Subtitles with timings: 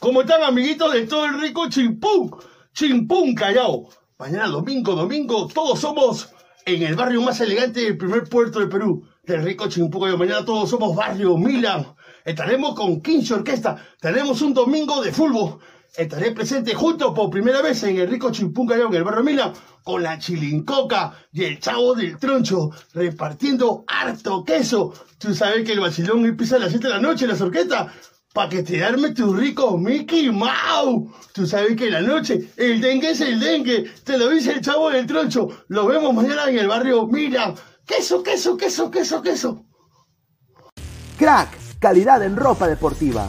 [0.00, 2.30] ¿Cómo están amiguitos de todo el rico Chimpún?
[2.72, 3.88] Chimpún Callao.
[4.18, 6.30] Mañana domingo, domingo, todos somos
[6.64, 10.18] en el barrio más elegante del primer puerto de Perú, del rico Chimpún Callao.
[10.18, 11.84] Mañana todos somos barrio Milan.
[12.24, 13.76] Estaremos con 15 orquesta.
[14.00, 15.58] Tenemos un domingo de fútbol.
[15.96, 19.52] Estaré presente junto por primera vez en el rico Chimpún Callao, en el barrio Milan,
[19.82, 24.92] con la chilincoca y el chavo del troncho, repartiendo harto queso.
[25.18, 27.92] Tú sabes que el vacilón empieza a las 7 de la noche en las orquestas.
[28.32, 31.10] Pa' que te arme tu rico Mickey Mouse.
[31.32, 33.90] Tú sabes que en la noche el dengue es el dengue.
[34.04, 35.48] Te lo dice el chavo del troncho.
[35.68, 37.54] Lo vemos mañana en el barrio Milan.
[37.86, 39.64] Queso, queso, queso, queso, queso.
[41.18, 41.48] Crack,
[41.80, 43.28] calidad en ropa deportiva.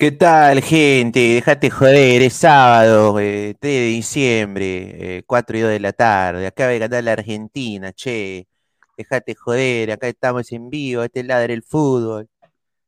[0.00, 1.18] ¿Qué tal, gente?
[1.18, 6.46] Déjate joder, es sábado, eh, 3 de diciembre, eh, 4 y 2 de la tarde.
[6.46, 8.46] Acaba de ganar la Argentina, che.
[8.96, 12.28] Déjate joder, acá estamos en vivo, este es ladra el fútbol.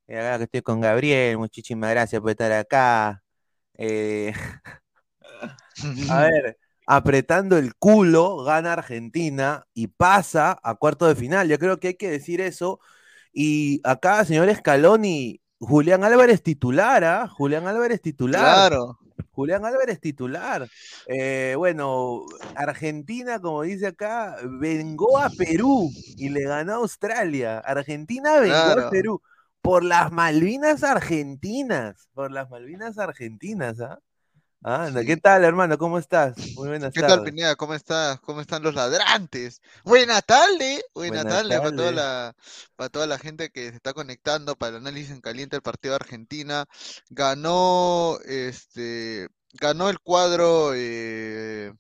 [0.09, 3.23] Eh, acá que estoy con Gabriel, muchísimas gracias por estar acá.
[3.79, 4.33] Eh,
[6.11, 11.49] a ver, apretando el culo, gana Argentina y pasa a cuarto de final.
[11.49, 12.81] Yo creo que hay que decir eso.
[13.33, 17.29] Y acá, señor Scaloni, Julián Álvarez titular, ¿ah?
[17.29, 18.41] Julián Álvarez titular.
[18.71, 18.99] Claro.
[19.33, 20.69] Julián Álvarez titular.
[21.07, 22.25] Eh, bueno,
[22.55, 27.59] Argentina, como dice acá, vengó a Perú y le ganó a Australia.
[27.59, 28.87] Argentina vengó Claro.
[28.87, 29.23] a Perú
[29.61, 32.09] por las Malvinas Argentinas.
[32.15, 33.99] Por las Malvinas Argentinas, ¿ah?
[35.07, 35.79] ¿Qué tal, hermano?
[35.79, 36.37] ¿Cómo estás?
[36.55, 37.25] Muy buenas ¿Qué tal.
[37.25, 37.57] Pineda?
[37.57, 38.21] ¿Cómo estás?
[38.21, 39.63] ¿Cómo están los ladrantes?
[39.85, 42.37] Buena tarde, buena Buenas tarde para toda la,
[42.77, 45.93] para toda la gente que se está conectando para el análisis en caliente del partido
[45.93, 46.67] de Argentina.
[47.09, 51.73] Ganó, este, ganó el cuadro eh,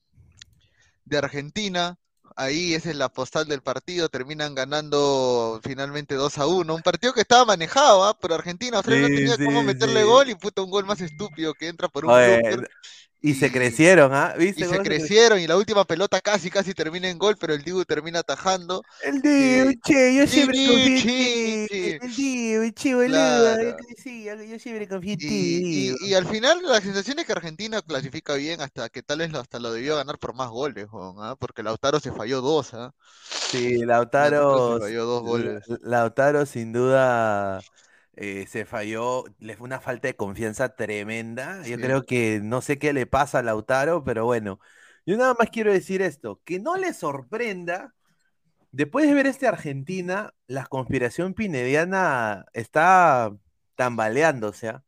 [1.05, 1.99] de Argentina.
[2.37, 4.09] Ahí esa es la postal del partido.
[4.09, 6.75] Terminan ganando finalmente 2 a 1.
[6.75, 8.17] Un partido que estaba manejado, ¿ah?
[8.21, 10.05] Pero Argentina, Australia no Sí, tenía cómo sí, meterle sí.
[10.05, 12.17] gol y puta un gol más estúpido que entra por un
[13.23, 14.35] Y se crecieron, ¿ah?
[14.39, 17.37] ¿Viste Y se se cre- crecieron y la última pelota casi casi termina en gol,
[17.39, 18.83] pero el Dibu termina atajando.
[18.99, 21.01] El Dibu, che, yo siempre confié en
[21.69, 22.01] ti.
[22.01, 23.57] El Dibu, che, boludo.
[23.57, 23.63] Claro.
[23.63, 27.83] Yo crecí, yo- siempre confié en ti, Y, al final la sensación es que Argentina
[27.83, 31.37] clasifica bien hasta que tal vez hasta lo debió ganar por más goles, ¿ah?
[31.39, 32.95] Porque Lautaro se falló dos, ¿ah?
[33.43, 35.63] Sí, Lautaro Lautaro, se falló dos goles.
[35.67, 37.65] La- Lautaro sin duda
[38.21, 41.59] eh, se falló, le fue una falta de confianza tremenda.
[41.67, 41.83] Yo Sí.
[41.83, 44.61] creo que no sé qué le pasa a Lautaro, pero bueno,
[45.07, 47.95] yo nada más quiero decir esto, que no le sorprenda,
[48.73, 53.33] después de ver este Argentina, la conspiración pinediana está
[53.77, 54.85] tambaleándose, ¿ah?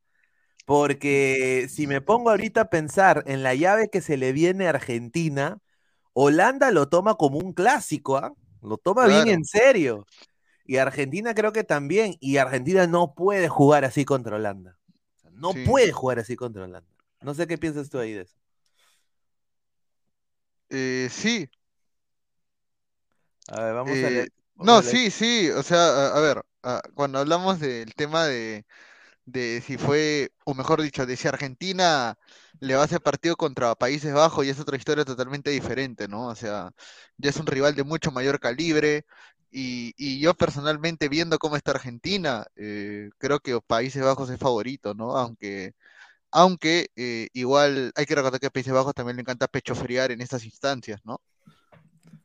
[0.65, 4.71] Porque si me pongo ahorita a pensar en la llave que se le viene a
[4.71, 5.59] Argentina,
[6.15, 8.33] Holanda lo toma como un clásico, ¿ah?
[8.63, 10.07] Lo toma bien en serio.
[10.67, 12.17] Y Argentina creo que también.
[12.21, 14.79] Y Argentina no puede jugar así contra Holanda.
[15.33, 15.63] No Sí.
[15.63, 16.89] puede jugar así contra Holanda.
[17.23, 18.37] No sé qué piensas tú ahí de eso.
[20.71, 21.49] Eh, sí,
[23.49, 24.29] A ver, vamos a Eh, leer.
[24.57, 25.01] vamos no, a leer.
[25.01, 25.79] sí, sí, o sea,
[26.13, 28.65] a, a ver, a- cuando hablamos del tema de,
[29.27, 32.19] de si fue, o mejor dicho, de si Argentina
[32.61, 36.29] le va a hacer partido contra Países Bajos, y es otra historia totalmente diferente, ¿no?
[36.29, 36.73] O sea,
[37.19, 39.07] ya es un rival de mucho mayor calibre,
[39.53, 44.95] y, y yo personalmente viendo cómo está Argentina, eh, creo que Países Bajos es favorito,
[44.95, 45.17] ¿no?
[45.19, 45.75] Aunque,
[46.33, 50.21] aunque eh, igual hay que recordar que a Países Bajos también le encanta pechofriar en
[50.23, 51.21] estas instancias, ¿no?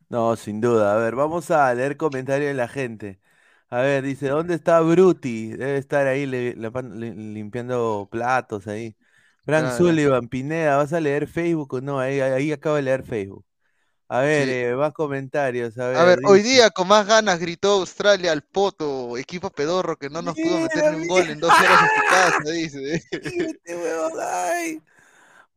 [0.08, 0.94] No, sin duda.
[0.94, 3.20] A ver, vamos a leer comentarios de la gente.
[3.68, 5.48] A ver, dice, ¿dónde está Bruti?
[5.50, 8.96] Debe estar ahí le- le- li- limpiando platos ahí.
[9.44, 9.70] Frank Claro.
[9.70, 12.00] Sullivan, Pineda, ¿vas a leer Facebook o no?
[12.00, 13.44] Ahí, ahí acabo de leer Facebook.
[14.10, 14.54] A ver, Sí.
[14.54, 15.76] eh, más comentarios.
[15.78, 19.96] A ver, A ver, hoy día con más ganas gritó Australia al poto, equipo pedorro
[19.96, 23.02] que no nos pudo meter ni un gol en dos horas casa, dice.
[23.12, 24.80] Este huevón, ay.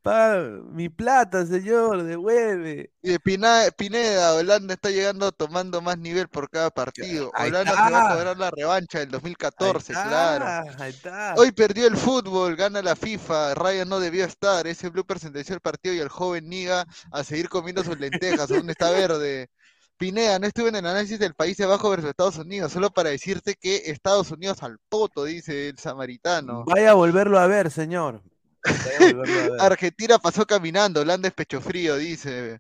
[0.01, 0.36] Pa,
[0.72, 2.91] mi plata, señor, devuelve.
[3.03, 7.31] Y de Pineda, Holanda está llegando tomando más nivel por cada partido.
[7.36, 8.15] Ahí Holanda se va a está.
[8.15, 10.46] cobrar la revancha del Ahí 2014, está, claro.
[10.79, 11.36] ahí está.
[11.38, 15.62] Hoy perdió el fútbol, gana la FIFA, Ryan no debió estar, ese blooper sentenció el
[15.62, 19.50] partido y el joven Niga a seguir comiendo sus lentejas, aún está verde.
[19.98, 23.12] Pineda, no estuve en el análisis del País de Abajo versus Estados Unidos, solo para
[23.12, 26.63] decirte que Estados Unidos al poto, dice el samaritano.
[26.65, 28.24] Vaya a volverlo a ver, señor.
[29.60, 32.60] Argentina pasó caminando, Holanda es pecho frío, dice.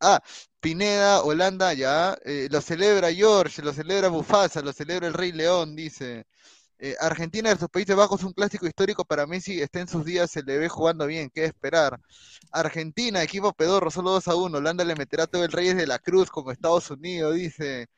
[0.00, 0.22] Ah,
[0.60, 2.16] Pineda, Holanda, ya.
[2.24, 6.26] eh, lo celebra George, lo celebra Mufasa, lo celebra el Rey León, dice.
[6.78, 10.42] Eh, Argentina versus Países Bajos, un clásico histórico para Messi, está en sus días, se
[10.44, 11.98] le ve jugando bien, ¿qué esperar?
[12.52, 14.58] Argentina, equipo pedorro, solo 2 a 1.
[14.58, 17.88] Holanda le meterá todo el Reyes de la Cruz como Estados Unidos, dice.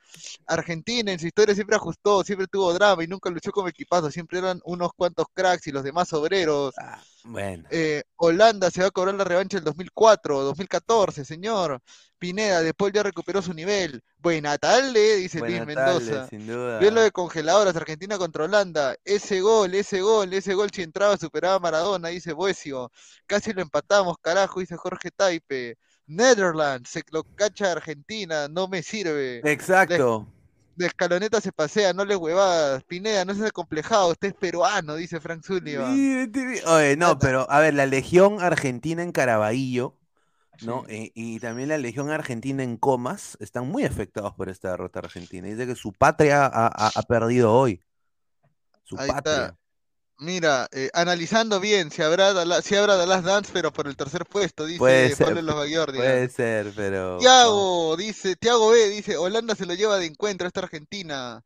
[0.47, 4.39] Argentina en su historia siempre ajustó, siempre tuvo drama y nunca luchó como equipazo, siempre
[4.39, 6.75] eran unos cuantos cracks y los demás obreros.
[6.79, 7.69] Ah, bueno.
[7.71, 11.81] Eh, Holanda se va a cobrar la revancha del 2004, 2014, señor.
[12.19, 14.03] Pineda, De Paul ya recuperó su nivel.
[14.19, 16.29] Buena tarde, dice Luis tarde, Mendoza.
[16.29, 16.79] sin duda.
[16.79, 18.95] Lo de congeladoras, Argentina contra Holanda.
[19.05, 22.93] Ese gol, ese gol, ese gol si entraba superaba a Maradona, dice Boesio.
[23.27, 25.77] Casi lo empatamos, carajo, dice Jorge Taipe.
[26.11, 29.41] Netherlands, se lo cacha Argentina, no me sirve.
[29.45, 30.27] Exacto.
[30.77, 32.83] De escaloneta se pasea, no le huevadas.
[32.85, 35.45] Pineda, no seas complejado, usted es peruano, dice Frank
[36.47, 39.97] vi- Oye, no, pero a ver, la Legión Argentina en Caraballo,
[40.63, 40.85] ¿no?
[40.89, 40.95] Sí.
[40.95, 45.47] Eh, y también la Legión Argentina en Comas están muy afectados por esta derrota argentina.
[45.49, 47.83] Dice que su patria ha, ha- ha perdido hoy.
[48.85, 49.57] Su Ahí está.
[50.21, 54.27] Mira, eh, analizando bien, si habrá, Dala- si habrá Last Dance, pero por el tercer
[54.27, 55.41] puesto, dice Puede ser, Pablo.
[55.97, 57.17] Puede ser, pero.
[57.17, 61.43] Tiago, dice, Tiago B, dice, Holanda se lo lleva de encuentro esta Argentina.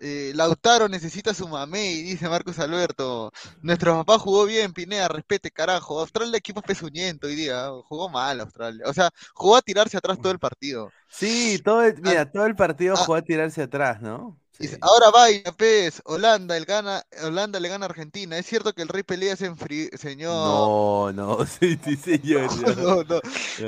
[0.00, 3.30] Eh, Lautaro necesita su mamey, dice Marcos Alberto.
[3.62, 6.00] Nuestro papá jugó bien, Pineda, respete, carajo.
[6.00, 8.86] Australia equipo pezuñento hoy día, jugó mal Australia.
[8.86, 10.90] O sea, jugó a tirarse atrás todo el partido.
[11.08, 13.04] Sí, todo el, mira, todo el partido ah.
[13.04, 14.39] jugó a tirarse atrás, ¿no?
[14.60, 18.36] Dice, ahora vaya, pez, Holanda, el gana, Holanda le gana a Argentina.
[18.36, 20.30] Es cierto que el Rey Pelea se enfrió, señor.
[20.30, 22.50] No, no, sí, sí, señor.
[22.76, 23.20] No, no.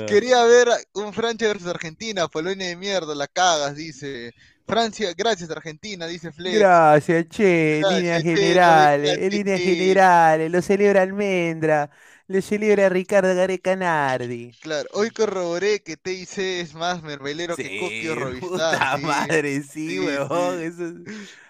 [0.05, 4.35] Quería ver un Francia versus Argentina, Polonia de mierda, la cagas, dice.
[4.67, 6.57] Francia, gracias Argentina, dice Flex.
[6.59, 11.89] Gracias, che, Gracias, líneas che, generales, en líneas generales, lo celebra Almendra,
[12.33, 14.51] lo celebra Ricardo Gareca Nardi.
[14.61, 18.99] Claro, hoy corroboré que TIC es más mermelero que Coquio puta Robistán.
[18.99, 19.05] sí.
[19.05, 20.93] madre, sí, eso es-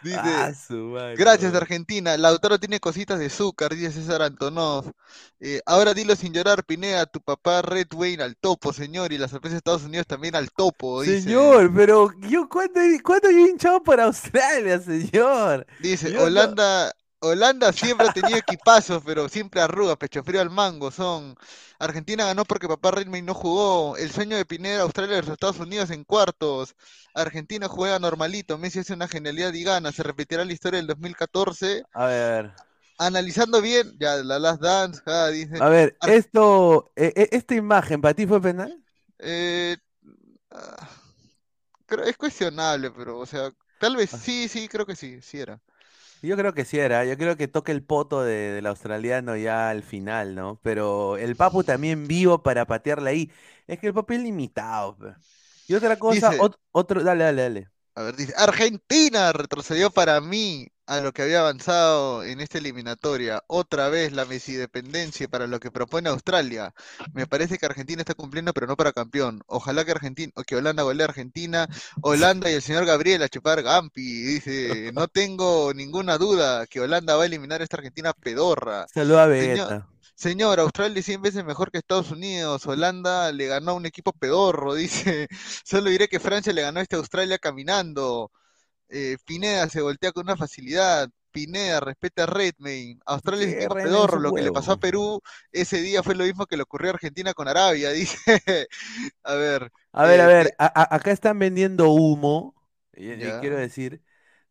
[0.04, 1.54] Dice, Ah, su madre, gracias.
[1.56, 4.92] Argentina, Lautaro tiene cositas de azúcar, dice César Antonov.
[5.40, 9.30] Eh, ahora dilo sin llorar, Pineda, tu papá Red Wayne al topo, señor, y la
[9.30, 11.22] sorpresa de Estados Unidos también al topo, dice.
[11.22, 15.66] Señor, pero yo cuándo, he- cuándo yo he hinchado para Australia, señor.
[15.80, 16.26] Dice, Yo no-
[17.26, 21.36] Holanda, siempre ha tenido equipazos, pero siempre arruga, pecho frío al mango, son.
[21.80, 23.96] Argentina ganó porque papá Redmayne no jugó.
[23.98, 26.76] El sueño de Pineda, Australia versus Estados Unidos en cuartos.
[27.14, 29.92] Argentina juega normalito, Messi hace una genialidad y gana.
[29.92, 31.86] Se repetirá la historia del 2014.
[31.94, 32.54] A ver,
[32.98, 35.64] Analizando bien, ya la Last Dance, ah, dice.
[35.64, 38.84] a ver, Ar- esto, eh, eh, esta imagen, ¿para ti fue penal?
[39.20, 39.78] eh,
[40.52, 40.90] ah,
[41.86, 45.62] creo, es cuestionable, pero, o sea, tal vez sí, sí, creo que sí, sí era.
[46.24, 49.70] Yo creo que sí era, yo creo que toca el poto de- del australiano ya
[49.70, 50.60] al final, ¿no?
[50.64, 53.30] Pero el Papu también vivo para patearla ahí.
[53.68, 54.98] Es que el Papu es limitado.
[54.98, 55.16] pe.
[55.68, 57.70] Y otra cosa, Dice- ot- otro, dale, dale, dale.
[57.96, 60.68] A ver, dice, Argentina retrocedió para mí.
[60.86, 63.44] A lo que había avanzado en esta eliminatoria.
[63.48, 66.74] Otra vez la Messi dependencia para lo que propone Australia.
[67.14, 69.42] Me parece que Argentina está cumpliendo, pero no para campeón.
[69.48, 71.68] Ojalá que Argentina, o que Holanda golee a Argentina.
[72.02, 74.24] Holanda y el señor Gabriel a chupar Gampi.
[74.24, 78.86] Dice, no tengo ninguna duda que Holanda va a eliminar a esta Argentina pedorra.
[78.94, 79.88] Saluda a Vegeta.
[80.16, 82.66] señor, Australia es 100 veces mejor que Estados Unidos.
[82.68, 85.28] Holanda le ganó a un equipo pedorro, dice.
[85.64, 88.32] Solo diré que Francia le ganó a esta Australia caminando.
[88.96, 91.10] Eh, Pineda se voltea con una facilidad.
[91.32, 93.00] Pineda respeta a Redmayne.
[93.06, 94.78] Australia es un Lo que le pasó a.
[94.78, 95.22] Perú
[95.52, 98.68] ese día fue lo mismo que le ocurrió a Argentina con Arabia, dice.
[99.24, 102.56] A ver, A ver, a eh, ver, a- a- acá están vendiendo humo,
[102.96, 103.36] y, y Ya.
[103.36, 104.02] quiero decir,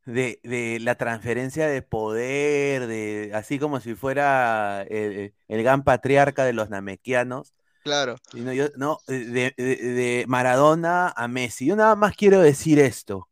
[0.06, 6.44] de, de la transferencia de poder, de así como si fuera el, el gran patriarca
[6.44, 7.54] de los namequianos.
[7.82, 8.16] claro.
[8.32, 11.66] Y no, yo- no, de, de- de Maradona a Messi.
[11.66, 13.30] Yo nada más quiero decir esto.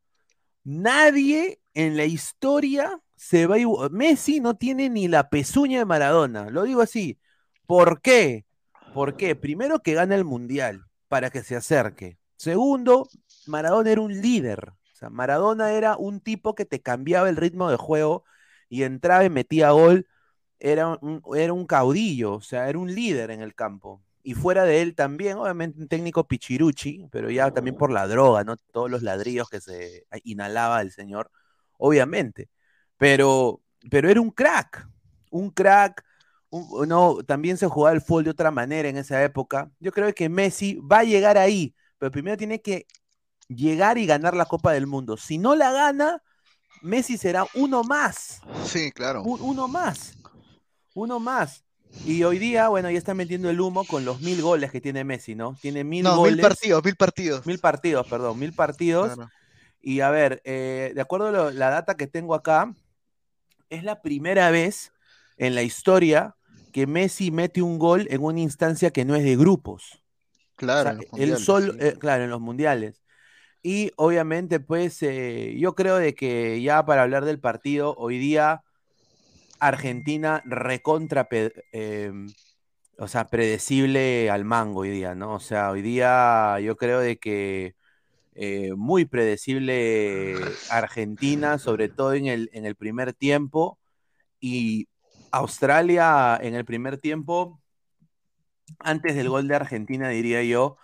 [0.64, 3.88] Nadie en la historia se va a...
[3.90, 6.50] Messi no tiene ni la pezuña de Maradona.
[6.50, 7.18] Lo digo así.
[7.66, 8.46] ¿Por qué?
[8.94, 9.36] ¿Por qué?
[9.36, 12.18] Primero que gana el Mundial para que se acerque.
[12.36, 13.08] Segundo,
[13.46, 14.70] Maradona era un líder.
[14.70, 18.24] O sea, Maradona era un tipo que te cambiaba el ritmo de juego
[18.68, 20.06] y entraba y metía gol.
[20.58, 24.02] Era un, era un caudillo, o sea, era un líder en el campo.
[24.22, 28.44] Y fuera de él también, obviamente, un técnico pichiruchi, pero ya también por la droga,
[28.44, 28.56] ¿no?
[28.72, 31.30] Todos los ladrillos que se inhalaba el señor,
[31.78, 32.50] obviamente.
[32.98, 34.86] Pero, pero era un crack,
[35.30, 36.04] un crack.
[36.52, 39.70] un- no, también se jugaba el fútbol de otra manera en esa época.
[39.78, 42.86] Yo creo que Messi va a llegar ahí, pero primero tiene que
[43.48, 45.16] llegar y ganar la Copa del Mundo.
[45.16, 46.22] Si no la gana,
[46.82, 48.40] Messi será uno más.
[48.64, 49.22] Sí, claro.
[49.22, 50.12] Un- uno más.
[50.94, 51.64] Uno más.
[52.04, 55.04] Y hoy día, bueno, ya están metiendo el humo con los mil goles que tiene
[55.04, 55.56] Messi, ¿no?
[55.60, 56.36] Tiene mil No, goles.
[56.36, 57.46] mil partidos, mil partidos.
[57.46, 59.14] Mil partidos, perdón, mil partidos.
[59.14, 59.30] Claro.
[59.82, 62.74] Y a ver, eh, de acuerdo a lo- la data que tengo acá,
[63.68, 64.92] es la primera vez
[65.36, 66.36] en la historia
[66.72, 70.02] que Messi mete un gol en una instancia que no es de grupos.
[70.56, 73.02] Claro, O sea, en los mundiales, solo, eh, claro, en los mundiales.
[73.62, 78.62] Y obviamente, pues, eh, yo creo de que ya para hablar del partido, hoy día
[79.60, 82.12] Argentina recontra, eh,
[82.98, 85.34] o sea, predecible al mango hoy día, ¿no?
[85.34, 87.74] O sea, hoy día yo creo de que
[88.34, 90.36] eh, muy predecible
[90.70, 93.78] Argentina, sobre todo en el, en el primer tiempo,
[94.40, 94.88] y
[95.32, 97.60] Australia en el primer tiempo,
[98.78, 100.76] antes del gol de Argentina, diría yo,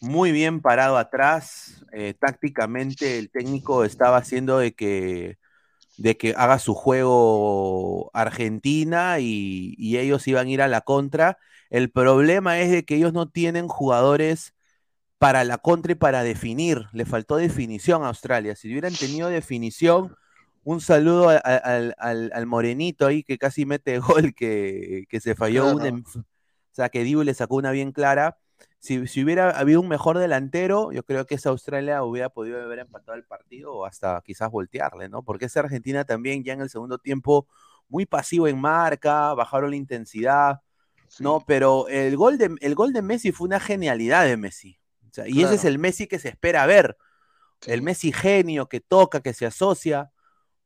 [0.00, 1.84] muy bien parado atrás.
[1.92, 5.36] eh, tácticamente el técnico estaba haciendo de que,
[6.02, 11.38] de que haga su juego Argentina y, y ellos iban a ir a la contra.
[11.70, 14.52] El problema es de que ellos no tienen jugadores
[15.18, 16.86] para la contra y para definir.
[16.92, 18.56] Le faltó definición a Australia.
[18.56, 20.14] Si hubieran tenido definición,
[20.64, 25.20] un saludo a- a- al, al- al morenito ahí que casi mete gol, que, que
[25.20, 25.86] se falló Claro.
[25.86, 28.38] en- o sea, que Dibu le sacó una bien clara.
[28.78, 32.80] Si, si hubiera habido un mejor delantero, yo creo que esa Australia hubiera podido haber
[32.80, 35.22] empatado el partido o hasta quizás voltearle, ¿no?
[35.22, 37.46] Porque esa Argentina también ya en el segundo tiempo
[37.88, 40.60] muy pasivo en marca, bajaron la intensidad,
[41.08, 41.22] Sí.
[41.22, 41.44] ¿no?
[41.46, 44.78] Pero el gol de, el gol de Messi fue una genialidad de Messi.
[45.10, 46.96] O sea, y ese es el Messi que se espera ver.
[47.66, 47.82] El.
[47.82, 50.10] Messi genio que toca, que se asocia.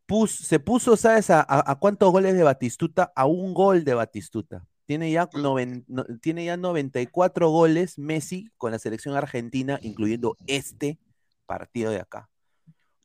[0.07, 1.27] Pus- se puso, ¿sabes?
[1.31, 3.12] A cuántos goles de Batistuta?
[3.16, 4.64] A un gol de Batistuta.
[4.87, 10.99] Tiene ya, noven- no- tiene ya 94 goles Messi con la selección argentina, incluyendo este
[11.46, 12.29] partido de acá.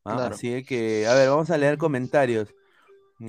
[0.05, 0.15] ¿ah?
[0.15, 0.35] Claro.
[0.35, 2.49] Así que, a ver, vamos a leer comentarios.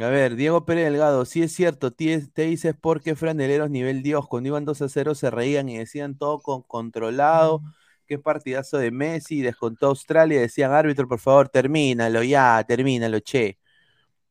[0.00, 4.26] A ver, Diego Pérez Delgado, sí es cierto, te, te dices porque franeleros nivel Dios,
[4.26, 7.62] cuando iban 2 a 0 se reían y decían todo con controlado,
[8.06, 13.58] qué partidazo de Messi, descontó Australia, decían árbitro, por favor, termínalo ya, termínalo, che.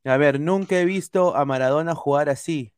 [0.04, 2.72] A ver, nunca he visto a Maradona jugar así,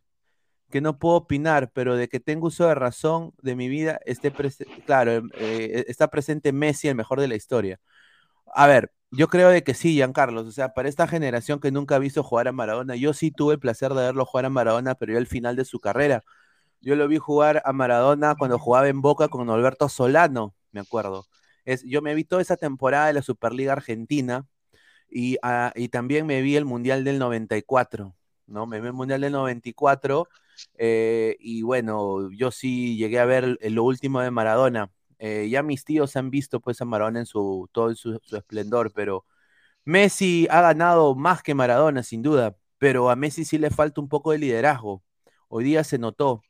[0.74, 4.32] que no puedo opinar, pero de que tengo uso de razón de mi vida, esté
[4.84, 7.78] claro, eh, está presente Messi, el mejor de la historia.
[8.54, 10.48] A ver, yo creo de que sí, Giancarlos.
[10.48, 13.60] O sea, para esta generación que nunca ha jugar a Maradona, yo sí tuve el
[13.60, 16.24] placer de verlo jugar a Maradona, pero ya al final de su carrera.
[16.80, 21.24] Yo lo vi jugar a Maradona cuando jugaba en Boca con Alberto Solano, me acuerdo.
[21.84, 24.44] Yo me vi toda esa temporada de la Superliga Argentina
[25.08, 28.16] y, ah, y también me vi el Mundial del 94,
[28.48, 28.66] ¿no?
[28.66, 30.28] Me vi el Mundial del 94
[30.78, 34.90] eh, y bueno, yo sí llegué a ver lo último de Maradona.
[35.18, 39.24] Eh, ya mis tíos han visto pues a Maradona en su todo su, esplendor, pero
[39.84, 44.08] Messi ha ganado más que Maradona, sin duda, pero a Messi sí le falta un
[44.08, 45.02] poco de liderazgo.
[45.48, 46.42] Hoy día se notó.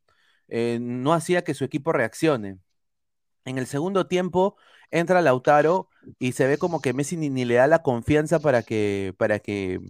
[0.48, 2.58] Eh, no hacía que su equipo reaccione.
[3.44, 4.56] En el segundo tiempo
[4.90, 5.88] entra Lautaro
[6.18, 9.38] y se ve como que Messi ni, ni le da la confianza para que, para
[9.38, 9.80] que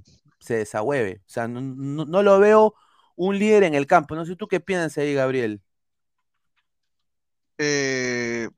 [0.40, 1.20] se desahueve.
[1.26, 1.60] O sea, no-
[2.04, 2.74] no lo veo
[3.16, 4.14] un líder en el campo.
[4.14, 5.60] No sé tú qué piensas ahí, Gabriel.
[7.58, 8.48] Eh,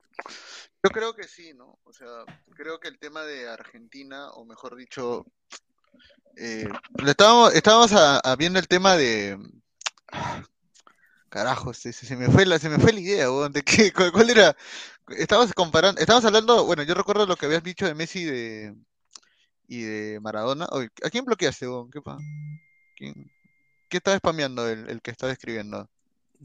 [0.83, 1.79] yo creo que sí, ¿no?
[1.85, 2.07] O sea,
[2.55, 5.27] creo que el tema de Argentina, o mejor dicho,
[6.37, 6.69] eh,
[7.07, 7.93] estábamos, estábamos
[8.39, 9.39] viendo el tema de...
[11.29, 14.13] Carajo, se, se- se me fue la, se me fue la idea, de qué, cuál,
[14.13, 14.57] cuál era.
[15.09, 18.75] Estábamos comparando, estábamos hablando, bueno, yo recuerdo lo que habías dicho de Messi de,
[19.69, 20.67] y de Maradona.
[20.67, 21.91] ¿a quién bloqueaste, weón?
[21.91, 22.17] ¿Qué pa?
[22.97, 23.31] ¿Quién?
[23.89, 25.89] ¿Qué estaba spameando el, el que estaba escribiendo?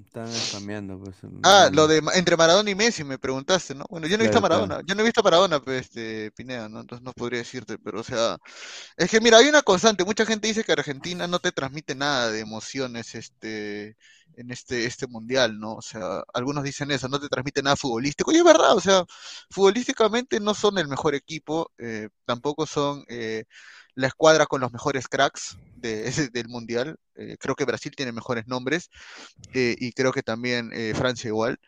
[0.05, 1.17] Están spameando, pues.
[1.43, 3.85] Ah, lo de entre Maradona y Messi me preguntaste, ¿no?
[3.89, 4.65] Bueno, yo no he visto a claro.
[4.65, 6.79] Maradona, yo no he visto a Maradona, pues, este, Pineda, ¿no?
[6.79, 8.37] Entonces no podría decirte, pero o sea,
[8.95, 12.31] es que mira, hay una constante, mucha gente dice que Argentina no te transmite nada
[12.31, 13.97] de emociones, este,
[14.37, 15.73] en este, este mundial, ¿no?
[15.75, 19.03] O sea, algunos dicen eso, no te transmite nada futbolístico, y es verdad, o sea,
[19.49, 23.43] futbolísticamente no son el mejor equipo, eh, tampoco son eh,
[23.95, 28.47] la escuadra con los mejores cracks de, del mundial, eh, creo que Brasil tiene mejores
[28.47, 28.89] nombres,
[29.53, 31.59] eh, y creo que también eh, Francia igual.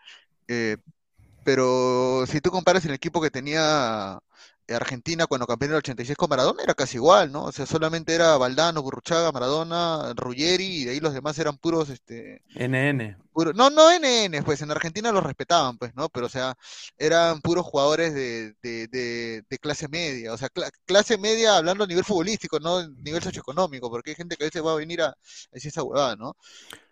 [1.44, 4.20] Pero si tú comparas el equipo que tenía
[4.70, 7.46] Argentina cuando campeón en el 86 con Maradona, era casi igual, ¿no?
[7.46, 11.90] O sea, solamente era Valdano, Burruchaga, Maradona, Ruggeri, y de ahí los demás eran puros,
[11.90, 13.16] este, NN.
[13.34, 16.10] puro- no, no NN, pues en Argentina los respetaban, pues, ¿no?
[16.10, 16.56] Pero, o sea,
[16.98, 21.84] eran puros jugadores de, de, de, de clase media, o sea, cla- clase media hablando
[21.86, 24.76] a nivel futbolístico, no a nivel socioeconómico, porque hay gente que a veces va a
[24.76, 25.16] venir a
[25.52, 26.36] decir esa huevada, ¿no?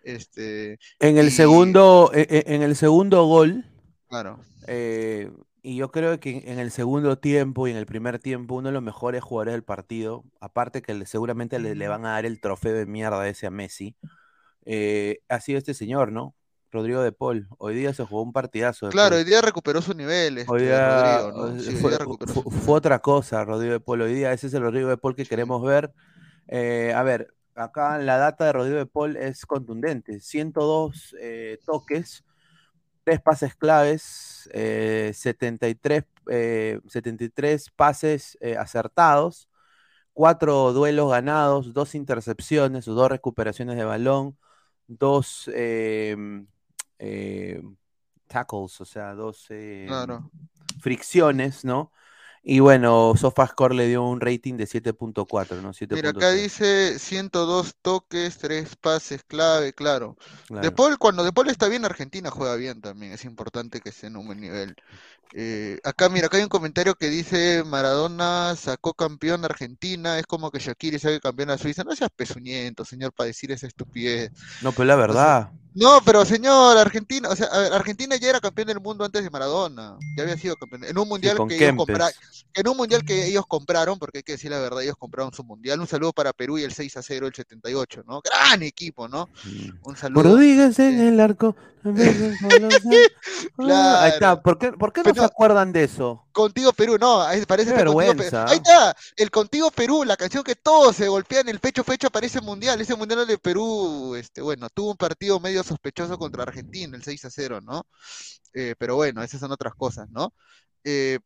[0.02, 3.66] Este, En el y, segundo, e- e- en el segundo gol,
[4.08, 5.30] claro, eh,
[5.62, 8.72] y yo creo que en el segundo tiempo y en el primer tiempo, uno de
[8.72, 12.74] los mejores jugadores del partido, aparte que seguramente le, le van a dar el trofeo
[12.74, 13.96] de mierda ese a Messi,
[14.64, 16.34] eh, ha sido este señor, ¿no?
[16.72, 17.48] Rodrigo de Paul.
[17.58, 19.18] Hoy día se jugó un partidazo claro, Paul.
[19.18, 21.60] hoy día recuperó su nivel, Hoy este, día Rodrigo, ¿no?
[21.60, 22.06] eh, hoy fue, día
[22.66, 24.02] otra cosa, Rodrigo de Paul.
[24.02, 25.92] Hoy día ese es el Rodrigo de Paul que queremos ver.
[26.48, 30.20] Eh, a ver, acá la data de Rodrigo de Paul es contundente.
[30.20, 32.24] 102 eh, toques,
[33.04, 39.48] tres pases claves, eh, 73, eh, 73 pases eh, acertados,
[40.12, 44.38] cuatro duelos ganados, dos intercepciones, dos recuperaciones de balón,
[44.88, 46.16] dos eh,
[46.98, 47.62] eh,
[48.28, 50.30] tackles, o sea, dos eh, Claro.
[50.80, 51.92] fricciones, ¿no?
[52.44, 55.70] Y bueno, SofaScore le dio un rating de 7.4, ¿no?
[55.94, 60.16] Mira, acá 7.3, dice 102 toques, 3 pases clave, claro.
[60.48, 60.74] De claro.
[60.74, 63.12] Paul, cuando De Paul está bien, Argentina juega bien también.
[63.12, 64.74] Es importante que esté en un buen nivel.
[65.34, 70.26] Eh, acá, mira, acá hay un comentario que dice Maradona sacó campeón a Argentina, es
[70.26, 71.84] como que Shakiri saque campeón a Suiza.
[71.84, 74.32] No seas pezuñento, señor, para decir esa estupidez.
[74.60, 78.16] No, pero la O sea, verdad, no, pero señor, Argentina, o sea, a ver, Argentina
[78.16, 80.84] ya era campeón del mundo antes de Maradona, ya había sido campeón.
[80.84, 82.12] En un mundial que ellos compraron,
[82.52, 85.44] en un mundial que ellos compraron, porque hay que decir la verdad, ellos compraron su
[85.44, 85.80] mundial.
[85.80, 88.20] Un saludo para Perú y el 6 a 0 el 78, ¿no?
[88.20, 89.30] Gran equipo, ¿no?
[89.82, 90.24] Un saludo.
[90.24, 91.56] Rodríguez en eh, el arco.
[93.58, 94.40] Ah, ahí está.
[94.40, 96.26] ¿Por qué, por qué no Pero se acuerdan de eso?
[96.32, 98.00] Contigo Perú, no, parece Qué Perú.
[98.00, 98.46] Ahí vergüenza.
[98.54, 102.40] está, el Contigo Perú, la canción que todos se golpean el pecho hecha para ese
[102.40, 102.80] mundial.
[102.80, 107.24] Ese mundial de Perú, este, bueno, tuvo un partido medio sospechoso contra Argentina, el 6
[107.26, 107.86] a 0, ¿no?
[108.54, 110.34] Eh, pero bueno, esas son otras cosas, ¿no?
[110.84, 111.18] Eh,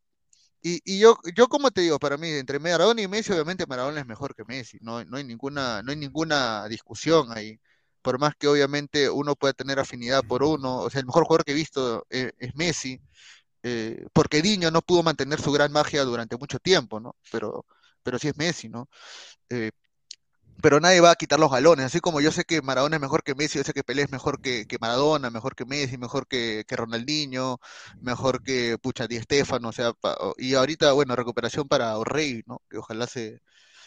[0.62, 4.01] y, y yo, yo como te digo, para mí, entre Maradona y Messi, obviamente Maradona
[4.01, 7.61] es mejor que Messi, no, no hay ninguna, no hay ninguna discusión ahí.
[8.03, 11.44] Por más que obviamente uno pueda tener afinidad por uno, o sea, el mejor jugador
[11.44, 13.01] que he visto eh, es Messi,
[13.62, 17.16] eh, porque Diño no pudo mantener su gran magia durante mucho tiempo, ¿no?
[17.33, 17.66] Pero,
[18.03, 18.88] pero sí es Messi, ¿no?
[19.51, 19.73] Eh,
[20.62, 23.23] pero nadie va a quitar los galones, así como yo sé que Maradona es mejor
[23.23, 26.27] que Messi, yo sé que Pelé es mejor que, que Maradona, mejor que Messi, mejor
[26.27, 27.59] que, que Ronaldinho,
[28.01, 32.62] mejor que Pucha Di Stéfano, o sea, pa- y ahorita, bueno, recuperación para Orrey, ¿no?
[32.71, 33.40] Que ojalá se,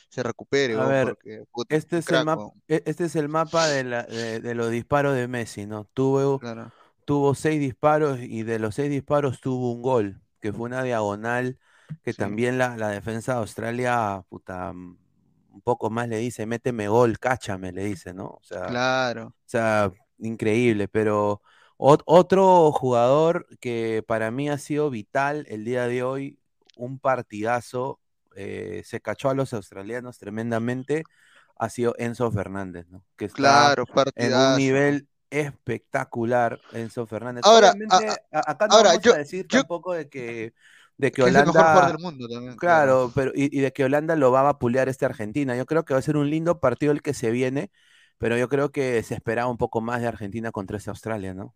[0.10, 3.84] se recupere, A ver, porque este es el mapa, weón, este es el mapa de,
[3.84, 5.86] la- de- de los disparos de Messi, ¿no?
[5.93, 6.71] Tuvo, claro.
[7.09, 11.59] Tuvo seis disparos y de los seis disparos tuvo un gol, que fue una diagonal
[12.03, 14.97] que Sí, también la, la defensa de Australia, puta, mm,
[15.51, 18.27] un poco más le dice, méteme gol, cáchame, le dice, ¿no?
[18.27, 19.33] O sea, claro.
[19.47, 21.41] o sea, increíble, pero
[21.77, 26.39] ot- otro jugador que para mí ha sido vital el día de hoy,
[26.75, 27.99] un partidazo,
[28.35, 31.03] eh, se cachó a los australianos tremendamente,
[31.57, 33.03] ha sido Enzo Fernández, ¿no?
[33.17, 34.55] Que está Claro, en un partidazo.
[34.55, 37.47] nivel espectacular, Enzo Fernández.
[37.47, 37.77] Ahora,
[38.31, 40.53] a- acá no ahora, vamos yo, a decir yo, tampoco de que,
[40.97, 42.97] de que que es el mejor jugador Holanda, del mundo también, claro.
[42.97, 45.55] claro, pero y, y de que Holanda lo va a vapulear este Argentina.
[45.57, 47.71] Yo creo que va a ser un lindo partido el que se viene,
[48.17, 51.55] pero yo creo que se esperaba un poco más de Argentina contra ese Australia, ¿no?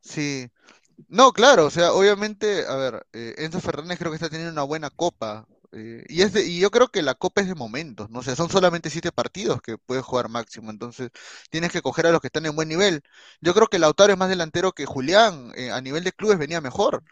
[0.00, 0.50] Sí.
[1.08, 4.62] No, claro, o sea, obviamente, a ver, eh, Enzo Fernández creo que está teniendo una
[4.64, 5.46] buena copa.
[5.72, 8.20] Eh, y, es de- y yo creo que la Copa es de momentos, ¿no?
[8.20, 11.10] O sea, son solamente siete partidos que puedes jugar máximo, entonces
[11.50, 13.02] tienes que coger a los que están en buen nivel.
[13.40, 16.60] Yo creo que Lautaro es más delantero que Julián, eh, a nivel de clubes venía
[16.60, 17.04] mejor,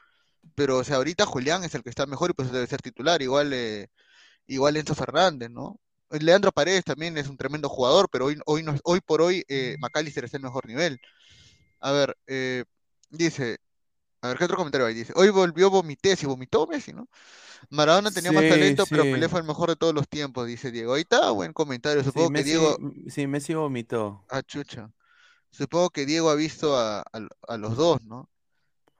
[0.54, 3.22] pero o sea, ahorita Julián es el que está mejor y pues debe ser titular,
[3.22, 3.88] igual, eh,
[4.46, 5.80] igual Enzo Fernández, ¿no?
[6.10, 9.76] Leandro Paredes también es un tremendo jugador, pero hoy, hoy, no, hoy por hoy eh,
[9.80, 11.00] McAllister está en mejor nivel.
[11.80, 12.64] A ver, eh,
[13.10, 13.58] dice,
[14.22, 14.94] a ver, ¿qué otro comentario hay?
[14.94, 17.08] Dice, hoy volvió Vomité, si vomitó Messi, ¿no?
[17.70, 19.08] Maradona tenía más Sí, talento, pero sí.
[19.08, 20.94] Pelé fue el mejor de todos los tiempos, dice Diego.
[20.94, 22.02] Ahí está, buen comentario.
[22.02, 22.78] Sí, Supongo que Messi, Diego,
[23.08, 24.26] sí, Messi vomitó.
[24.28, 24.90] ah, chucha.
[25.50, 28.30] Supongo que Diego ha visto a, a- a los dos, ¿no?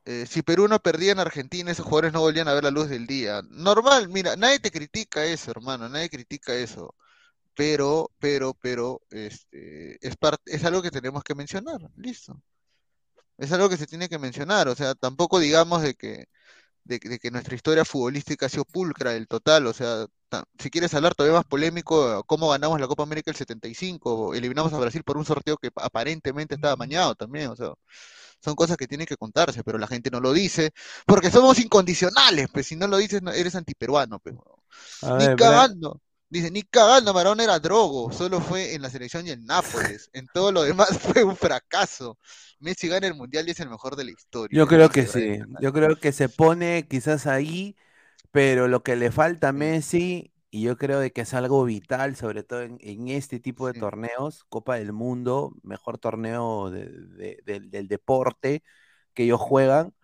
[0.07, 2.89] Eh, si Perú no perdía en Argentina, esos jugadores no volvían a ver la luz
[2.89, 3.43] del día.
[3.51, 6.97] Normal, mira, nadie te critica eso, hermano, nadie critica eso.
[7.55, 12.43] Pero, pero, pero, este, es parte, es algo que tenemos que mencionar, listo.
[13.41, 16.27] Es algo que se tiene que mencionar, o sea, tampoco digamos de que,
[16.85, 20.07] de, que de que nuestra historia futbolística ha sido pulcra del total, o sea,
[20.59, 24.79] si quieres hablar todavía más polémico, cómo ganamos la Copa América el 75, eliminamos a
[24.79, 27.73] Brasil por un sorteo que aparentemente estaba amañado también, o sea,
[28.45, 30.73] son cosas que tienen que contarse, pero la gente no lo dice,
[31.07, 34.37] porque somos incondicionales, pues si no lo dices no- eres antiperuano, pues.
[35.15, 36.01] Ni ver, cagando.
[36.31, 40.09] Dice, ni cagando, Maradona era drogo, solo fue en la selección y en Nápoles.
[40.13, 42.19] En todo lo demás fue un fracaso.
[42.61, 44.59] Messi gana el mundial y es el mejor de la historia.
[44.59, 45.41] Yo creo que sí.
[45.61, 47.77] Yo creo que se pone quizás ahí,
[48.33, 49.53] pero lo que le falta a.
[49.53, 53.67] Messi, y yo creo de que es algo vital, sobre todo en, en este tipo
[53.69, 53.81] de Sí.
[53.81, 58.63] torneos, Copa del Mundo, mejor torneo de- de- del- del deporte
[59.15, 59.95] que ellos juegan,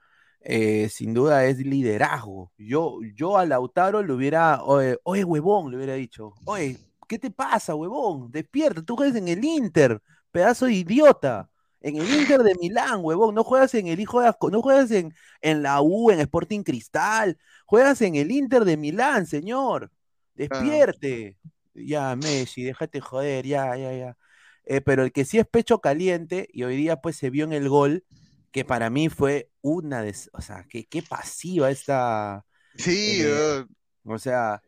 [0.48, 2.52] eh, sin duda es liderazgo.
[2.56, 6.78] Yo, yo a Lautaro le hubiera, oye, oye, huevón, le hubiera dicho, oye,
[7.09, 8.30] ¿qué te pasa, huevón?
[8.30, 11.50] Despierta, tú juegas en el Inter, pedazo de idiota.
[11.80, 14.90] En el Inter de Milán, huevón, no juegas en el hijo de Asco- no juegas
[14.90, 19.90] en, en la U, en Sporting Cristal, juegas en el Inter de Milán, señor.
[20.35, 21.38] Despierte.
[21.74, 24.16] Ya, Messi, déjate joder, ya, ya, ya.
[24.64, 27.52] Eh, pero el que sí es pecho caliente, y hoy día pues se vio en
[27.52, 28.04] el gol,
[28.52, 32.44] que para mí fue una de, o sea, que, qué pasiva esta,
[32.76, 33.64] Sí, eh,
[34.04, 34.62] o sea,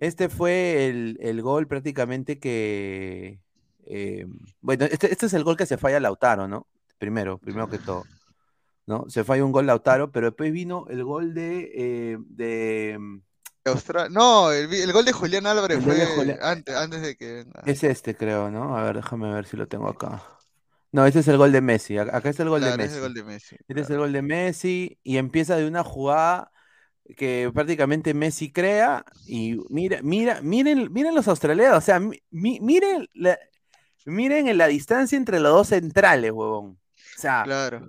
[0.00, 3.40] este fue el, el gol prácticamente que,
[3.86, 4.26] eh,
[4.60, 6.66] bueno, este, este es el gol que se falla Lautaro, ¿no?
[6.98, 8.04] Primero, primero que todo,
[8.86, 9.04] ¿no?
[9.08, 12.98] Se falla un gol Lautaro, pero después vino el gol de, eh, de
[13.64, 17.16] Austra- No, el, el gol de Julián Álvarez El gol de fue antes, antes de
[17.16, 18.76] que es este, creo, ¿no?
[18.76, 20.22] A ver, déjame ver si lo tengo acá.
[20.94, 22.88] No, este es el gol de Messi, ac- acá está el gol de Claro, es
[22.90, 22.96] Messi.
[22.98, 23.56] el gol de Messi.
[23.66, 26.52] Este es el gol de Messi y empieza de una jugada
[27.16, 32.60] que prácticamente Messi crea y mira, mira, miren, miren los australianos, o sea, mi- mi-
[32.60, 33.36] miren la,
[34.06, 36.78] miren en la distancia entre los dos centrales, huevón.
[37.16, 37.88] O sea, Claro.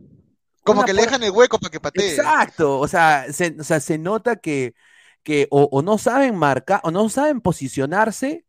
[0.64, 2.10] Como que le dejan el hueco para que patee.
[2.16, 4.74] Exacto, o sea, se, o sea, se nota que,
[5.22, 8.45] que o, o no saben marcar, o no saben posicionarse,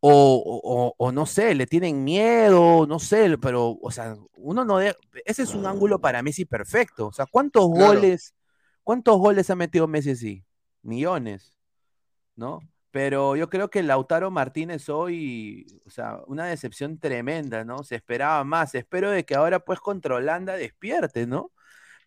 [0.00, 4.78] o- o- o no sé, le tienen miedo, no sé, pero, o sea, uno no
[4.78, 7.08] de- ese es un ángulo para Messi perfecto.
[7.08, 7.86] O sea, ¿cuántos Claro.
[7.94, 8.34] goles,
[8.82, 10.44] cuántos goles ha metido Messi así?
[10.82, 11.54] Millones,
[12.36, 12.60] ¿no?
[12.90, 17.84] Pero yo creo que Lautaro Martínez hoy, o sea, una decepción tremenda, ¿no?
[17.84, 18.74] Se esperaba más.
[18.74, 21.52] Espero de que ahora, pues, contra Holanda despierte, ¿no?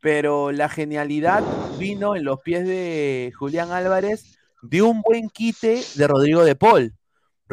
[0.02, 1.44] Pero la genialidad
[1.80, 6.94] vino en los pies de Julián Álvarez de un buen quite de Rodrigo de Paul.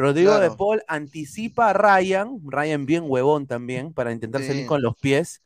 [0.01, 0.51] Rodrigo de.
[0.51, 5.41] Paul anticipa a Ryan, Ryan bien huevón también, para intentar salir con los pies.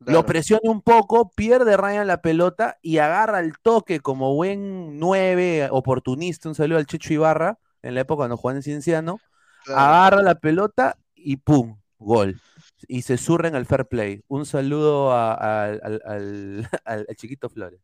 [0.00, 5.66] Lo presiona un poco, pierde Ryan la pelota y agarra el toque como buen nueve
[5.70, 6.48] oportunista.
[6.48, 9.18] Un saludo al Checho Ibarra, en la época cuando jugaba en Cienciano.
[9.64, 11.78] Claro, Agarra la pelota y ¡pum!
[11.98, 12.38] Gol.
[12.86, 14.22] Y se surra en el fair play.
[14.28, 17.80] Un saludo a- a- al, al- al- al chiquito Flores.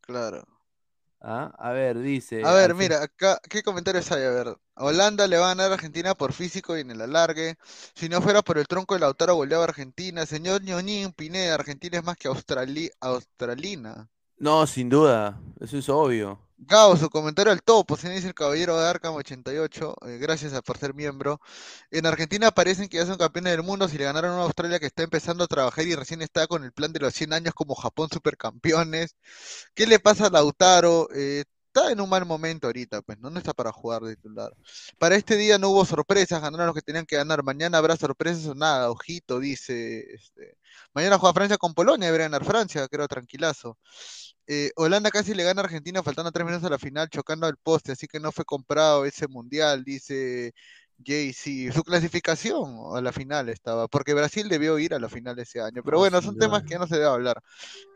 [0.00, 0.44] claro.
[1.20, 1.52] ¿Ah?
[1.58, 2.48] A ver, dice.
[2.48, 4.22] A ver, mira, acá, ¿qué comentarios hay?
[4.24, 7.56] A ver, Holanda le va a ganar a Argentina por físico y en el alargue.
[7.94, 10.24] Si no fuera por el tronco de Lautaro, goleaba a Argentina.
[10.26, 14.08] Señor Ñoñín Pineda, Argentina es más que australi- australina.
[14.38, 15.38] No, sin duda.
[15.60, 16.38] Eso es obvio.
[16.58, 20.62] Gao, su comentario al topo, se dice el caballero de Arkham 88, eh, gracias a-
[20.62, 21.38] por ser miembro.
[21.90, 24.86] En Argentina parecen que ya son campeones del mundo si le ganaron a Australia que
[24.86, 27.74] está empezando a trabajar y recién está con el plan de los 100 años como
[27.74, 29.16] Japón supercampeones.
[29.74, 31.08] ¿Qué le pasa a Lautaro?
[31.14, 31.44] Eh,
[31.76, 34.52] está en un mal momento ahorita, pues no, no está para jugar de titular.
[34.98, 37.42] Para este día no hubo sorpresas, ganaron los que tenían que ganar.
[37.42, 40.00] Mañana habrá sorpresas o nada, ojito, dice.
[40.14, 40.56] Este.
[40.94, 43.78] Mañana juega Francia con Polonia, debería ganar Francia, creo, tranquilazo.
[44.46, 47.56] Eh, Holanda casi le gana a Argentina faltando tres minutos a la final, chocando al
[47.58, 50.54] poste, así que no fue comprado ese mundial, dice
[51.04, 55.38] Jay, sí, su clasificación a la final estaba, porque Brasil debió ir a la final
[55.38, 55.82] ese año.
[55.84, 57.42] Pero bueno, son temas que no se debe hablar.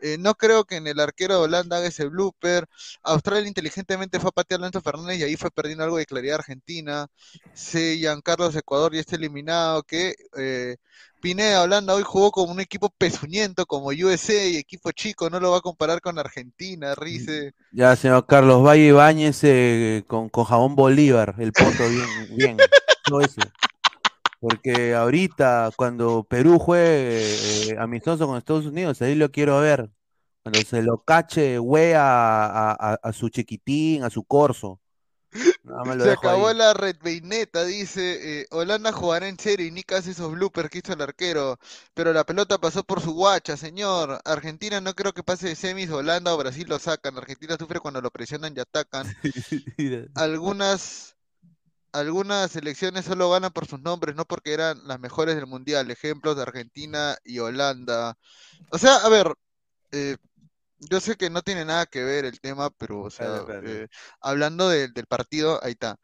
[0.01, 2.67] Eh, no creo que en el arquero de Holanda haga ese blooper.
[3.03, 7.07] Australia inteligentemente fue a patear a Fernández y ahí fue perdiendo algo de claridad Argentina.
[7.53, 9.83] Sí, Giancarlos Ecuador ya está eliminado.
[9.83, 10.77] Que eh,
[11.21, 15.51] Pineda Holanda hoy jugó como un equipo pezuñento, como USA y equipo chico, no lo
[15.51, 17.53] va a comparar con Argentina, Rice.
[17.71, 22.57] Ya, señor Carlos Valle Ibáñez eh, con, con jabón Bolívar, el poto bien, bien.
[23.05, 23.41] todo eso.
[24.39, 29.89] Porque ahorita, cuando Perú juegue eh, amistoso con Estados Unidos, ahí lo quiero ver.
[30.41, 34.79] Cuando se lo cache, güey, a, a- a su chiquitín, a su corso.
[35.63, 36.57] Lo Se acabó ahí.
[36.57, 40.79] la red Beineta, dice, eh, Holanda jugará en serio y Nick hace esos bloopers que
[40.79, 41.57] hizo el arquero,
[41.93, 44.19] pero la pelota pasó por su guacha, señor.
[44.25, 47.17] Argentina no creo que pase de semis, Holanda o Brasil lo sacan.
[47.17, 49.07] Argentina sufre cuando lo presionan y atacan.
[50.15, 51.15] Algunas,
[51.93, 55.91] algunas selecciones solo ganan por sus nombres, no porque eran las mejores del mundial.
[55.91, 58.17] Ejemplos de Argentina y Holanda.
[58.71, 59.33] O sea, a ver,
[59.91, 60.17] eh,
[60.89, 63.87] yo sé que no tiene nada que ver el tema, pero, o sea, eh,
[64.21, 65.97] hablando del- del partido, ahí está.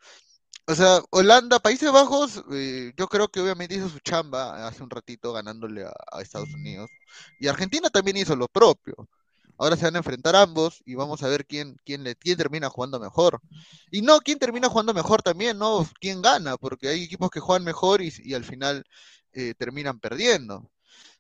[0.67, 4.89] O sea, Holanda, Países Bajos, eh, yo creo que obviamente hizo su chamba hace un
[4.89, 6.91] ratito ganándole a, a Estados Unidos.
[7.39, 8.95] Y Argentina también hizo lo propio.
[9.57, 12.69] Ahora se van a enfrentar ambos y vamos a ver quién, quién, le, quién termina
[12.69, 13.41] jugando mejor.
[13.91, 15.87] Y no, quién termina jugando mejor también, ¿no?
[15.99, 16.57] ¿Quién gana?
[16.57, 18.83] Porque hay equipos que juegan mejor y, y al final
[19.33, 20.69] eh, terminan perdiendo.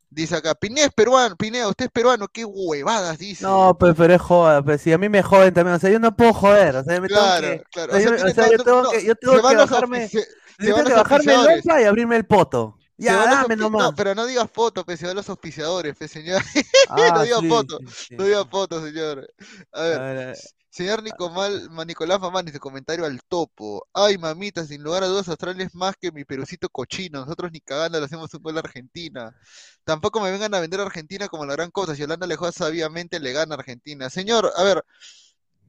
[0.09, 3.43] Dice acá, Pineda es peruano, Pineda, usted es peruano, qué huevadas, dice.
[3.43, 5.99] No, pues, pero es joda, pues si a mí me joden también, o sea, yo
[5.99, 7.93] no puedo joder, o sea, yo me tengo Claro, que, claro.
[7.93, 10.05] o sea, yo, tiene o sea, todo- yo tengo no, que, yo tengo que bajarme,
[10.07, 12.77] ofici- se yo van tengo que los bajarme el y abrirme el poto.
[12.99, 13.83] Ya, dame nomás.
[13.83, 16.41] No, pero no digas foto, pues, se van los auspiciadores, señor.
[16.89, 18.15] Ah, no diga sí, foto, sí, sí.
[18.15, 19.27] no diga foto, señor.
[19.73, 20.33] A ver, A
[20.77, 23.87] señor Nicomal, Ma- Nicolás Mamán, dice comentario al topo.
[23.93, 27.21] Ay, mamita, sin lugar a dudas, Australia es más que mi perucito cochino.
[27.21, 29.35] Nosotros ni cagando le hacemos un gol a Argentina.
[29.83, 31.95] Tampoco me vengan a vender a Argentina como la gran cosa.
[31.95, 34.09] Si Holanda le juega sabiamente, le gana a Argentina.
[34.09, 34.83] Señor, a ver,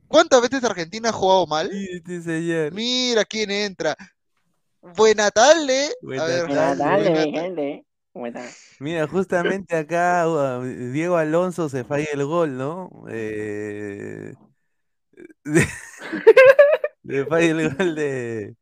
[0.06, 1.70] ¿cuántas veces Argentina ha jugado mal?
[1.70, 2.72] sí, sí, señor.
[2.72, 3.96] Mira quién entra.
[4.80, 5.94] Buena tarde.
[6.02, 6.76] Buena tarde.
[7.10, 7.84] buena ta- gente.
[8.12, 8.56] ¿Cómo estás?
[8.80, 12.90] Mira, justamente acá uh, Diego Alonso se falla el gol, ¿no?
[13.08, 14.34] Eh,
[17.02, 18.56] le falla el gol de.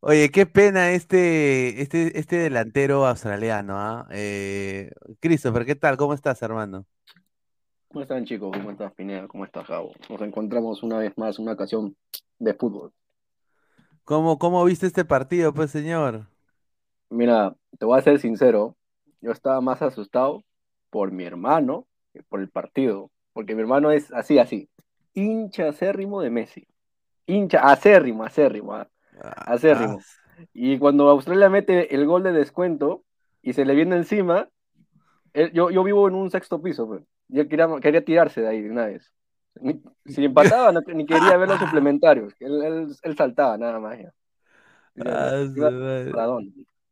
[0.00, 4.06] Oye, qué pena este, este, este delantero australiano, ¿ah?
[4.12, 5.96] Eh, Christopher, ¿qué tal?
[5.96, 6.86] ¿Cómo estás, hermano?
[7.88, 8.56] ¿Cómo están chicos?
[8.56, 9.26] ¿Cómo estás Pineda?
[9.26, 9.92] ¿Cómo estás Gabo?
[10.08, 11.96] Nos encontramos una vez más en una ocasión
[12.38, 12.92] de fútbol.
[14.04, 16.28] ¿Cómo, cómo viste este partido, pues, señor?
[17.10, 18.76] Mira, te voy a ser sincero,
[19.20, 20.44] yo estaba más asustado
[20.90, 24.68] por mi hermano que por el partido, porque mi hermano es así, así,
[25.18, 26.66] hincha acérrimo de Messi,
[27.26, 28.88] hincha acérrimo, acérrimo, ah,
[29.46, 30.00] acérrimo.
[30.52, 33.04] Y cuando Australia mete el gol de descuento
[33.42, 34.48] y se le viene encima,
[35.32, 38.48] él- yo, yo vivo en un sexto piso, pues, y él quería, quería tirarse de
[38.48, 39.12] ahí de una vez.
[39.60, 42.34] Ni- Si empataba, no- ni quería ver los suplementarios.
[42.40, 43.98] Él, él- él saltaba nada más.
[43.98, 44.12] ya.
[45.04, 45.30] Ah.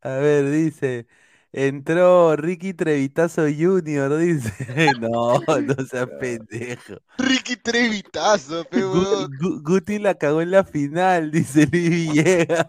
[0.01, 1.07] A ver, dice,
[1.51, 4.53] entró Ricky Trevitazo Jr., dice.
[4.99, 6.95] No, no seas pendejo.
[7.17, 9.31] Ricky Trevitazo, pe, Gu- huevón.
[9.39, 12.67] Gu- Guti la cagó en la final, dice Luis Villegas.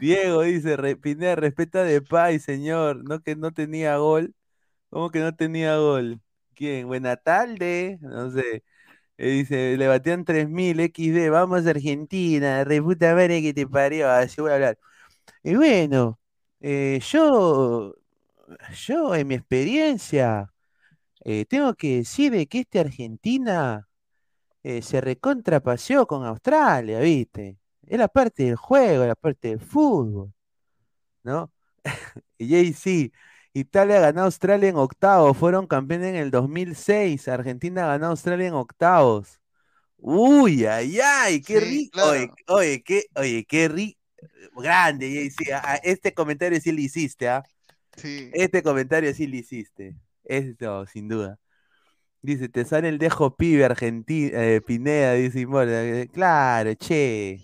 [0.00, 3.04] Diego dice, "Re- Pineda, respeta de Pay, señor.
[3.08, 4.34] No que no tenía gol.
[4.90, 6.20] ¿Cómo que no tenía gol?
[6.54, 6.86] ¿Quién?
[6.88, 7.98] Buena tarde.
[8.02, 8.64] No sé.
[9.18, 14.10] Eh, dice, le batean 3000 XD, vamos a Argentina, re puta madre que te parió,
[14.10, 14.78] así voy a hablar.
[15.44, 16.18] Y bueno,
[16.60, 17.94] eh, yo,
[18.86, 20.52] yo en mi experiencia,
[21.24, 23.88] eh, tengo que decir de que este Argentina
[24.64, 27.58] eh, se recontrapaseó con Australia, ¿viste?
[27.86, 30.32] Es la parte del juego, la parte del fútbol,
[31.22, 31.52] ¿no?
[32.38, 33.12] Y ahí sí,
[33.54, 38.48] Italia ganó a Australia en octavos, fueron campeones en el 2006, Argentina ganó a Australia
[38.48, 39.40] en octavos.
[39.98, 42.08] Uy, ay, ay, qué Sí, rico.
[42.48, 43.97] Oye, qué, oye, qué rico.
[44.56, 47.44] Grande, sí, a- este comentario sí lo hiciste, ¿ah?
[47.96, 48.30] Sí.
[48.34, 49.96] Este comentario sí lo hiciste.
[50.24, 51.38] Esto, sin duda.
[52.22, 55.42] Dice, te sale el dejo pibe Argentina, Pineda, dice.
[55.50, 57.40] Eh, Claro, che.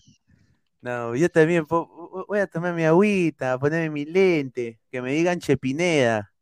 [0.83, 5.41] No, yo también voy a tomar mi agüita, a ponerme mi lente, que me digan
[5.41, 6.34] Che Pineda.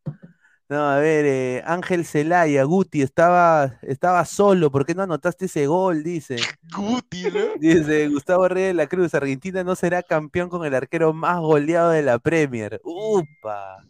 [0.72, 5.66] No, a ver, eh, Ángel Celaya, Guti, estaba, estaba solo, ¿por qué no anotaste ese
[5.66, 6.02] gol?
[6.02, 6.48] Dice.
[6.74, 7.56] Guti, ¿no?
[7.58, 11.90] Dice Gustavo Reyes de la Cruz, Argentina no será campeón con el arquero más goleado
[11.90, 12.80] de la Premier.
[12.84, 13.84] Upa.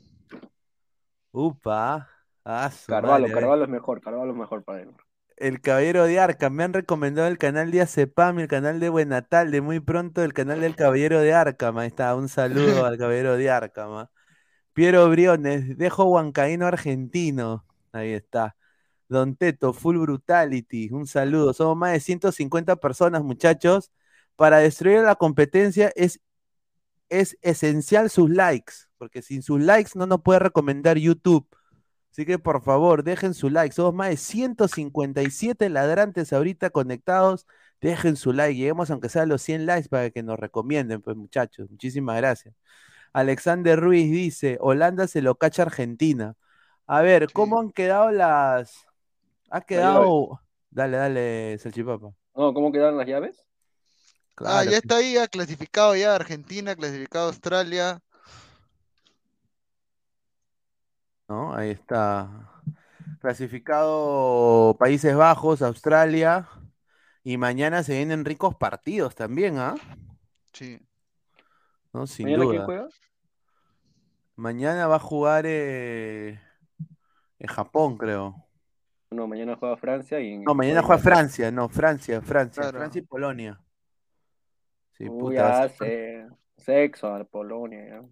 [1.33, 2.09] Upa.
[2.45, 3.33] Ah, Carvalho, madre.
[3.33, 4.91] Carvalho es mejor, Carvalho es mejor para él.
[5.37, 6.53] el Caballero de Arkham.
[6.55, 10.33] Me han recomendado el canal de Acepam, el canal de Buenatal, de muy pronto el
[10.35, 11.79] canal del Caballero de Arkham.
[11.79, 14.09] Ahí está, un saludo al Caballero de Arkham.
[14.73, 17.65] Piero Briones, dejo Huancaíno argentino.
[17.93, 18.57] Ahí está.
[19.09, 21.53] Don Teto, Full Brutality, un saludo.
[21.53, 23.93] Somos más de 150 personas, muchachos.
[24.37, 26.21] Para destruir la competencia es,
[27.11, 31.47] es esencial sus likes, porque sin sus likes no nos puede recomendar YouTube.
[32.13, 33.75] Así que por favor, dejen su like.
[33.75, 37.47] Somos más de 157 ladrantes ahorita conectados.
[37.81, 38.55] Dejen su like.
[38.55, 41.71] Lleguemos aunque sea a los 100 likes para que nos recomienden, pues muchachos.
[41.71, 42.55] Muchísimas gracias.
[43.13, 46.35] Alexander Ruiz dice, Holanda se lo cacha Argentina.
[46.87, 48.87] A ver, ¿cómo han quedado las...
[49.51, 50.41] Ha quedado...
[50.71, 52.15] Dale, dale, Salchipapa.
[52.35, 53.47] No, ¿cómo quedaron las llaves?
[54.39, 58.01] ah, ya está ahí, ya clasificado ya Argentina, clasificado Australia.
[61.33, 61.55] ¿no?
[61.55, 62.51] Ahí está.
[63.21, 66.49] Clasificado Países Bajos, Australia.
[67.25, 69.77] Y mañana se vienen ricos partidos también, ¿ah?
[70.53, 70.81] Sí.
[71.93, 72.07] ¿No?
[72.07, 72.65] Sin ¿Mañana quién duda.
[72.65, 72.89] juega?
[74.37, 76.41] Mañana va a jugar eh,
[77.39, 78.35] en Japón, creo.
[79.11, 80.39] No, mañana juega Francia y...
[80.39, 81.03] No, mañana juega.
[81.03, 82.79] Francia, no, Francia, Francia, Claro.
[82.79, 83.61] Francia y Polonia.
[84.97, 85.71] Sí, Uy, puta.
[86.57, 87.87] Sexo a Polonia.
[87.89, 88.03] ya.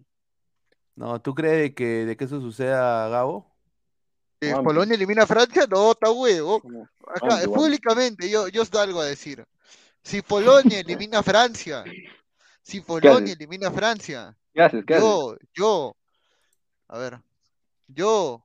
[0.95, 3.49] No, ¿tú crees de que, de que eso suceda, Gabo?
[4.41, 4.53] Eh.
[4.63, 5.65] ¿Polonia elimina a Francia?
[5.69, 6.61] No, está huevo.
[7.07, 9.43] Acá, públicamente, yo, yo os algo a decir.
[10.03, 11.83] Si Polonia elimina a Francia,
[12.61, 14.83] si Polonia elimina a Francia, ¿Qué haces?
[14.85, 15.03] ¿Qué haces?
[15.05, 15.95] yo, yo,
[16.87, 17.19] a ver,
[17.87, 18.43] yo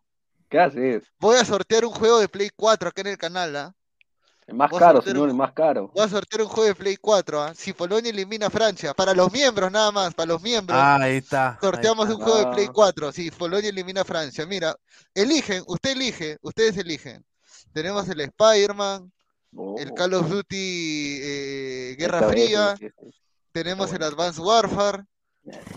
[0.48, 1.02] ¿Qué haces?
[1.18, 3.74] voy a sortear un juego de Play 4 acá en el canal, ¿ah?
[4.46, 5.90] El más caro, señor, un- el más caro.
[5.92, 7.52] Voy a sortear un juego de Play 4, ¿ah?
[7.52, 10.78] Si Polonia elimina a Francia, para los miembros nada más, para los miembros.
[10.80, 11.50] Ah, ahí está.
[11.50, 12.16] ahí Sorteamos está.
[12.16, 12.72] un juego de Play Ah.
[12.72, 14.46] 4, si Polonia elimina a Francia.
[14.46, 14.76] Mira,
[15.14, 17.24] eligen, usted elige, ustedes eligen.
[17.72, 19.12] Tenemos el Spider-Man,
[19.78, 23.10] el Oh, Call of Duty eh, Guerra esta Fría, sí, sí.
[23.56, 24.02] Tenemos el.
[24.02, 25.04] Advanced Warfare,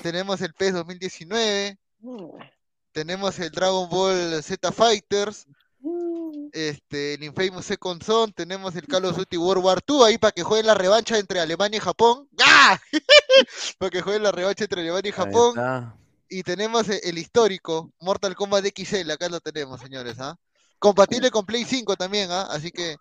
[0.01, 2.25] tenemos el PES 2019, Mm.
[2.91, 5.45] tenemos el Dragon Ball Z Fighters,
[6.51, 10.31] este, el Infamous Second Son, tenemos el Call of Duty World War II ahí para
[10.33, 12.27] que jueguen la revancha entre Alemania y Japón.
[12.41, 12.77] ¡Ah!
[13.77, 15.55] para que jueguen la revancha entre Alemania y Japón.
[16.27, 20.35] Y tenemos e- el histórico Mortal Kombat XL, acá lo tenemos, señores, ¿ah?
[20.79, 22.47] Compatible con Play 5 también, ¿ah?
[22.51, 22.97] Así que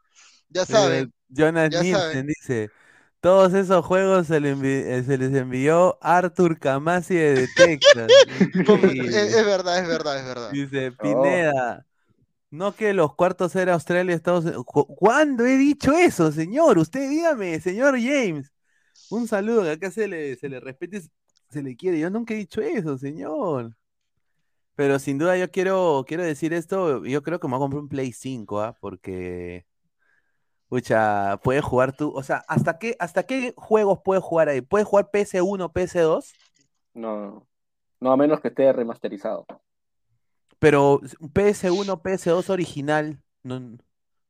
[0.49, 1.05] ya saben.
[1.07, 2.26] Eh, Jonas ya Nielsen saben.
[2.26, 2.70] dice,
[3.21, 8.09] todos esos juegos se, le envi- eh, se les envió Arthur Camasi de Texas.
[8.55, 10.51] Es, verdad, es verdad, es verdad.
[10.53, 11.03] Dice Oh.
[11.03, 11.87] Pineda,
[12.51, 14.64] no que los cuartos era Australia y Estados Unidos.
[14.64, 16.79] Cu- ¿Cuándo he dicho eso, señor?
[16.79, 18.51] Usted dígame, señor James.
[19.11, 21.01] Un saludo, que acá se le, se le respete,
[21.51, 21.99] se le quiere.
[21.99, 23.75] Yo nunca he dicho eso, señor.
[24.75, 27.83] Pero sin duda yo quiero, quiero decir esto, yo creo que me voy a comprar
[27.83, 28.77] un Play 5, ¿ah?
[28.81, 29.66] Porque,
[30.69, 34.61] pucha, puedes jugar tú, o sea, ¿hasta qué, hasta qué juegos puedes jugar ahí?
[34.61, 36.33] ¿Puedes jugar PS1, PS2?
[36.95, 37.47] No,
[38.01, 39.47] no, a menos que esté remasterizado.
[40.59, 41.01] Pero
[41.33, 43.61] PS1, PS2 original, no,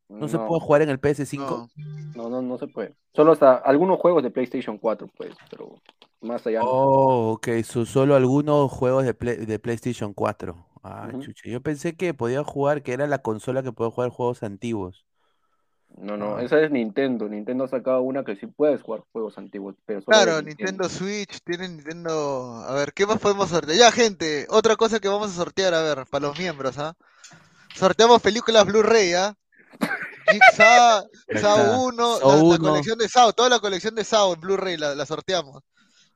[0.09, 1.45] no se puede jugar en el PS5.
[1.45, 1.69] No.
[2.15, 2.95] No, no, no se puede.
[3.15, 5.81] Solo hasta algunos juegos de PlayStation 4, pues, pero
[6.21, 6.67] más allá no.
[6.67, 10.67] Oh, ok, so- solo algunos juegos de, Play- de PlayStation 4.
[10.83, 11.23] Ah, Ujú.
[11.23, 15.07] chucha, yo pensé que podía jugar, que era la consola que podía jugar juegos antiguos.
[16.01, 16.43] No, no, Ah.
[16.43, 17.29] esa es Nintendo.
[17.29, 21.41] Nintendo ha sacado una que sí puedes jugar juegos antiguos, pero solo Claro, Nintendo Switch,
[21.45, 22.65] tiene Nintendo.
[22.67, 23.77] A ver, ¿qué más podemos sortear?
[23.79, 26.95] Ya, gente, otra cosa que vamos a sortear, a ver, para los miembros, ¿ah?
[27.75, 29.35] Sorteamos películas Blu-ray, ¿ah?
[30.31, 31.79] Jigsaw, Saw está.
[31.79, 32.59] 1, Saw la, la 1.
[32.71, 35.63] colección de Saw, toda la colección de Saw en Blu-ray la, la sorteamos.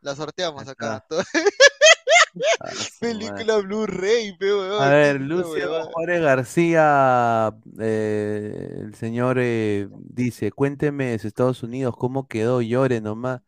[0.01, 1.05] La sorteamos acá.
[3.01, 4.37] Película Blu-ray,
[4.79, 5.69] A ver, Lucio.
[5.93, 12.63] Juárez García, eh, el señor eh, dice, cuénteme de Estados Unidos, ¿cómo quedó?
[12.63, 13.43] Llore nomás.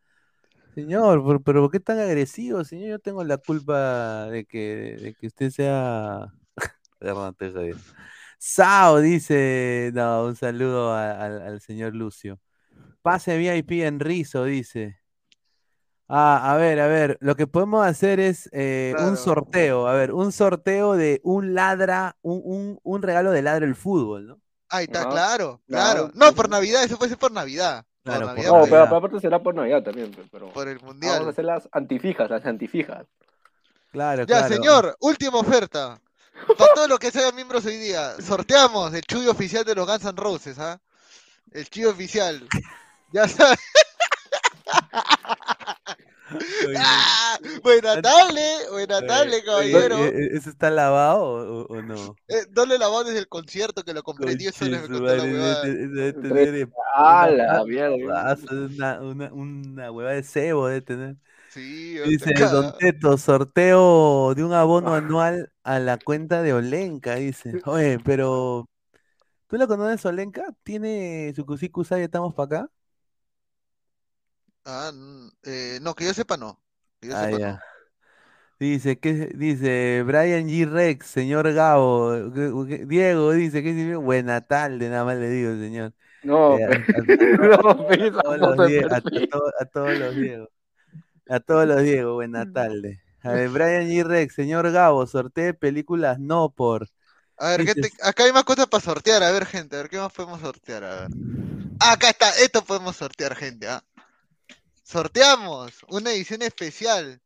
[0.74, 2.91] Señor, pero, ¿por qué tan agresivo, señor?
[2.91, 6.35] Yo tengo la culpa de que, de que usted sea...
[6.99, 7.37] Perdón.
[8.39, 12.41] Sao dice, no, un saludo a- al señor Lucio.
[13.03, 15.01] Pase VIP en Rizo, dice.
[16.09, 19.16] Ah, a ver, a ver, lo que podemos hacer es eh, un Claro.
[19.16, 23.74] sorteo, a ver, un sorteo de un ladra, un, un, un regalo de ladra el
[23.74, 24.40] fútbol, ¿no?
[24.68, 26.11] Ahí está, Ajá, claro, claro, claro.
[26.14, 26.48] No, por.
[26.50, 27.84] Navidad, eso puede ser por Navidad.
[28.02, 28.98] Claro, por Navidad, No, pues, pero Navidad.
[28.98, 31.28] aparte será por Navidad también, pe, pero por el vamos a Mundial.
[31.28, 33.07] hacer las antifijas, las antifijas.
[33.90, 34.55] Claro, Ya, claro.
[34.55, 35.98] señor, última oferta.
[36.59, 40.05] Para todos los que sean miembros hoy día, sorteamos el chuyo oficial de los Guns
[40.05, 40.78] N' Roses, ¿ah?
[41.52, 42.46] El chuyo oficial.
[43.12, 43.59] Ya sabes.
[46.78, 47.39] ¡Ah!
[47.62, 49.99] Buena tarde, buena tarde, caballero.
[49.99, 52.16] Eh, eh, ¿Eso está lavado o, no?
[52.28, 54.89] Eh, no le lavó desde el concierto que lo compré 10 soles.
[54.89, 55.64] Me Conche su costó la madre, huevada.
[55.64, 58.39] debe- debe Tres- tener ¡Ah, una- la mierda!
[58.51, 61.16] Una, una, una hueva de cebo de tener.
[61.51, 62.76] Sí, Dice Don.
[62.78, 67.61] Teto, sorteo de un abono anual a la cuenta de Olenka, dice.
[67.66, 68.68] Oye, pero
[69.49, 70.45] ¿tú la conoces Olenka?
[70.64, 72.70] ¿Tiene su cusicusa y estamos para acá?
[74.65, 76.61] Ah, mm, eh, no, que yo sepa no.
[77.01, 77.53] Que yo Ah, sepa ya.
[77.53, 77.61] no.
[78.61, 79.31] Dice, ¿qué?
[79.35, 80.71] Dice Brian G.
[80.71, 82.12] Rex, señor Gabo.
[82.35, 83.99] ¿qué- qué- Diego dice, ¿qué significa?
[83.99, 85.93] Buena tarde, nada más le digo, señor.
[86.23, 86.69] No, Eh, a-
[89.73, 90.49] todos los Diego.
[91.29, 93.03] A todos los Diego, buena tarde.
[93.23, 94.05] A ver, Brian G.
[94.05, 96.89] Rex, señor Gabo, sortee películas no por.
[97.37, 99.23] A ver, ¿qué te- acá hay más cosas para sortear.
[99.23, 100.85] A ver, gente, a ver qué más podemos sortear.
[100.85, 101.09] A ver.
[101.81, 103.69] Ah, acá está, esto podemos sortear, gente.
[103.69, 103.83] ¿ah?
[105.05, 107.20] Sorteamos una edición especial.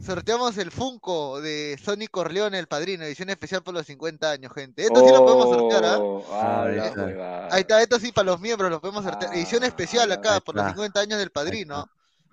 [0.00, 4.84] Sorteamos el Funko de Sonic Corleone, el padrino, edición especial por los 50 años, gente.
[4.84, 5.98] Esto sí lo podemos sortear, ¿ah?
[5.98, 7.04] Oh, ah, Ahí está.
[7.06, 7.48] huevada.
[7.50, 9.34] Ahí está, esto sí para los miembros lo podemos sortear.
[9.34, 10.74] Edición Ah, especial acá por los está.
[10.74, 11.86] 50 años del padrino.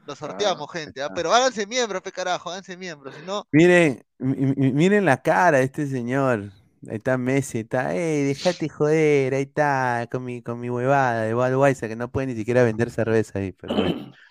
[0.05, 1.01] Lo sorteamos, Ah, ahí gente.
[1.01, 1.09] ¿ah?
[1.15, 3.15] Pero háganse miembros, pe carajo, háganse miembros.
[3.15, 6.51] Si no, Miren, mi- mi- miren la cara de este señor.
[6.87, 11.23] Ahí está Messi, ahí está, ey, déjate joder, ahí está, con mi, con mi huevada
[11.23, 14.13] de Budweiser, que no puede ni siquiera vender cerveza ahí, pero bueno,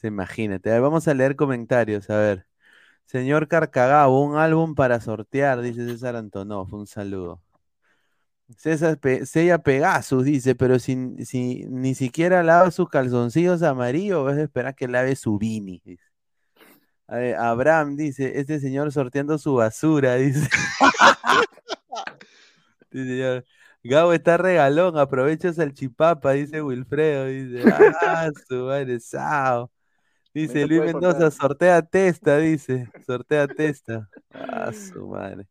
[0.00, 0.78] se imagínate.
[0.80, 2.46] Vamos a leer comentarios, a ver.
[3.06, 7.42] Señor Carcagabo, un álbum para sortear, dice César Antonov, un saludo.
[8.56, 14.42] César Pe- Sella Pegasus dice, pero si, ni siquiera lava sus calzoncillos amarillos, vas a
[14.42, 15.38] esperar que lave su
[15.84, 15.98] dice.
[17.06, 20.48] A Abraham dice, este señor sorteando su basura, dice.
[22.90, 23.44] Sí, señor.
[23.84, 27.64] Gabo está regalón, aprovecha salchipapa, dice Wilfredo, dice.
[27.72, 28.66] Ah, su
[29.00, 29.70] sao.
[30.34, 32.88] Dice Luis Mendoza, sortea testa, dice.
[33.06, 34.08] Sortea testa.
[34.30, 35.46] Ah, su madre.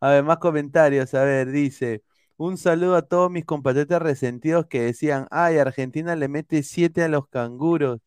[0.00, 1.14] A ver, más comentarios.
[1.14, 2.02] A ver, dice.
[2.36, 7.08] Un saludo a todos mis compatriotas resentidos que decían, ay, Argentina le mete 7 a
[7.08, 8.00] los canguros.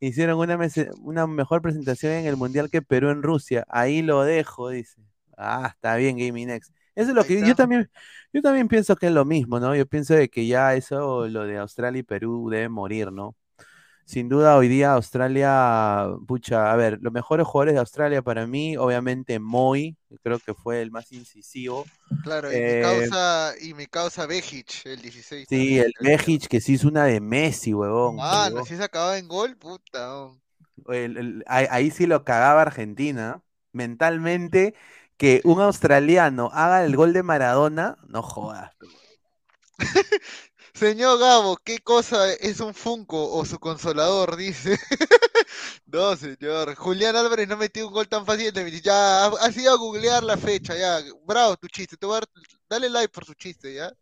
[0.00, 0.58] Hicieron una,
[1.00, 3.64] una mejor presentación en el Mundial que Perú en Rusia.
[3.68, 5.00] Ahí lo dejo, dice.
[5.36, 6.72] Ah, está bien, Gaming X.
[6.94, 7.90] Eso es lo Ahí que yo también,
[8.32, 9.74] yo también pienso que es lo mismo, ¿no?
[9.74, 13.34] Yo pienso de que ya eso, lo de Australia y Perú debe morir, ¿no?
[14.04, 18.76] Sin duda, hoy día Australia, pucha, a ver, los mejores jugadores de Australia para mí,
[18.76, 21.86] obviamente Moy, creo que fue el más incisivo.
[22.22, 25.48] claro, y Eh, mi causa, y mi causa Bejic, el 16.
[25.48, 28.16] Sí, el Mejic que se hizo una de Messi, huevón.
[28.16, 28.66] Mano, huevón.
[28.66, 30.14] si se acababa en gol, puta.
[30.14, 30.36] oh.
[30.88, 33.42] El- el- ahí, ahí sí lo cagaba Argentina,
[33.72, 34.74] mentalmente,
[35.16, 38.72] que un australiano haga el gol de Maradona, no jodas.
[40.82, 44.36] Señor Gabo, ¿qué cosa es un Funko o su consolador?
[44.36, 44.76] Dice.
[45.86, 46.74] No, señor.
[46.74, 48.52] Julián Álvarez no metió un gol tan fácil.
[48.52, 50.98] de- Ya, ha- has ido a googlear la fecha, ya.
[51.24, 51.96] Bravo tu chiste.
[51.96, 52.28] Te voy a dar-
[52.68, 53.92] dale like por su chiste, ya.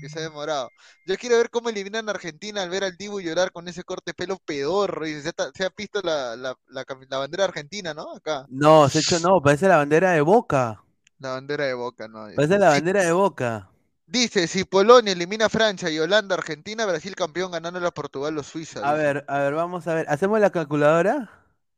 [0.00, 0.70] Que se ha demorado.
[1.04, 4.12] Yo quiero ver cómo eliminan a Argentina al ver al Dibu llorar con ese corte
[4.12, 5.06] de pelo pedorro.
[5.06, 6.84] Y se, ha- se ha visto la, la, la
[7.18, 8.14] bandera argentina, ¿no?
[8.14, 8.46] Acá.
[8.48, 10.82] No, se hecho no, parece la bandera de Boca.
[11.18, 12.26] La bandera de Boca, ¿no?
[12.34, 13.68] Parece la bandera de Boca.
[14.16, 18.38] Dice, si Polonia elimina a Francia y Holanda a Argentina, Brasil campeón ganándole a Portugal
[18.38, 18.80] o Suiza.
[18.80, 18.94] A dice.
[18.94, 20.06] ver, a ver, vamos a ver.
[20.10, 21.30] ¿Hacemos la calculadora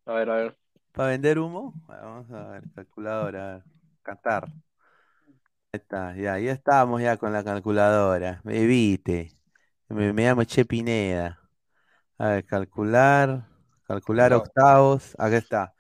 [0.06, 0.58] A ver, a ver.
[0.92, 1.74] para vender humo?
[1.86, 3.64] Vamos a ver, calculadora, a ver.
[4.02, 4.44] Qatar.
[5.72, 8.40] Ahí está, ya, ya estamos ya con la calculadora.
[8.44, 9.32] Me evite.
[9.88, 11.40] Me, me llamo Che Pineda.
[12.18, 13.48] A ver, calcular,
[13.86, 14.34] calcular No.
[14.34, 15.14] octavos.
[15.18, 15.74] Acá está.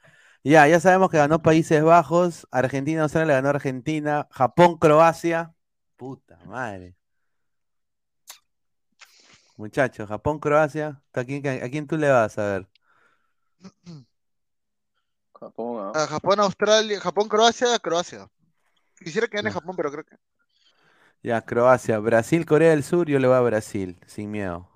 [0.44, 5.53] Ya, ya sabemos que ganó Países Bajos, Argentina, Australia le ganó Argentina, Japón, Croacia.
[6.04, 6.94] Puta madre.
[9.56, 11.00] Muchachos, Japón, Croacia.
[11.14, 12.68] ¿A quién, a quién tú le vas a ver?
[15.40, 15.92] Japón.
[15.94, 18.28] A Japón, Australia, Japón, Croacia, Croacia.
[18.98, 19.54] Quisiera que gane Ya.
[19.54, 20.16] Japón, pero creo que.
[21.22, 24.68] Ya, Croacia, Brasil, Corea del Sur, yo le voy a Brasil, sin miedo.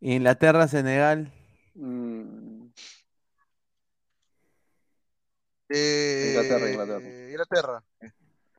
[0.00, 1.30] Inglaterra, Senegal,
[1.76, 2.70] Mm,
[5.68, 7.00] Eh, Inglaterra, Inglaterra.
[7.30, 7.84] Inglaterra.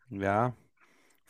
[0.10, 0.54] ya.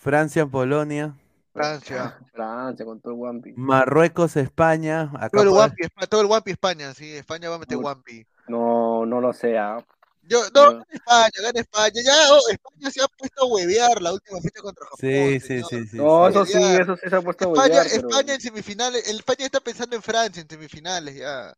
[0.06, 1.16] Francia, Polonia,
[1.52, 2.20] Francia.
[2.32, 3.54] Francia con todo el Wampi.
[3.58, 5.10] Marruecos, España.
[5.16, 7.12] Acá Todo el Wampi, Espa- todo el Wampi España, sí.
[7.16, 7.78] España va a meter.
[7.78, 8.24] Wampi.
[8.48, 9.84] No, no lo sé, ah.
[10.28, 12.02] Yo, no, gana España, gana España.
[12.06, 15.00] Ya, oh, España se ha puesto a huevear la última fecha contra Japón.
[15.00, 15.98] Sí, sí, sí, sí.
[15.98, 16.32] No, sí.
[16.32, 16.82] eso sí, Ya.
[16.82, 18.10] eso sí se ha puesto a España, huevear, pero...
[18.10, 19.08] España en semifinales.
[19.10, 21.56] el España está pensando en Francia en semifinales, ya.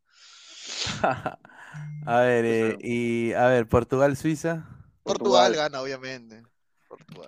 [2.06, 4.66] A ver, eh, y a ver, Portugal, Suiza.
[5.04, 5.54] Portugal, Portugal.
[5.56, 6.44] gana, obviamente.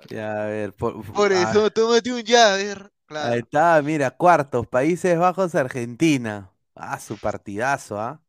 [0.10, 0.74] Ya, a ver.
[0.74, 2.92] por- Por ah, eso, tómate un ya, a ver.
[3.06, 3.34] Claro.
[3.34, 6.52] Ahí está, mira, cuartos, Países Bajos, Argentina.
[6.76, 8.22] Ah, su partidazo, ¿ah?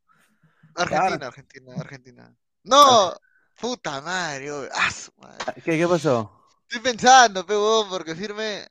[0.75, 2.35] Argentina, Argentina, Argentina.
[2.63, 3.13] No,
[3.59, 5.61] puta madre, oh, ah, su madre.
[5.63, 6.31] ¿Qué, qué pasó?
[6.63, 8.67] Estoy pensando, pego, porque firme.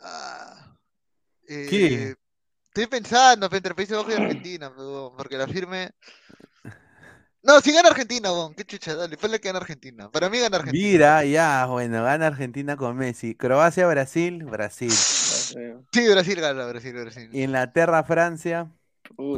[0.00, 0.76] Ah,
[1.48, 2.16] eh, ¿Qué?
[2.66, 5.92] Estoy pensando pe, entre Países Bajos y Argentina, pego, porque la firme.
[7.44, 10.10] No, si gana Argentina, bon, qué chucha, dale, ponle que gana Argentina.
[10.10, 10.88] Para mí gana Argentina.
[10.92, 13.34] Mira, ya, bueno, gana Argentina con Messi.
[13.34, 14.90] Croacia, Brasil, Brasil.
[15.92, 17.30] Sí, Brasil gana, Brasil, Brasil.
[17.32, 18.70] Inglaterra, Francia.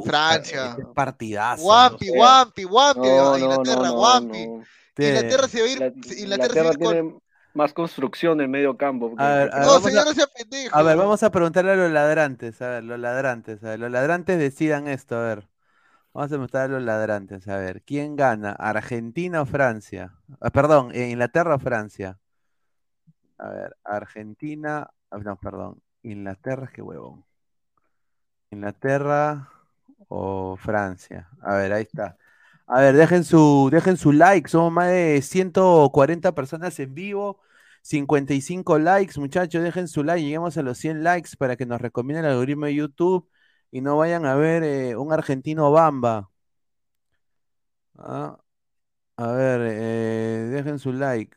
[0.04, 0.70] Francia.
[0.70, 1.62] Este partidazo.
[1.64, 2.12] Wampi, ¿no?
[2.20, 4.44] Wampi, Wampi, No, no, Inglaterra, no, no, Wampi.
[4.46, 4.64] no.
[4.94, 5.86] Te- Inglaterra se va a ir, La-
[6.18, 7.18] Inglaterra, se va a ir con...
[7.54, 9.12] más construcción en medio campo.
[9.18, 10.78] A ver, a ver, No, señor, a- no sea pendejo.
[10.78, 13.90] A ver, vamos a preguntarle a los ladrantes, a ver, los ladrantes, a ver, los
[13.90, 15.48] ladrantes decidan esto, a ver.
[16.16, 18.52] Vamos a preguntar a los ladrantes, a ver, ¿quién gana?
[18.52, 20.14] ¿Argentina o Francia?
[20.40, 22.18] Ah, perdón, eh, ¿Inglaterra o Francia?
[23.36, 27.22] A ver, Argentina, ah, no, perdón, Inglaterra, qué huevón.
[28.50, 29.50] ¿Inglaterra
[30.08, 31.28] o Francia?
[31.42, 32.16] A ver, ahí está.
[32.66, 37.42] A ver, dejen su, dejen su like, somos más de 140 personas en vivo.
[37.82, 42.20] 55 likes, muchachos, dejen su like, lleguemos a los 100 likes para que nos recomiende
[42.20, 43.28] el algoritmo de YouTube
[43.70, 46.30] y no vayan a ver eh, un argentino bamba.
[47.98, 48.38] Ah,
[49.16, 51.36] a ver, eh, dejen su like.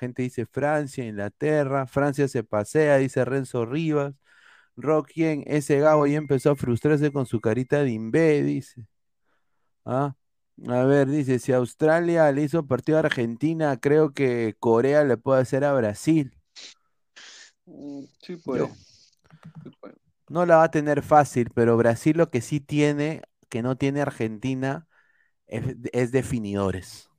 [0.00, 4.14] Gente dice Francia, Inglaterra, Francia se pasea, dice Renzo Rivas.
[4.76, 8.86] Rockien, ese Gabo ya empezó a frustrarse con su carita de imbé, dice.
[9.84, 10.14] Ah,
[10.68, 15.42] a ver, dice, si Australia le hizo partido a Argentina, creo que Corea le puede
[15.42, 16.32] hacer a Brasil.
[17.66, 18.68] Mm, Sí, puede.
[20.28, 24.02] No la va a tener fácil, pero Brasil lo que sí tiene, que no tiene
[24.02, 24.86] Argentina,
[25.46, 27.10] es, es definidores.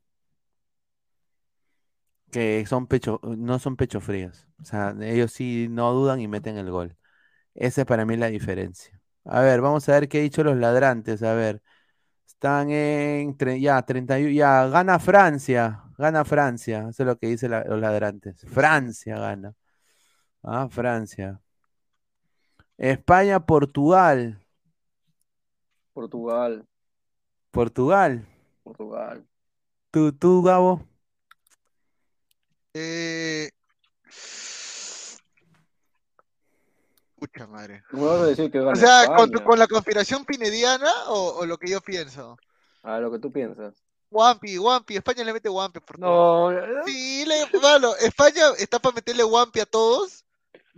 [2.32, 4.48] Que son pecho, no son pecho fríos.
[4.62, 6.96] O sea, ellos sí no dudan y meten el gol.
[7.56, 9.02] Esa es para mí la diferencia.
[9.26, 11.24] A ver, vamos a ver qué ha dicho los ladrantes.
[11.24, 11.62] A ver,
[12.28, 16.88] están en ya 31, ya gana Francia, gana Francia.
[16.90, 18.42] Eso es lo que dicen los ladrantes.
[18.48, 19.54] Francia gana.
[20.44, 21.42] Ah, Francia.
[22.80, 24.42] España, Portugal.
[25.94, 26.66] Portugal,
[27.52, 28.26] Portugal.
[28.64, 29.28] Portugal.
[29.92, 30.88] ¿Tú, tú, Gabo?
[32.74, 33.50] Eh...
[37.18, 37.84] Pucha madre.
[37.92, 39.44] No me vas a decir que O sea, ¿con, tu- España.
[39.46, 42.38] con la conspiración pinediana o, o lo que yo pienso?
[42.84, 43.74] A lo que tú piensas.
[44.10, 46.00] Wampi, Wampi, España le mete Portugal.
[46.00, 50.24] No, eh, Sí, le, mano, España está para meterle Wampi a todos,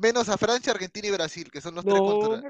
[0.01, 2.41] menos a Francia, Argentina y Brasil, que son los tres no, pero-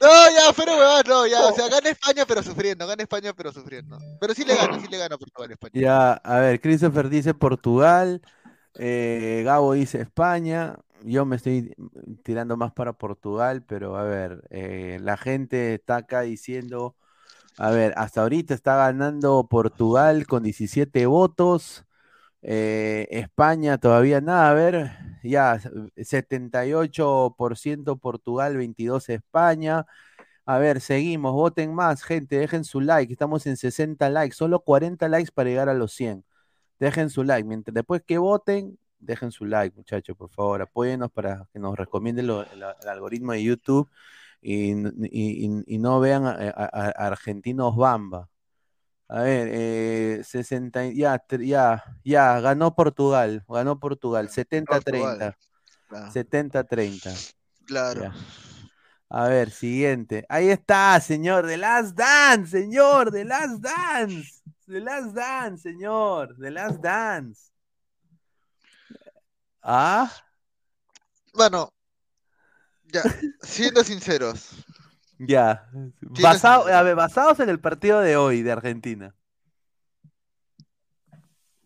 [0.00, 3.52] No, ya, pero weón, no, ya, o sea, gana España pero sufriendo, gana España pero
[3.52, 3.98] sufriendo.
[4.20, 5.72] Pero sí le gana, sí le gana Portugal a España.
[5.74, 8.22] Ya, a ver, Christopher dice Portugal,
[8.74, 11.74] eh, Gabo dice España, yo me estoy
[12.22, 16.94] tirando más para Portugal, pero a ver, eh, la gente está acá diciendo,
[17.58, 21.84] a ver, hasta ahorita está ganando Portugal con 17 votos,
[22.42, 24.90] eh, España todavía nada, a ver,
[25.22, 25.58] ya
[25.96, 29.86] 78% Portugal, 22 España.
[30.46, 35.08] A ver, seguimos, voten más, gente, dejen su like, estamos en 60 likes, solo 40
[35.08, 36.24] likes para llegar a los 100.
[36.80, 41.46] Dejen su like, mientras después que voten, dejen su like, muchachos, por favor, apóyennos para
[41.52, 43.88] que nos recomiende lo- el, el algoritmo de YouTube
[44.42, 44.72] y,
[45.10, 46.34] y- no vean a
[47.06, 48.28] argentinos bamba.
[49.12, 55.36] A ver, eh, 60, y- ya, ya, ya, ganó Portugal, ganó Portugal, 70-30,
[55.88, 56.12] Claro.
[56.12, 57.10] 70-30.
[57.66, 58.02] Claro.
[58.02, 58.14] Ya.
[59.08, 60.24] A ver, siguiente.
[60.28, 64.42] Ahí está, señor, The Last Dance, señor, The Last Dance.
[64.68, 67.50] The Last Dance, señor, The Last Dance.
[69.62, 70.08] Ah,
[71.34, 71.72] Bueno,
[72.84, 73.02] ya,
[73.42, 74.50] siendo sinceros,
[75.26, 75.68] ya.
[76.00, 79.14] Basado, a ver, basados en el partido de hoy de Argentina.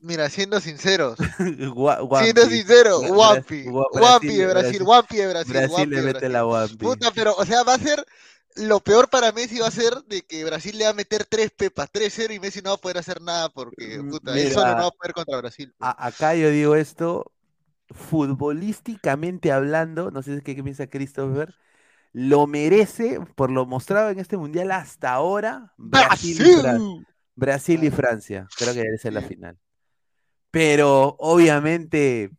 [0.00, 1.18] mira, siendo sinceros,
[1.74, 6.02] Gua- siendo sincero, Bra- Wampi de Brasil, Brasil- Wampi de Brasil, Brasil Wampi le de
[6.02, 6.32] mete Brasil.
[6.32, 6.76] la Wampi.
[6.76, 8.05] Puta, pero, o sea, va a ser,
[8.57, 11.50] lo peor para Messi va a ser de que Brasil le va a meter tres
[11.52, 14.55] pepas, 3-0 y Messi no va a poder hacer nada porque, Mm, puta, él mira.
[14.55, 15.72] solo no va a poder contra Brasil.
[15.78, 15.88] pues.
[15.90, 17.32] A- acá yo digo esto,
[17.90, 21.55] futbolísticamente hablando, no sé qué, qué piensa Christopher,
[22.17, 27.07] lo merece por lo mostrado en este mundial hasta ahora Brasil y, Fran- ¡Brasil!
[27.35, 28.49] Brasil y Francia.
[28.57, 29.59] Creo que debe ser la final.
[30.53, 32.31] Pero obviamente,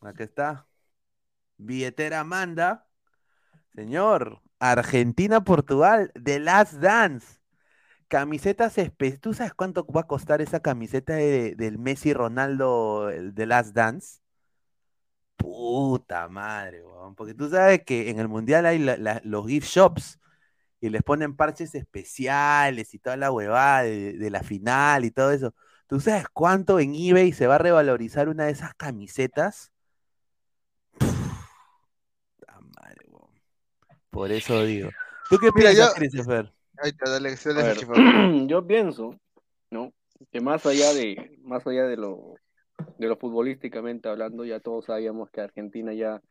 [0.00, 0.66] acá está,
[1.56, 2.86] billetera manda,
[3.74, 7.40] señor, Argentina-Portugal, The Last Dance.
[8.06, 13.46] Camisetas espe- ¿Tú sabes cuánto va a costar esa camiseta de- del Messi Ronaldo de
[13.46, 14.20] Last Dance?
[15.36, 17.14] Puta madre, weón.
[17.14, 20.18] Porque tú sabes que en el Mundial hay la- la- los gift shops.
[20.80, 25.30] y les ponen parches especiales y toda la huevada de, de la final y todo
[25.32, 25.54] eso.
[25.86, 29.72] ¿Tú sabes cuánto en eBay se va a revalorizar una de esas camisetas?
[30.98, 33.30] Puta madre, weón.
[34.10, 34.90] Por eso digo.
[35.30, 36.52] ¿Tú qué Mira, piensas, yo- Christopher?
[36.82, 37.34] Ahí dale,
[38.46, 39.18] yo pienso,
[39.70, 39.90] ¿no?
[40.30, 42.34] Que más allá de, más allá de lo,
[42.98, 46.22] de lo futbolísticamente hablando, ya todos sabíamos que Argentina ya,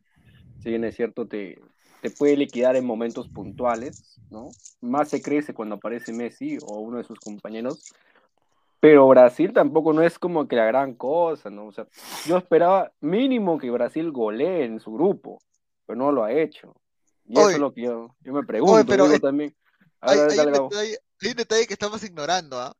[0.60, 1.60] si bien es cierto, te,
[2.02, 4.50] te puede liquidar en momentos puntuales, ¿no?
[4.82, 7.94] Más se crece cuando aparece Messi o uno de sus compañeros.
[8.80, 11.68] Pero Brasil tampoco no es como que la gran cosa, ¿no?
[11.68, 11.88] O sea,
[12.26, 15.42] yo esperaba mínimo que Brasil golee en su grupo,
[15.86, 16.76] pero no lo ha hecho.
[17.26, 18.74] Y eso es lo que yo, yo me pregunto.
[18.74, 19.56] Oye, pero también.
[20.02, 22.76] Hay, ver, hay dale, un detalle, hay un detalle que estamos ignorando, ¿ah?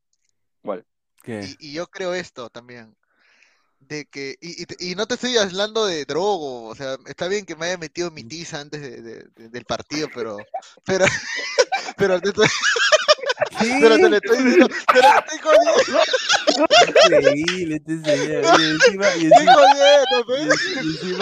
[0.62, 0.86] ¿Cuál?
[1.22, 1.56] ¿Qué?
[1.58, 2.94] Y, y yo creo esto también.
[3.88, 7.56] De que, y, y no te estoy hablando de drogo, o sea, está bien que
[7.56, 10.38] me haya metido mi tiza antes de- de- de- del partido, pero,
[10.86, 11.06] pero,
[11.98, 12.48] pero te estoy,
[13.82, 16.00] pero te lo estoy diciendo, pero estoy jodiendo,
[17.18, 18.46] Increíble este señor.
[18.60, 19.54] Y encima, y encima,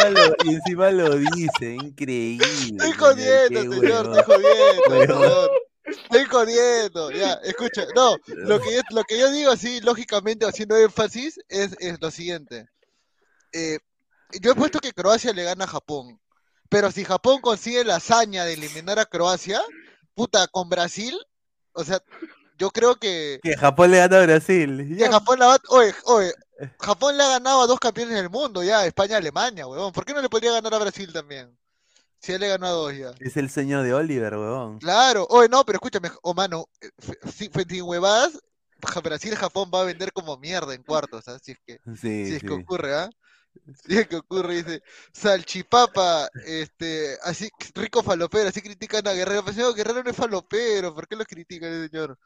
[0.10, 1.74] y lo, y encima lo dice.
[1.76, 2.46] Increíble.
[2.78, 4.44] Estoy jodiendo, señor, estoy
[4.88, 5.52] jodiendo.
[5.92, 10.78] Estoy jodiendo, ya, escucha, no, lo que yo, lo que yo digo así, lógicamente, haciendo
[10.78, 12.68] énfasis, es, es lo siguiente.
[13.54, 13.80] Eh,
[14.40, 16.20] yo he puesto que Croacia le gana a Japón,
[16.70, 19.62] pero si Japón consigue la hazaña de eliminar a Croacia,
[20.14, 21.18] puta, con Brasil,
[21.74, 22.02] o sea,
[22.58, 24.96] yo creo que, Que Japón le gana a Brasil.
[24.98, 26.34] que Japón la va, oye, oye,
[26.80, 30.14] Japón le ha ganado a dos campeones del mundo, ya, España, Alemania, huevón, ¿por qué
[30.14, 31.58] no le podría ganar a Brasil también?
[32.22, 33.12] Si él le ganó a dos ya.
[33.20, 34.78] Es el sueño de Oliver, huevón.
[34.80, 36.90] Claro, oye, no, pero escúchame, oh mano, eh,
[37.82, 38.40] huevadas,
[38.84, 41.38] Ja- Brasil-Japón va a vender como mierda en cuartos, ¿ah?
[41.42, 42.46] Si es que, Sí, si es sí.
[42.48, 43.10] que ocurre, ¿ah?
[43.88, 44.84] Es que ocurre, dice,
[45.14, 50.94] salchipapa, este, así, rico falopero, así critican a Guerrero, pues señor, Guerrero no es falopero,
[50.94, 52.18] ¿por qué lo critican, ese señor?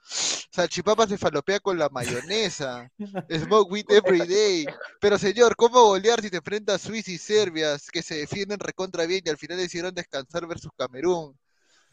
[0.52, 2.90] Salchipapa se falopea con la mayonesa,
[3.30, 4.66] smoke with every day,
[5.00, 9.06] pero señor, ¿cómo golear si te enfrenta a Suiza y Serbia, que se defienden recontra
[9.06, 11.38] bien y al final decidieron descansar versus Camerún?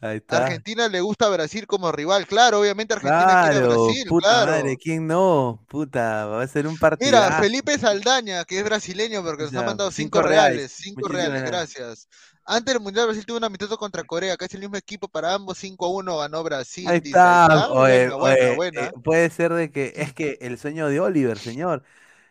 [0.01, 0.61] Ahí está.
[0.61, 4.35] Argentina le gusta a Brasil como rival, claro, obviamente Argentina quiere a Claro, Brasil, puta
[4.37, 4.37] claro.
[4.41, 5.65] madre, ¿quién no?
[5.67, 7.33] Puta, va a ser un Mira, partidazo.
[7.33, 10.61] Felipe Saldaña, que es brasileño, porque nos Ya, ha mandado cinco cinco reales.
[10.61, 12.07] reales, cinco Muchísimas reales, gracias.
[12.45, 15.57] Antes del Mundial Brasil tuvo un amistoso contra Corea, casi el mismo equipo para ambos,
[15.57, 18.81] 5 a 1 ganó Brasil, Ahí dice, está, oye, buena, buena, oye, buena.
[18.87, 21.83] eh, puede ser de que es que el sueño de Oliver, señor,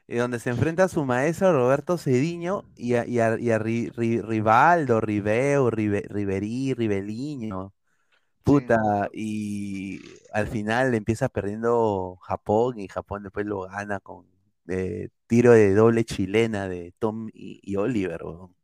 [0.09, 3.59] eh, donde se enfrenta a su maestro Roberto Cediño y a, y a- y a
[3.59, 7.73] Ri- Ri- Rivaldo, Ribeu, Rive- Riverí, Riveliño,
[8.45, 10.01] puta, y
[10.33, 14.27] al final empieza perdiendo Japón y Japón después lo gana con
[14.69, 18.55] eh, tiro de doble chilena de Tom y, y Oliver, weón.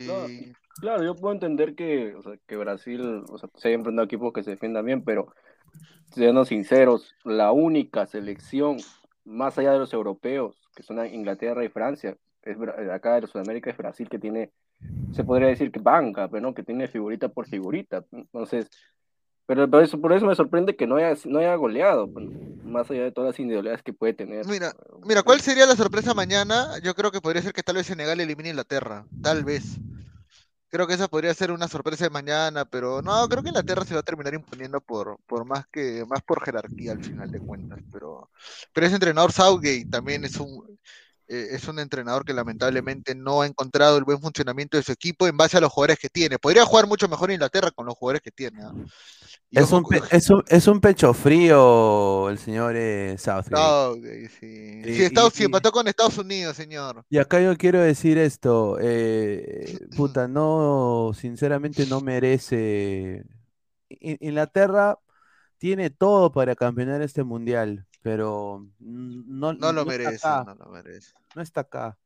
[0.00, 0.52] No, Sí.
[0.80, 4.06] Claro, yo puedo entender que, o sea, que Brasil o sea, se haya enfrentado a
[4.06, 5.28] equipos que se defiendan bien, pero
[6.10, 8.78] siendo sinceros, la única selección,
[9.24, 13.70] más allá de los europeos, que son Inglaterra y Francia, es, de acá de Sudamérica
[13.70, 14.50] es Brasil que tiene,
[15.12, 18.04] se podría decir que banca, pero no, que tiene figurita por figurita.
[18.12, 18.68] Entonces,
[19.46, 22.26] pero por eso, por eso me sorprende que no haya, no haya goleado, pues,
[22.64, 24.46] más allá de todas las individualidades que puede tener.
[24.46, 24.72] Mira,
[25.06, 26.78] mira, ¿cuál sería la sorpresa mañana?
[26.82, 29.78] Yo creo que podría ser que tal vez Senegal elimine a Inglaterra, tal vez.
[30.74, 33.94] Creo que esa podría ser una sorpresa de mañana, pero no, creo que Inglaterra se
[33.94, 37.78] va a terminar imponiendo por, por más que, más por jerarquía al final de cuentas,
[37.92, 38.28] pero,
[38.72, 40.80] pero ese entrenador Southgate también es un,
[41.34, 45.26] eh, es un entrenador que lamentablemente no ha encontrado el buen funcionamiento de su equipo
[45.26, 46.38] en base a los jugadores que tiene.
[46.38, 48.62] Podría jugar mucho mejor en Inglaterra con los jugadores que tiene.
[48.62, 48.72] ¿ah?
[49.50, 53.56] Es un, pe- es, un, es un pecho frío el señor eh, Southgate.
[53.56, 54.82] Southgate, sí.
[54.84, 57.04] Y- Sí, Estados- y- sí, empató con Estados Unidos, señor.
[57.08, 63.24] Y acá yo quiero decir esto, eh, puta, no, sinceramente no merece.
[63.88, 64.98] Inglaterra
[65.64, 71.14] tiene todo para campeonar este mundial, pero no, No lo no merece, no lo merece.
[71.34, 71.96] no está acá.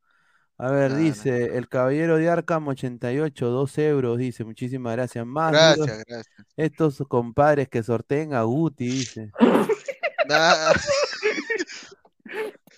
[0.58, 5.26] A ver, No, dice, el caballero de Arkham 88, 2 euros, dice, muchísimas gracias.
[5.26, 6.46] Más Gracias, gracias.
[6.56, 9.32] estos compadres que sorteen a Guti, dice.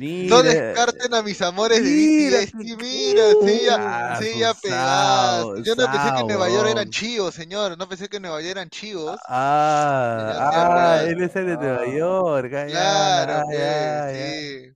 [0.00, 2.50] No descarten a mis amores de mira, BTS.
[2.64, 5.62] Sí, mira, sí, ya, Ah, sí, ya pegaste.
[5.64, 7.76] Yo no pensé que en Nueva York eran chivos, señor.
[7.76, 9.20] No pensé que en Nueva York eran chivos.
[9.28, 11.86] Ah, ah, él es el de Nueva.
[11.86, 12.52] York.
[12.54, 14.34] ah, Claro, ah, pues, ya, ya.
[14.34, 14.72] sí.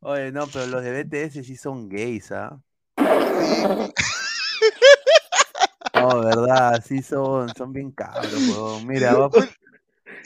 [0.00, 2.60] Oye, no, pero los de BTS sí son gays, ¿ah?
[2.98, 3.04] Sí,
[5.94, 8.86] No, verdad, sí son, son bien cabros, weón.
[8.86, 9.30] Mira, va-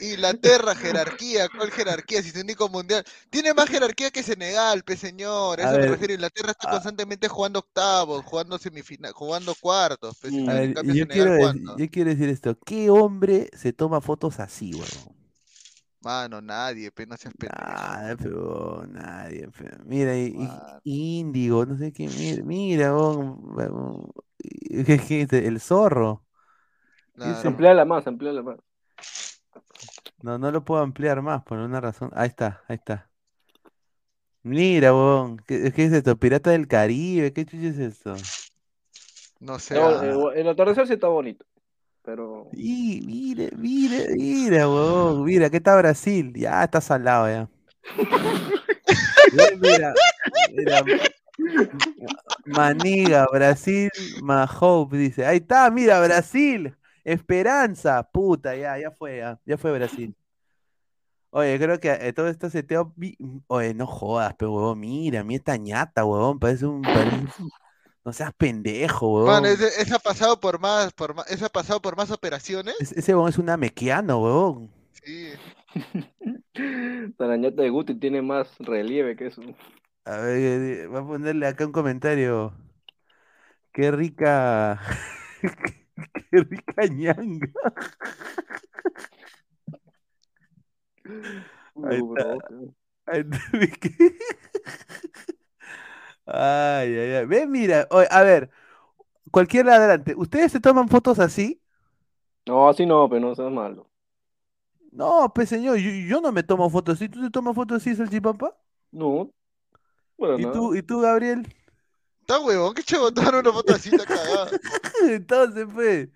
[0.01, 2.21] Inglaterra, jerarquía, ¿cuál jerarquía?
[2.21, 3.03] Si es único mundial.
[3.29, 5.59] Tiene más jerarquía que Senegal, pe señor.
[5.61, 6.13] A eso me refiero.
[6.15, 10.17] Inglaterra está a- constantemente jugando octavos, jugando semifinal, jugando cuartos.
[10.19, 10.49] pe, Mm.
[10.49, 12.59] A En ver, cambio, yo, Senegal, quiero decir, yo quiero decir esto.
[12.65, 15.15] ¿Qué hombre se toma fotos así, huevón?
[16.03, 17.61] Mano, nadie, pe, no seas pendejo.
[17.63, 19.47] Nada, pero nadie.
[19.49, 19.69] pe.
[19.85, 20.15] Mira.
[20.83, 22.07] Índigo, no sé qué.
[22.07, 25.33] Mira, mira huevón, huevón, ¿qué- qué es?
[25.33, 26.25] el zorro.
[27.13, 27.49] Claro.
[27.49, 28.57] Amplíala más, amplíala más.
[30.21, 32.11] No, no lo puedo ampliar más por una razón.
[32.13, 33.09] Ahí está, ahí está.
[34.43, 36.17] Mira, huevón, ¿qué, qué es esto?
[36.17, 38.15] Pirata del Caribe, ¿qué chucha es esto?
[39.39, 39.75] No sé.
[39.75, 41.45] No, eh, el atardecer sí está bonito.
[42.03, 42.49] Pero.
[42.53, 46.33] Y mira, mira, mira, huevón, mira, ¿qué está Brasil?
[46.35, 47.49] Ya está salado ya.
[49.61, 49.93] Mira,
[50.55, 50.83] mira,
[52.45, 53.89] Maniga, Brasil,
[54.21, 55.25] Mahope, dice.
[55.25, 60.15] Ahí está, mira, Brasil, Esperanza, puta, ya, ya fue, ya, ya fue Brasil.
[61.31, 62.93] Oye, creo que eh, todo esto seteo.
[62.95, 66.81] vi- Oye, no jodas, pero huevón, mira, mira esta ñata, huevón, parece un.
[66.81, 67.11] parece-
[68.03, 69.45] No seas pendejo, huevón.
[69.45, 72.73] ese, ese ha pasado por más, por más, ese ha pasado por más operaciones.
[72.79, 74.71] Es- Ese huevón es un amequiano, huevón.
[74.91, 75.29] Sí.
[77.17, 79.41] La ñata de Guti tiene más relieve que eso.
[80.05, 82.53] A ver, eh, voy a ponerle acá un comentario.
[83.71, 84.81] Qué rica.
[86.31, 87.51] Qué rica ñanga.
[91.83, 92.35] Ahí está.
[92.35, 92.73] bro.
[93.05, 93.23] Ay.
[96.25, 97.25] Ay, ay, ay.
[97.25, 98.49] Ve, mira, oye, a ver,
[99.31, 100.13] cualquiera adelante.
[100.15, 101.61] ¿Ustedes se toman fotos así?
[102.45, 103.89] No, así no, pero no seas malo.
[104.91, 107.09] No, pues señor, yo, yo no me tomo fotos así.
[107.09, 108.55] ¿Tú te tomas fotos así, Salchipapa?
[108.91, 109.31] No,
[110.17, 110.53] bueno, ¿Y nada.
[110.53, 111.47] tú, y tú, Gabriel?
[112.21, 114.51] Está huevón, que chavo, tomar una foto así, está cagada.
[115.09, 116.09] Entonces, pues,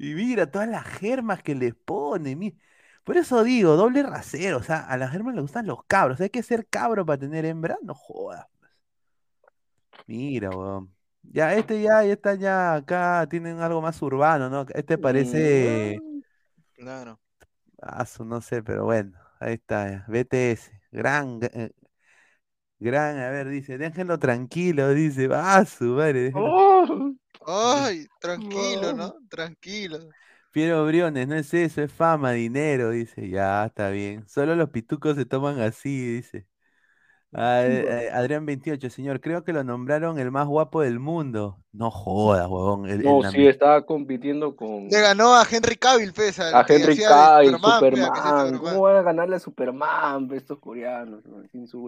[0.00, 2.36] y mira todas las germas que les pone.
[2.36, 2.56] mi-
[3.04, 4.58] Por eso digo, doble rasero.
[4.58, 6.20] O sea, a las germas les gustan los cabros.
[6.20, 7.76] Hay que ser cabro para tener hembra.
[7.82, 8.46] No jodas.
[8.58, 8.70] pues.
[10.06, 10.94] Mira, weón.
[11.22, 13.26] Ya, este ya, ya está ya acá.
[13.28, 14.66] Tienen algo más urbano, ¿no?
[14.74, 15.98] Este parece.
[16.74, 17.20] Claro.
[17.82, 19.18] Ah, su- no sé, pero bueno.
[19.38, 20.04] Ahí está, ya.
[20.08, 20.70] BTS.
[20.92, 21.40] Gran.
[21.42, 21.70] eh,
[22.78, 27.14] Gran, a ver, dice, déjenlo tranquilo, dice, ah, su madre, déjenlo Oh,
[27.46, 29.14] Ay, tranquilo, ¿no?
[29.28, 29.98] Tranquilo.
[30.52, 33.28] Piero Briones, no es eso, es fama, dinero, dice.
[33.28, 34.28] Ya, está bien.
[34.28, 36.46] Solo los pitucos se toman así, dice.
[37.32, 41.58] Ah, eh, eh, Adrián 28, señor, creo que lo nombraron el más guapo del mundo.
[41.72, 42.86] No jodas, huevón.
[42.86, 46.52] el- el no, nam- sí, estaba compitiendo con Le ganó a Henry Cavill, pues, al
[46.52, 48.58] a Henry Cavill, Superman, de Superman.
[48.58, 51.22] ¿Cómo van a ganarle a Superman, pe, estos coreanos?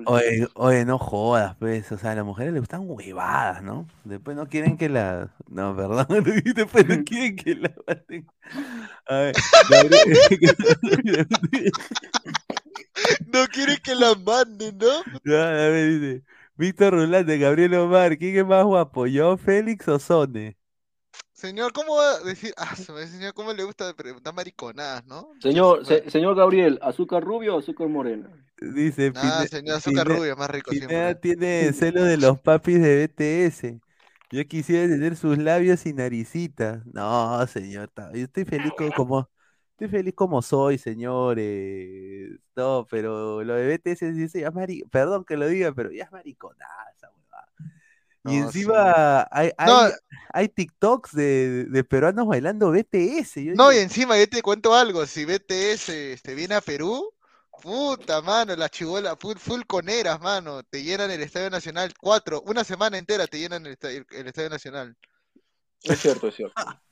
[0.06, 1.90] Oye, oye, no jodas, pues.
[1.90, 3.88] O sea, a las mujeres les gustan huevadas, ¿no?
[4.04, 5.30] Después no quieren que la.
[5.48, 6.06] No, perdón.
[6.54, 7.72] Después no quieren que la.
[9.08, 9.34] A ver,
[13.26, 15.02] No quiere que la manden, ¿no?
[15.24, 16.24] Ya, a ver, dice.
[16.56, 19.06] Víctor Rulante, Gabriel Omar, ¿quién es más guapo?
[19.06, 20.56] ¿Yo, Félix o Sone?
[21.34, 22.54] Señor, ¿cómo va a decir?
[22.56, 25.34] Ah, señor, ¿cómo le gusta preguntar mariconadas, no?
[25.40, 28.30] Señor, se- señor Gabriel, ¿azúcar rubio o azúcar morena?
[28.60, 31.20] Dice Ah, señor, azúcar rubia, más rico Pineda siempre.
[31.20, 33.82] tiene celo de los papis de BTS.
[34.30, 36.82] Yo quisiera tener sus labios y naricita.
[36.94, 39.30] No, señor, yo estoy feliz co- como,
[39.84, 42.38] estoy feliz como soy, señores.
[42.54, 46.04] No, pero lo de BTS dice, ya es mari- perdón que lo diga, pero ya
[46.04, 47.48] es mariconada esa huevada.
[48.24, 49.80] Y No, encima hay, hay, No.
[50.32, 53.42] hay TikToks de, de peruanos bailando BTS.
[53.44, 57.12] Yo No, y encima yo te cuento algo, si BTS este, viene a Perú,
[57.62, 62.64] puta mano, la chibola, full, full coneras, mano, te llenan el Estadio Nacional, cuatro, una
[62.64, 64.96] semana entera te llenan el, esta- el- el Estadio Nacional.
[65.82, 66.54] Es cierto, es cierto.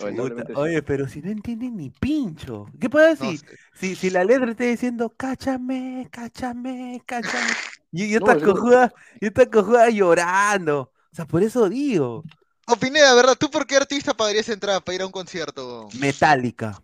[0.00, 2.66] puta, oye, pero si no entienden ni pincho.
[2.80, 3.40] ¿Qué puede No decir?
[3.40, 3.56] sé.
[3.74, 7.50] Si, si la letra está diciendo, cáchame, cáchame, cáchame.
[7.92, 10.92] Y, y No, esta cojuda, y esta cojuda llorando.
[11.12, 12.24] O sea, por eso digo,
[12.66, 13.36] O Pineda, ¿verdad?
[13.38, 15.88] ¿Tú por qué artista pagarías entrada para ir a un concierto?
[15.98, 16.80] Metallica.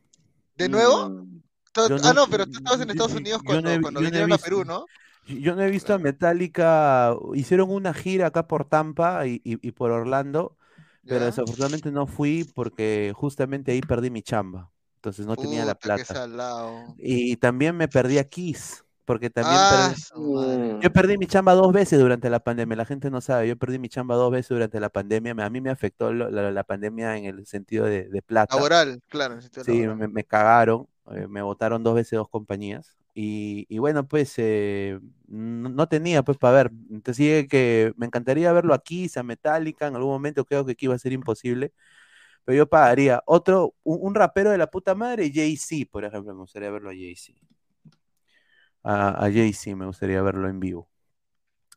[0.57, 1.11] ¿De nuevo?
[1.11, 1.43] Mm,
[1.89, 3.81] Yo ah, no- pero tú estabas en yo- Estados yo- Unidos yo no cuando, he-
[3.83, 4.45] cuando yo no he vinieron a visto.
[4.45, 4.87] Perú, ¿no?
[5.27, 9.59] Yo yo no he visto a Metallica, hicieron una gira acá por Tampa y, y-
[9.69, 10.56] y por Orlando,
[11.09, 14.71] pero desafortunadamente no fui porque justamente ahí perdí mi chamba.
[14.97, 16.29] Entonces no tenía la Puta, plata.
[16.99, 20.03] Y también me perdí a Kiss, porque también Ah, perdí-.
[20.83, 23.79] Yo perdí mi chamba dos veces durante la pandemia, la gente no sabe, yo perdí
[23.79, 27.17] mi chamba dos veces durante la pandemia, a mí me afectó lo- la, la pandemia
[27.17, 29.97] en el sentido de, de plata, Laboral, claro, en el sentido sí, laboral.
[29.97, 35.89] me, me cagaron, eh, me votaron dos veces dos compañías, y, bueno, pues eh, no,
[35.89, 40.13] tenía pues para ver, entonces sí que me encantaría verlo aquí, a Metallica, en algún
[40.13, 41.73] momento creo que aquí iba a ser imposible,
[42.45, 43.23] Pero yo pagaría.
[43.27, 47.35] Otro, un, rapero de la puta madre, Jay-Z, por ejemplo, me gustaría verlo a Jay-Z.
[48.83, 50.89] A, a Jay-Z me gustaría verlo en vivo.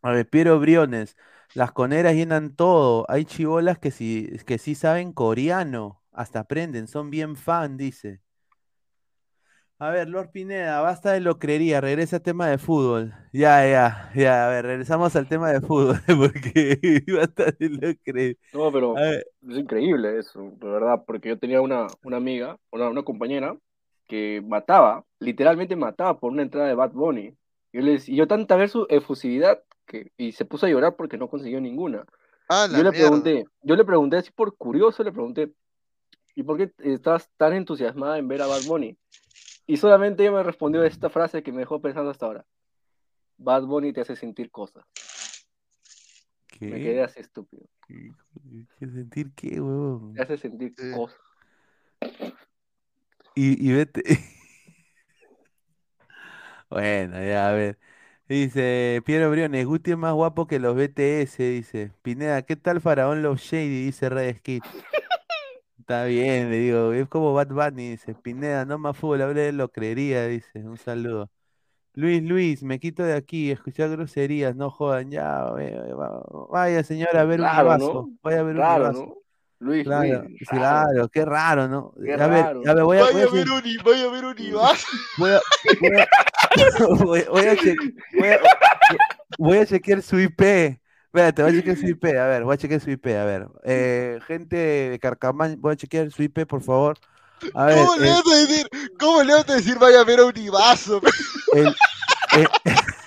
[0.02, 1.18] A ver, Piero Briones,
[1.54, 3.06] las coneras llenan todo.
[3.10, 8.22] Hay chibolas que sí, que sí saben coreano, hasta aprenden, son bien fan, dice.
[9.82, 13.14] A ver, Lord Pineda, basta de lo creería, regresa al tema de fútbol.
[13.32, 18.36] Ya, ya, ya, a ver, regresamos al tema de fútbol, porque basta de lo creería.
[18.52, 19.24] No, pero es
[19.58, 23.56] increíble eso, de verdad, porque yo tenía una, una amiga, una, una compañera,
[24.06, 27.34] que mataba, literalmente mataba por una entrada de Bad Bunny.
[27.72, 31.18] Yo le y yo tanta ver su efusividad que, y se puso a llorar porque
[31.18, 32.04] no consiguió ninguna.
[32.50, 32.98] Ah, yo le mierda.
[32.98, 35.54] pregunté, yo le pregunté así por curioso, le pregunté,
[36.36, 38.98] ¿y por qué estás tan entusiasmada en ver a Bad Bunny?
[39.70, 42.44] Y solamente ella me respondió esta frase que me dejó pensando hasta ahora.
[43.38, 44.84] Bad Bunny te hace sentir cosas.
[46.60, 47.02] Me quedé ¿qué?
[47.04, 47.68] así estúpido.
[47.88, 48.12] ¿Qué
[48.80, 50.16] qué sentir qué, huevón?
[50.16, 50.92] Te hace sentir Sí.
[50.96, 51.20] cosas.
[53.36, 54.02] Y, y vete.
[56.72, 57.80] Bueno, ya, a ver.
[58.28, 61.92] Dice Piero Briones, Guti es más guapo que los BTS, dice.
[62.02, 63.86] Pineda, ¿qué tal Faraón Love Shady?
[63.86, 64.62] Dice Red Skid.
[65.90, 68.14] Está bien, le digo, es como Bad Bunny, dice.
[68.14, 70.60] Pineda, no más fútbol, hable de lo creería, dice.
[70.60, 71.32] Un saludo.
[71.96, 77.26] Luis, Luis, me quito de aquí, escuchar groserías, no jodan, ya, va- vaya señora a
[77.26, 78.18] ver un Ibazo, ¿no?
[78.22, 79.06] vaya a ver un Ibazo.
[79.08, 79.16] ¿no?
[79.58, 80.90] Luis, Claro, Luis, raro.
[80.92, 81.94] claro, qué raro, ¿no?
[82.06, 82.62] Qué a ver, raro.
[82.68, 84.36] a ver, voy a, voy a ver un, vaya a ver un
[85.18, 85.42] voy a,
[85.82, 86.08] voy a,
[87.04, 87.76] voy, voy a che-
[88.16, 88.40] voy a-
[89.40, 90.79] voy a chequear su IP.
[91.10, 92.06] Espérate, voy a chequear su IP.
[92.06, 93.08] A ver, voy a chequear su IP.
[93.08, 97.00] A ver, eh, gente de Carcamán, voy a chequear su IP, por favor.
[97.56, 98.68] A ver, ¿Cómo le eh, vas a decir?
[99.00, 101.02] ¿Cómo le vas a decir vaya a ver a un Ibazo?
[101.54, 101.68] el,
[102.38, 102.48] eh,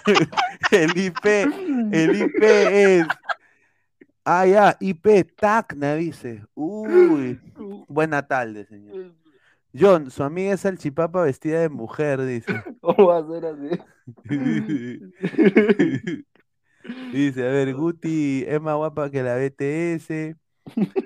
[0.72, 1.26] el IP,
[1.92, 3.06] el IP es.
[4.24, 6.44] Ah, ya, IP Tacna, dice.
[6.54, 7.40] Uy,
[7.88, 9.12] buena tarde, señor.
[9.78, 12.52] John, su amiga es salchipapa vestida de mujer, dice.
[12.80, 13.80] ¿Cómo va a ser así?
[17.12, 20.36] Dice, a ver, Guti es más guapa que la BTS.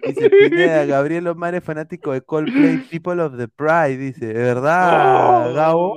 [0.06, 5.52] Dice, Pineda, Gabriel Omar es fanático de Coldplay, People of the Pride, dice, ¿de verdad,
[5.54, 5.94] Gabo?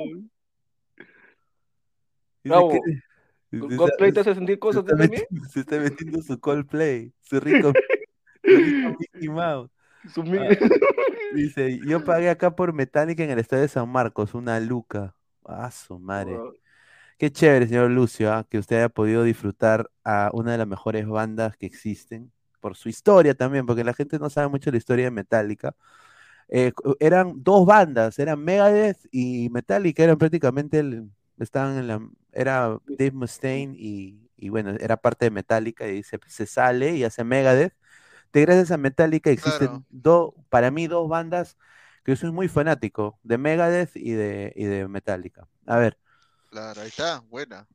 [2.44, 2.80] Dice Gabo, que-
[3.52, 5.12] se ¿Coldplay te hace sentir se cosas está también?
[5.12, 7.74] metiendo- se está metiendo su Coldplay, su rico,
[8.44, 9.72] su rico Mickey Mouse.
[10.14, 10.50] Su mi- Ah,
[11.36, 15.16] Dice, yo pagué acá por Metallica en el estadio de San Marcos, una luca.
[15.46, 16.38] Ah, su madre.
[17.20, 21.08] Qué chévere, señor Lucio, ah, que usted haya podido disfrutar a una de las mejores
[21.08, 25.06] bandas que existen, por su historia también, porque la gente no sabe mucho la historia
[25.06, 25.76] de Metallica.
[26.50, 31.10] Eh, eran dos bandas, eran Megadeth y Metallica, eran prácticamente, el-
[31.40, 32.02] estaban en la,
[32.34, 37.04] era Dave Mustaine y, y bueno, era parte de Metallica y se, se sale y
[37.06, 37.74] hace Megadeth.
[38.34, 39.86] De gracias a Metallica existen Claro.
[39.90, 41.58] dos, para mí dos bandas
[42.04, 45.48] que yo soy muy fanático, de Megadeth y de, y de Metallica.
[45.68, 45.98] A ver.
[46.50, 47.68] Claro, ahí está, buena.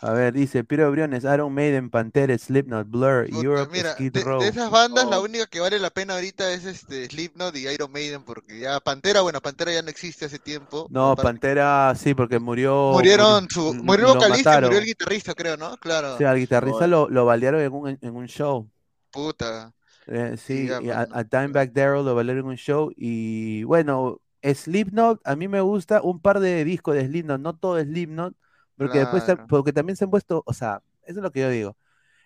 [0.00, 4.22] A ver, dice Piero Briones, Iron Maiden, Pantera, Slipknot, Blur, Puta, Europe, mira, Skid de,
[4.22, 4.40] Row.
[4.40, 5.24] de esas bandas la Oh.
[5.24, 9.22] única que vale la pena ahorita es este Slipknot y Iron Maiden porque ya Pantera,
[9.22, 10.86] bueno, Pantera ya no existe hace tiempo.
[10.90, 12.92] No, Pantera, sí, porque murió.
[12.92, 15.76] Murieron murió- su, murió el vocalista murió el guitarrista, creo, ¿no?
[15.78, 16.16] Claro.
[16.16, 16.88] Sí, al guitarrista Oh.
[16.88, 18.70] lo, lo balearon en un, en un show.
[19.10, 19.72] Puta.
[20.06, 22.92] Eh, sí, ya, y a, a Dimebag Darrell lo balearon en un show.
[22.96, 27.80] Y bueno, Slipknot, a mí me gusta un par de discos de Slipknot, no todo
[27.80, 28.34] Slipknot,
[28.76, 29.46] porque después, se- Claro.
[29.48, 31.76] porque también se han puesto, o sea, eso es lo que yo digo.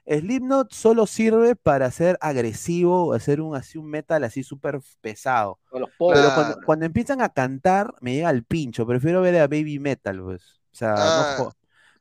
[0.06, 5.58] Slipknot solo sirve para ser agresivo, hacer un así un metal así súper pesado.
[5.70, 8.84] Pero cuando, empiezan a cantar, me llega el pincho.
[8.86, 10.60] Prefiero ver a Baby Metal, pues.
[10.72, 11.52] O sea, Ah, no, jo-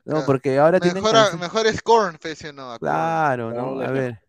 [0.05, 0.25] no, claro.
[0.25, 2.77] porque ahora tienen Mejor, canciones- mejor es Korn, fe, ¿sí o no?
[2.79, 3.81] Claro, Claro, ¿no?
[3.81, 4.19] A ver.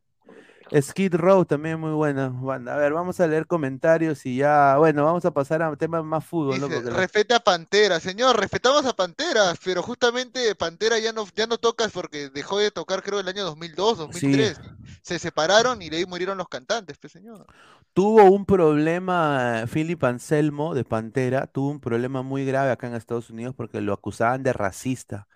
[0.81, 2.75] Skid Row también muy buena banda.
[2.75, 6.25] A ver, vamos a leer comentarios y ya, bueno, vamos a pasar a temas más
[6.25, 6.59] fútbol,
[6.95, 8.01] respeta a Pantera.
[8.01, 12.71] Señor, respetamos a Pantera, pero justamente Pantera ya no, ya no tocas porque dejó de
[12.71, 14.61] tocar creo el año 2002, 2003.
[15.03, 17.47] Se separaron y de ahí murieron los cantantes, pues señor.
[17.93, 23.29] Tuvo un problema, Philip Anselmo de Pantera, tuvo un problema muy grave acá en Estados
[23.29, 25.29] Unidos porque lo acusaban de racista,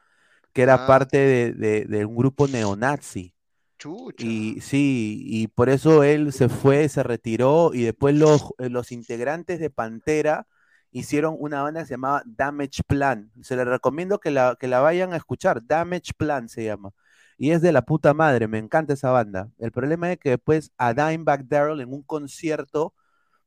[0.55, 0.87] que era Ah.
[0.87, 3.35] parte de, de- de un grupo neonazi.
[3.79, 4.25] Chucha.
[4.25, 8.93] Y sí, y por eso él se fue, se retiró y después los, eh, los
[8.93, 10.47] integrantes de Pantera
[10.91, 13.31] hicieron una banda que se llamaba Damage Plan.
[13.43, 15.65] Se les recomiendo que la, que la vayan a escuchar.
[15.67, 16.93] Damage Plan se llama.
[17.39, 19.51] Y es de la puta madre, me encanta esa banda.
[19.59, 22.95] El problema es que después a Dimebag Darrell en un concierto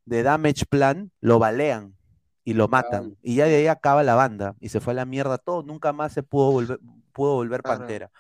[0.06, 1.96] de Damage Plan lo balean
[2.44, 3.18] y lo matan.
[3.24, 5.64] Y ya de ahí acaba la banda y se fue a la mierda todo.
[5.64, 6.80] Nunca más se pudo volver,
[7.14, 7.64] pudo volver.
[7.64, 8.12] Pantera.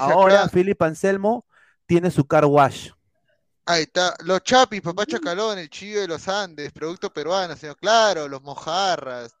[0.00, 1.46] Ahora Philip Anselmo
[1.86, 2.90] tiene su car wash.
[3.64, 7.76] Ahí está, los chapis, papá chacalón, el chillo de los Andes, producto peruano, señor.
[7.76, 9.36] Claro, los mojarras,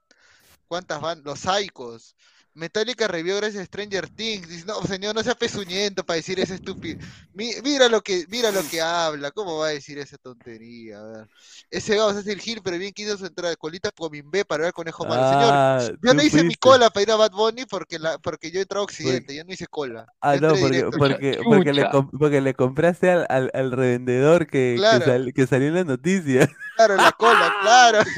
[0.68, 2.14] cuántas van, los saicos.
[2.54, 4.48] Metallica revió gracias a Stranger Things.
[4.48, 6.98] Dice, no, señor, no sea pezuñento para decir ese estúpido.
[7.32, 10.98] Mi- mira lo que, mira lo que habla, ¿cómo va a decir esa tontería?
[10.98, 11.28] A ver.
[11.70, 14.44] Ese Gauss hace el gil, pero bien quiso su entrada de colita con mi B
[14.44, 15.22] para ver al conejo malo.
[15.28, 18.50] Señor, Ah, yo no hice mi cola para ir a Bad Bunny porque la, porque
[18.50, 20.06] yo entré a Occidente, yo no hice cola.
[20.20, 21.86] Ah, no, porque, porque, porque, le,
[22.18, 26.48] porque le compraste al, al, al revendedor que, que, sal- que salió en la noticia.
[26.76, 27.98] Claro, la cola, claro.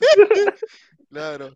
[1.10, 1.54] Claro.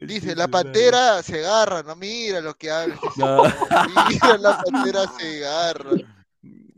[0.00, 2.98] Dice, la pantera se agarra, no mira lo que habla.
[3.16, 3.42] No.
[4.08, 5.90] Mira, la pantera se agarra.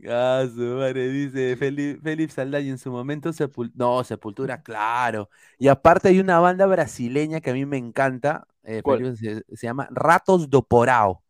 [0.07, 5.29] Ah, su madre, dice Felipe, Felipe Saldaña en su momento sepul- no, Sepultura, claro.
[5.57, 8.81] Y aparte hay una banda brasileña que a mí me encanta, eh,
[9.17, 11.21] se, se llama Ratos do Porao.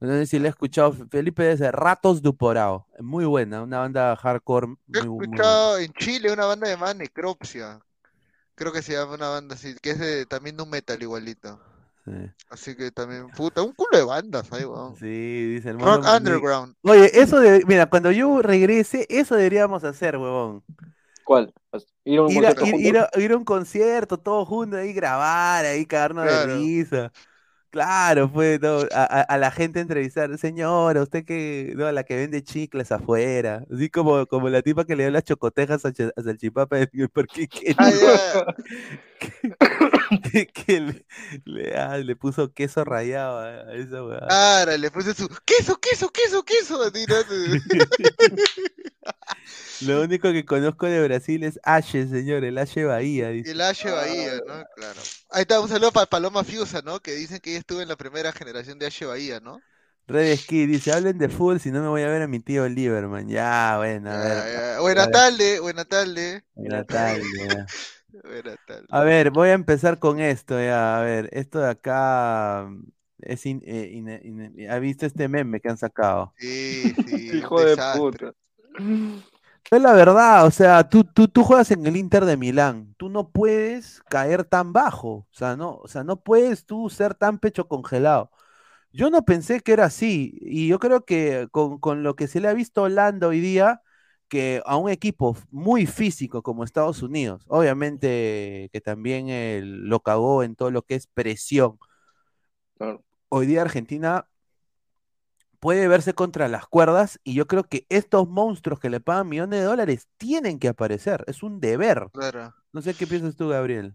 [0.00, 2.88] No sé si le he escuchado, Felipe dice Ratos do Porao.
[2.98, 7.78] Muy buena, una banda hardcore muy, He muy escuchado en Chile una banda llamada Necropsia.
[8.62, 11.60] Creo que se llama una banda así, que es de, también de un metal igualito.
[12.04, 12.12] Sí,
[12.50, 14.98] Así que también, puta, un culo de bandas ahí, weón.
[14.98, 15.06] Sí,
[15.54, 16.76] dice el Rock mono- Underground.
[16.82, 20.64] Oye, eso de, mira, cuando yo regrese, eso deberíamos hacer, huevón.
[21.24, 21.52] ¿Cuál?
[22.04, 22.98] ¿Ir a un Ir a, concierto ir, ir juntos?
[22.98, 27.12] a- ir a un concierto, todos juntos, ahí grabar, ahí cagarnos de risa.
[27.72, 32.16] Claro, fue no, a, a- a la gente entrevistar, señora, usted que, no, la que
[32.16, 36.12] vende chicles afuera, así como, como la tipa que le dio las chocotejas a, Ch-
[36.14, 38.54] a Salchipapa en parque que, Ah,
[40.30, 41.06] que- que le,
[41.46, 44.18] le- ah, le puso queso rallado a, a esa weá.
[44.28, 46.82] Claro, le puse su queso, queso, queso, queso.
[46.82, 47.16] así, ¿no?
[49.80, 53.52] Lo único que conozco de Brasil es Ashe, señor, el Ashe Bahía, dice.
[53.52, 54.62] el Ashe Bahía, ¿no?
[54.76, 55.00] Claro.
[55.32, 57.00] Ahí está, un saludo para Paloma Fiusa, ¿no?
[57.00, 59.64] Que dicen que ella estuvo en la primera generación de Ashe Bahía, ¿no?
[60.08, 62.68] Red Ski dice, hablen de fútbol si no me voy a ver a mi tío
[62.68, 63.28] Lieberman.
[63.28, 64.46] Ya, bueno, a ver.
[64.52, 64.80] ya.
[64.80, 66.44] Buena tarde, buena tarde.
[66.54, 67.66] Buena tarde.
[68.24, 68.88] Buena tarde.
[68.88, 70.98] A ver, voy a empezar con esto, ya.
[70.98, 72.84] A ver, esto de acá mm,
[73.20, 74.08] es in- eh, in-
[74.58, 76.34] in- ¿ha visto este meme que han sacado?
[76.38, 78.34] Sí, sí, Hijo de puta.
[79.72, 83.08] Es la verdad, o sea, tú, tú, tú juegas en el Inter de Milán, tú
[83.08, 87.38] no puedes caer tan bajo, o sea, no, o sea, no puedes tú ser tan
[87.38, 88.30] pecho congelado.
[88.92, 92.40] Yo no pensé que era así, y yo creo que con, con lo que se
[92.40, 93.82] le ha visto a Holanda hoy día,
[94.28, 100.42] que a un equipo muy físico como Estados Unidos, obviamente que también eh, lo cagó
[100.42, 101.78] en todo lo que es presión.
[102.76, 103.02] Claro.
[103.30, 104.26] Hoy día Argentina
[105.62, 109.60] puede verse contra las cuerdas y yo creo que estos monstruos que le pagan millones
[109.60, 112.08] de dólares tienen que aparecer, es un deber.
[112.12, 112.52] Claro.
[112.72, 113.94] No sé qué piensas tú, Gabriel.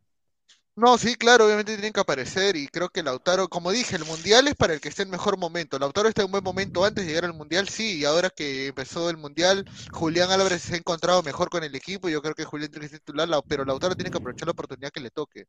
[0.77, 4.47] No, sí, claro, obviamente tienen que aparecer y creo que Lautaro, como dije, el Mundial
[4.47, 5.77] es para el que esté en mejor momento.
[5.77, 8.67] Lautaro está en un buen momento antes de llegar al Mundial, sí, y ahora que
[8.67, 12.45] empezó el Mundial, Julián Álvarez se ha encontrado mejor con el equipo, yo creo que
[12.45, 15.47] Julián tiene que ser titular, pero Lautaro tiene que aprovechar la oportunidad que le toque.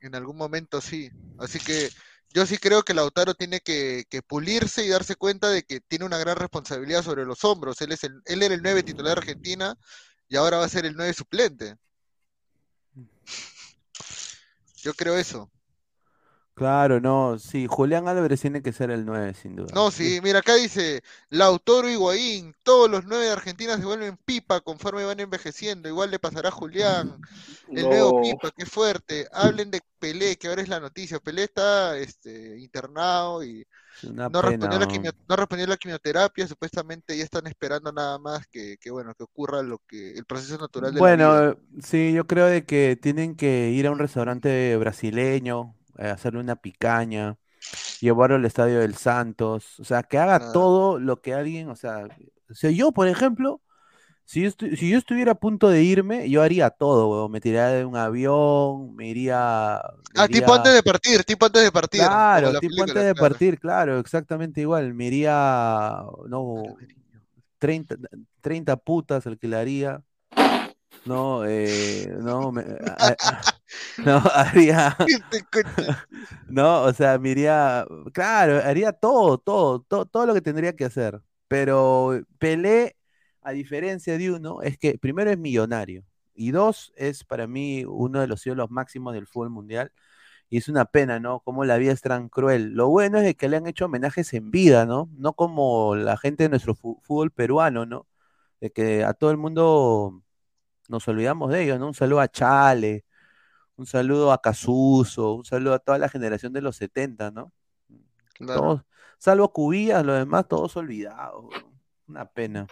[0.00, 1.10] En algún momento sí.
[1.38, 1.90] Así que
[2.32, 6.04] yo sí creo que Lautaro tiene que, que pulirse y darse cuenta de que tiene
[6.04, 7.80] una gran responsabilidad sobre los hombros.
[7.80, 9.76] Él es el, él era el 9 titular de Argentina
[10.28, 11.76] y ahora va a ser el 9 suplente.
[14.76, 15.50] Yo creo eso.
[16.60, 19.74] Claro, no, sí, Julián Álvarez tiene que ser el 9, sin duda.
[19.74, 24.60] No, sí, mira, acá dice Lautaro Higuaín, todos los nueve de Argentina se vuelven pipa
[24.62, 27.20] conforme van envejeciendo, igual le pasará a Julián,
[27.72, 28.14] el nuevo No.
[28.14, 33.44] pipa, qué fuerte, hablen de Pelé, que ahora es la noticia, Pelé está este, internado
[33.44, 33.64] y
[34.26, 34.88] no respondió la ¿no?
[34.88, 39.14] quimio- no respondió a la quimioterapia, supuestamente ya están esperando nada más que, que bueno,
[39.14, 41.42] que ocurra lo que, el proceso natural de la vida.
[41.42, 46.40] Bueno, sí, yo creo de que tienen que ir a un restaurante brasileño, eh, hacerle
[46.40, 47.38] una picaña,
[48.00, 52.10] llevarlo al estadio del Santos, o sea, que haga todo lo que alguien, o sea,
[52.50, 53.62] o sea, yo, por ejemplo,
[54.24, 57.78] si yo, si yo estuviera a punto de irme, yo haría todo, weón, me tiraría
[57.78, 59.82] de un avión, me iría,
[60.14, 63.14] me Ah, tipo antes de partir, tipo antes de partir, Claro, la tipo antes de
[63.14, 63.16] claro.
[63.16, 64.94] partir, claro, exactamente igual.
[64.94, 66.76] Me iría, no,
[67.58, 67.96] 30,
[68.40, 70.02] 30 putas alquilaría.
[71.04, 73.16] No, eh, no, me, a-
[74.04, 74.96] no, haría,
[76.48, 80.84] no, o sea, me iría, claro, haría todo, todo, todo, todo lo que tendría que
[80.84, 81.20] hacer.
[81.48, 82.96] Pero Pelé,
[83.42, 86.04] a diferencia de uno, es que primero es millonario
[86.34, 89.92] y dos, es para mí uno de los ídolos máximos del fútbol mundial.
[90.50, 91.40] Y es una pena, ¿no?
[91.40, 92.72] Como la vida es tan cruel.
[92.74, 95.08] Lo bueno es que le han hecho homenajes en vida, ¿no?
[95.16, 98.06] No como la gente de nuestro fútbol peruano, ¿no?
[98.60, 100.22] De que a todo el mundo
[100.90, 101.86] nos olvidamos de ellos, ¿no?
[101.86, 103.04] Un saludo a Chale,
[103.76, 107.52] un saludo a Casuso, un saludo a toda la generación de los 70, ¿no?
[108.34, 108.60] Claro.
[108.60, 108.82] Todos,
[109.18, 111.46] salvo Cubillas, los demás todos olvidados.
[112.08, 112.66] Una pena.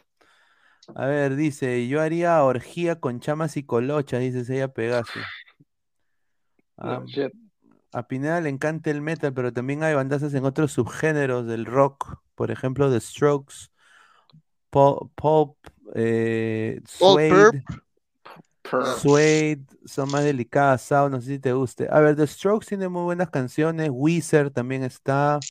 [0.95, 5.21] A ver, dice, yo haría orgía con chamas y colochas, dice Sella Pegaso.
[6.77, 7.31] Ah, No,
[7.93, 12.21] a Pineda le encanta el metal, pero también hay bandazas en otros subgéneros del rock.
[12.35, 13.71] Por ejemplo, The Strokes,
[14.71, 15.57] Pop, Pop
[15.95, 17.65] eh, Paul Suede.
[18.85, 21.89] Suede, son más delicadas, Sao, no sé si te guste.
[21.91, 25.45] A ver, The Strokes tiene muy buenas canciones, Weezer también está,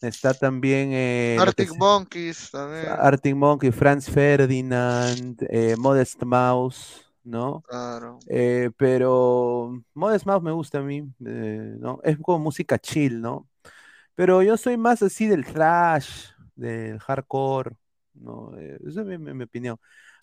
[0.00, 2.96] está también eh, Arctic Monkeys también.
[2.98, 7.64] Arctic Monkey, Franz Ferdinand, eh, Modest Mouse, ¿no?
[7.68, 8.18] Claro.
[8.28, 12.00] Eh, pero Modest Mouse me gusta a mí, ¿no?
[12.04, 13.48] Es como música chill, ¿no?
[14.14, 17.76] Pero yo soy más así del thrash, del hardcore,
[18.14, 18.52] ¿no?
[18.58, 19.78] Esa es mi, mi- mi opinión.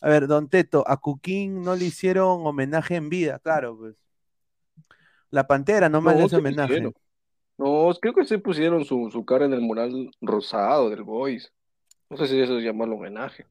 [0.05, 3.95] A ver, Don Teto, a Cuquín no le hicieron homenaje en vida, claro, pues.
[5.31, 6.93] La Pantera nomás No, le hace homenaje.
[7.57, 11.51] No, creo que sí pusieron su, su cara en el mural rosado del Boys.
[12.09, 13.47] No sé si eso es llamarlo homenaje.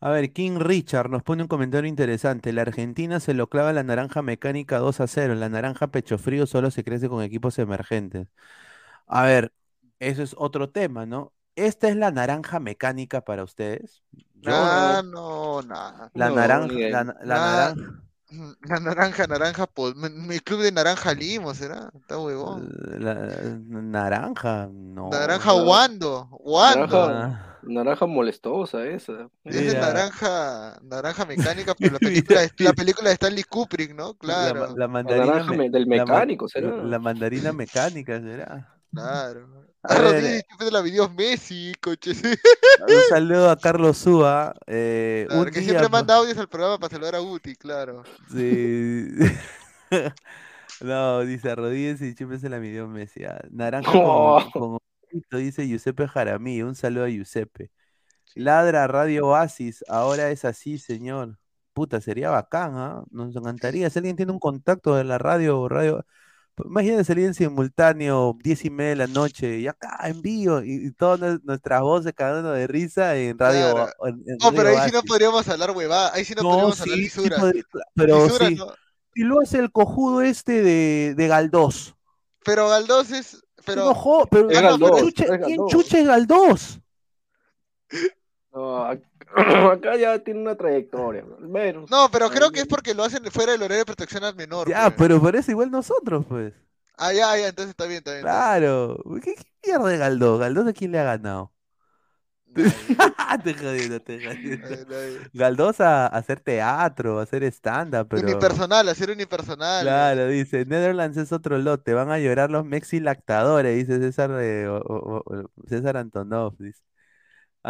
[0.00, 2.52] A ver, King Richard nos pone un comentario interesante.
[2.52, 5.34] La Argentina se lo clava la naranja mecánica 2 a 0.
[5.34, 8.28] La naranja pecho frío solo se crece con equipos emergentes.
[9.06, 9.52] A ver,
[10.00, 11.32] eso es otro tema, ¿no?
[11.66, 14.02] ¿Esta es la naranja mecánica para ustedes?
[14.40, 16.10] Yo, Ah, no, nada.
[16.14, 18.02] la no, naranja, la, la naranja,
[18.68, 21.90] La naranja, naranja, pues, mi, mi club de naranja limo, ¿será?
[21.98, 22.68] Está huevón.
[22.98, 23.14] la,
[23.68, 25.08] naranja, no.
[25.10, 25.64] Naranja no.
[25.64, 26.86] Wando, Wando.
[27.08, 27.26] Naranja.
[27.44, 29.28] Ah, Naranja molestosa esa.
[29.44, 34.08] Es naranja, naranja mecánica, pero la película, de- la película de Stanley Kubrick, ¿no?
[34.08, 36.70] la, Claro, la La mandarina naranja me- del la mecánico, ¿será?
[36.84, 38.78] la mandarina mecánica, ¿será?
[38.92, 39.67] claro.
[39.82, 42.22] A Rodríguez, ¿qué de la videos Messi, coches?
[42.24, 44.54] Un saludo a Carlos Súa.
[44.66, 45.92] eh, Claro, un que día, siempre pues.
[45.92, 48.02] manda audios al programa para saludar a Guti, claro.
[48.32, 49.08] Sí.
[50.80, 53.24] No, dice Rodríguez y siempre se la midió Messi.
[53.24, 54.40] ah, Naranja Oh.
[54.52, 54.78] con,
[55.30, 56.62] con dice Giuseppe Jaramí.
[56.62, 57.70] Un saludo a Giuseppe.
[58.34, 59.84] Ladra Radio Oasis.
[59.88, 61.38] Ahora es así, señor.
[61.72, 63.04] Puta, sería bacán, ¿ah?
[63.10, 63.90] Nos encantaría.
[63.90, 66.04] Si alguien tiene un contacto de la radio, radio.
[66.64, 70.86] Imagínate salir en simultáneo, diez y media de la noche, y acá en vivo, y,
[70.86, 73.72] y todas nue- nuestras voces cagando de risa en radio.
[73.74, 73.92] Claro.
[74.06, 76.48] en- en No, pero Radio ahí sí no podríamos hablar huevada, ahí sí no, No,
[76.50, 77.40] podríamos hablar sí, sí lisuras.
[77.40, 77.64] podría-
[77.94, 78.54] pero sí.
[78.54, 78.66] no.
[79.14, 81.94] Y lo hace el cojudo este de, de Galdós.
[82.44, 85.98] Pero Galdós es, pero, No, jo- pero, Es no, pero Galdós, chucha- es ¿quién chucha
[85.98, 86.80] es Galdós?
[88.52, 88.88] No,
[89.72, 91.24] acá ya tiene una trayectoria.
[91.38, 91.90] Al menos.
[91.90, 94.68] no, pero creo que es porque lo hacen fuera del horario de protección al menor.
[94.68, 94.94] Ya, pues.
[94.98, 96.52] pero parece igual nosotros, pues.
[96.96, 98.22] Ah, ya, ya, entonces está bien, está bien.
[98.22, 99.02] Claro.
[99.22, 100.40] ¿Qué, qué mierda de Galdós?
[100.40, 101.52] ¿Galdós a quién le ha ganado?
[103.44, 104.66] te jodiendo, te jodiendo.
[105.32, 108.22] Galdós a, a hacer teatro, a hacer stand-up, pero...
[108.26, 109.82] Unipersonal, hacer unipersonal.
[109.84, 114.66] Claro, dice, Netherlands es otro lote, van a llorar los mexi lactadores, dice César, eh,
[114.66, 116.82] o- o- o- César Antonov, dice.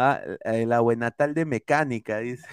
[0.01, 2.45] Ah, eh, la buenatal de mecánica, dice.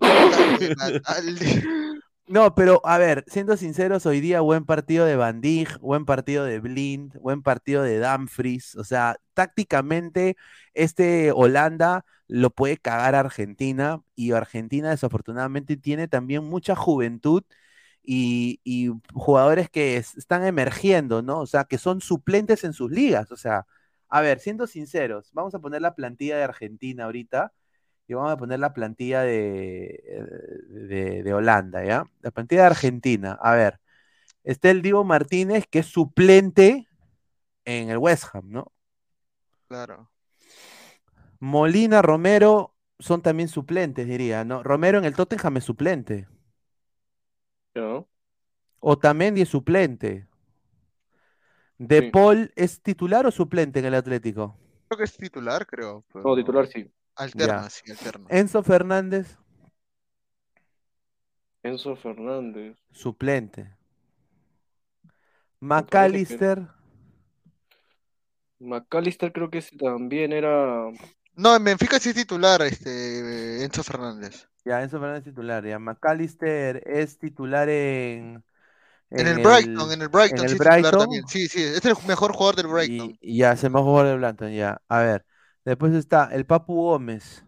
[2.26, 6.44] No, pero a ver, siendo sinceros, hoy día buen partido de Van Dijk, buen partido
[6.44, 8.74] de Blind, buen partido de Dumfries.
[8.76, 10.36] O sea, tácticamente
[10.74, 17.42] este Holanda lo puede cagar a Argentina y Argentina desafortunadamente tiene también mucha juventud
[18.02, 21.40] y, y jugadores que es- están emergiendo, ¿no?
[21.40, 23.30] O sea, que son suplentes en sus ligas.
[23.32, 23.66] O sea,
[24.08, 27.52] a ver, siendo sinceros, vamos a poner la plantilla de Argentina ahorita
[28.06, 30.26] y vamos a poner la plantilla de, eh,
[30.68, 32.04] de, de Holanda, ¿ya?
[32.20, 33.38] La plantilla de Argentina.
[33.40, 33.80] A ver,
[34.44, 36.88] está el Divo Martínez, que es suplente
[37.64, 38.72] en el West Ham, ¿no?
[39.68, 40.10] Claro.
[41.38, 44.62] Molina, Romero son también suplentes, diría, ¿no?
[44.62, 46.26] Romero en el Tottenham es suplente.
[47.74, 48.08] ¿no?
[48.80, 50.26] Otamendi es suplente.
[51.78, 52.10] De Sí.
[52.10, 54.56] Paul es titular o suplente en el Atlético.
[54.88, 56.04] Creo que es titular, creo.
[56.14, 56.90] No, titular sí.
[57.16, 57.70] Alterna, Ya.
[57.70, 58.26] sí, alterna.
[58.30, 59.36] Enzo Fernández,
[61.62, 62.76] Enzo Fernández.
[62.90, 63.76] suplente.
[65.60, 66.66] McAllister,
[68.60, 70.90] McAllister creo que ese también era.
[71.34, 74.48] No, en Benfica sí es titular, este, Enzo Fernández.
[74.64, 75.78] ya, Enzo Fernández es titular, ya.
[75.78, 78.44] McAllister es titular en,
[79.10, 80.96] En, el Brighton, en el Brighton en el sí es titular Brighton.
[80.96, 81.26] también.
[81.26, 83.16] Sí, sí, es el mejor jugador del Brighton.
[83.20, 84.80] Y, ya, se me jugó el Brighton, ya.
[84.88, 85.26] A ver,
[85.64, 87.44] después está el Papu Gómez,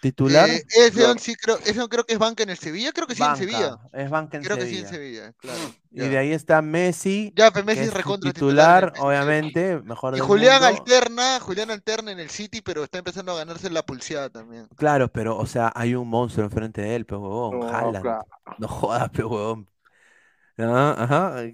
[0.00, 0.50] titular.
[0.50, 3.14] Eh, ese sí creo, ese no creo que es banca en el Sevilla, creo que
[3.14, 3.78] sí en Sevilla.
[3.92, 4.88] es banca en Creo que sí en Sevilla.
[4.88, 5.76] Sevilla, claro.
[5.94, 6.08] Y ya.
[6.08, 8.98] de ahí está Messi, Ya, pero que Messi es es recontra titular, Messi.
[8.98, 10.66] obviamente, mejor Y del Julián mundo.
[10.66, 14.68] alterna, Julián alterna en el City, pero está empezando a ganarse la pulseada también.
[14.76, 18.02] Claro, pero, o sea, hay un monstruo enfrente de él, pues, huevón, No, Haaland.
[18.02, 18.26] claro.
[18.56, 19.68] No jodas, pe huevón.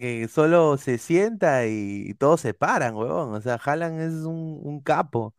[0.01, 3.35] Que solo se sienta y, todos se paran, huevón.
[3.35, 5.35] O sea, Haaland es un, capo.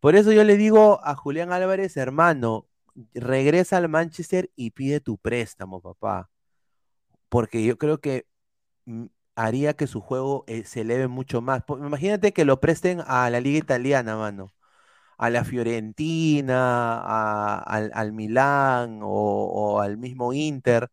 [0.00, 2.68] Por eso yo le digo a Julián Álvarez, hermano,
[3.14, 6.30] regresa al Manchester y pide tu préstamo, papá.
[7.28, 8.26] Porque yo creo que
[8.86, 9.06] mm,
[9.36, 11.62] haría que su juego eh, se eleve mucho más.
[11.68, 14.54] Imagínate que lo presten a la liga italiana, mano.
[15.18, 20.90] A la Fiorentina, a- al, al Milán o al mismo Inter.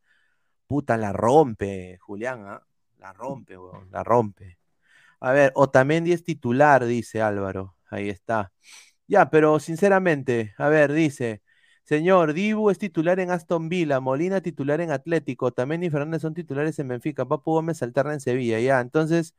[0.68, 2.64] Puta, la rompe, Julián, ¿ah?
[3.00, 4.58] La rompe, weón, la rompe.
[5.20, 7.76] A ver, Otamendi es titular, dice Álvaro.
[7.90, 8.52] Ahí está.
[9.08, 11.42] Ya, pero sinceramente, a ver, dice,
[11.84, 16.34] señor, Dibu es titular en Aston Villa, Molina titular en Atlético, Otamendi y Fernández son
[16.34, 18.82] titulares en Benfica, Papu Gómez alterna en Sevilla, ya.
[18.82, 19.36] Entonces,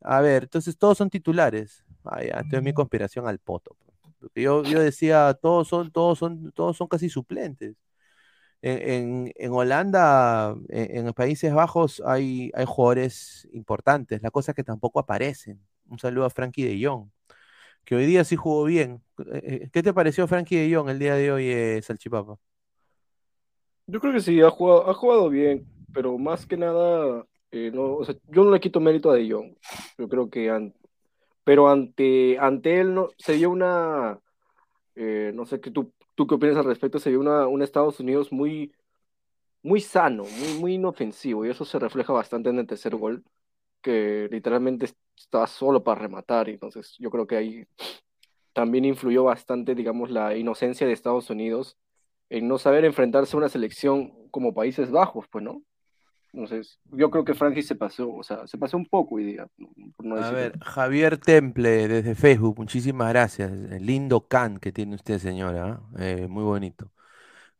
[0.00, 1.84] a ver, entonces todos son titulares.
[2.04, 3.76] Ah, ya, entonces mi conspiración al poto.
[3.84, 4.32] pues.
[4.34, 7.76] Yo, yo decía, todos son, todos son, todos son casi suplentes.
[8.66, 14.22] En, en- Holanda, en, en Países Bajos, hay, hay jugadores importantes.
[14.22, 15.60] La cosa es que tampoco aparecen.
[15.88, 17.10] Un saludo a Frankie de Jong,
[17.84, 19.02] que hoy día sí jugó bien.
[19.18, 22.36] Eh, eh, ¿Qué te pareció Frankie de Jong el día de hoy, eh, Salchipapa?
[23.86, 28.04] Yo creo que sí, ha jugado, ha jugado bien, pero más que nada, no, o
[28.04, 29.54] sea, yo no le quito mérito a De Jong.
[29.98, 30.72] Yo creo que,
[31.44, 34.18] pero ante, ante él no, se vio una,
[34.94, 38.00] eh, no sé qué tú, tú qué opinas al respecto, se vio una, un Estados
[38.00, 38.72] Unidos muy,
[39.62, 40.24] muy sano,
[40.60, 43.24] muy, inofensivo, y eso se refleja bastante en el tercer gol,
[43.82, 47.66] que literalmente estaba solo para rematar, entonces yo creo que ahí
[48.52, 51.76] también influyó bastante, digamos, la inocencia de Estados Unidos
[52.30, 55.62] en no saber enfrentarse a una selección como Países Bajos, pues, ¿no?
[56.34, 59.46] Entonces, yo creo que Frankie se pasó, o sea, se pasó un poco hoy día,
[59.96, 63.52] por no A decir ver, Javier Temple desde Facebook, muchísimas gracias.
[63.52, 65.80] El lindo can que tiene usted, señora.
[65.96, 66.22] ¿eh?
[66.22, 66.90] Eh, muy bonito.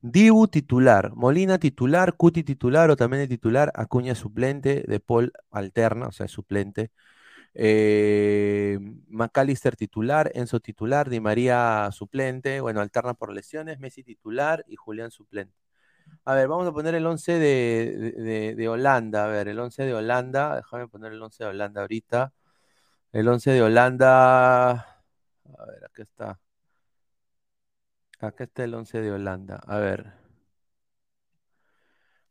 [0.01, 6.09] Dibu titular, Molina titular, Cuti titular o también de titular, Acuña suplente, De Paul alterna,
[6.09, 6.91] o sea, es suplente.
[7.55, 8.79] Eh,
[9.09, 15.13] McAllister titular, Enzo titular, Di María suplente, bueno, alterna por lesiones, Messi titular y Julián
[15.13, 15.64] suplente.
[16.25, 19.25] A ver, vamos a poner el 11 de, de- de- Holanda.
[19.25, 20.57] A ver, el 11 de Holanda.
[20.57, 22.33] Déjame poner el 11 de Holanda ahorita.
[23.13, 24.71] El 11 de Holanda.
[24.73, 26.41] A ver, acá está.
[28.19, 29.61] Acá está el 11 de Holanda.
[29.69, 30.15] A ver.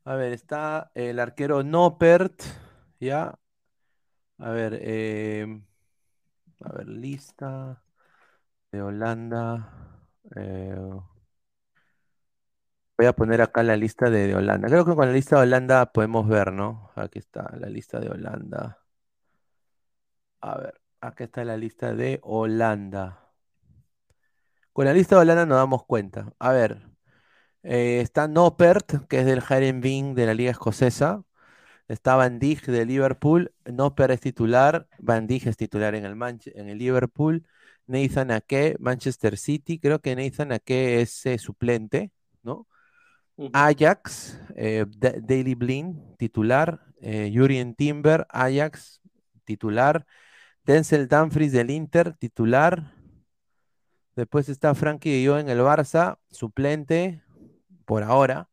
[0.06, 2.42] A ver, está el arquero Noppert.
[3.00, 3.38] ¿Ya?
[4.38, 5.46] A ver, eh,
[6.62, 7.84] a ver, lista
[8.72, 10.00] de Holanda.
[10.36, 10.76] Eh,
[12.98, 14.68] voy a poner acá la lista de, Holanda.
[14.68, 16.92] Creo que con la lista de Holanda podemos ver, ¿no?
[16.96, 18.80] Aquí está la lista de Holanda.
[20.42, 23.32] A ver, acá está la lista de Holanda.
[24.74, 26.34] Con la lista de Holanda nos damos cuenta.
[26.40, 26.88] A ver,
[27.64, 31.24] eh, está Noppert, que es del Heerenveen de la Liga Escocesa.
[31.88, 33.54] Está Van Dijk de Liverpool.
[33.66, 34.88] Noppert es titular.
[35.00, 36.18] Van Dijk es titular en el,
[36.56, 37.46] en el Liverpool.
[37.88, 39.80] Nathan Ake, Manchester City.
[39.80, 42.12] Creo que Nathan Ake es eh, suplente,
[42.44, 42.68] ¿no?
[43.54, 46.80] Ajax, eh, Da- Daley Blind, titular.
[47.02, 47.32] Eh,
[47.76, 49.02] Timber, Ajax,
[49.44, 50.06] titular.
[50.66, 52.94] Denzel Dumfries del Inter, titular.
[54.16, 57.24] Después está Frankie de Jong en el Barça, suplente,
[57.86, 58.50] por ahora.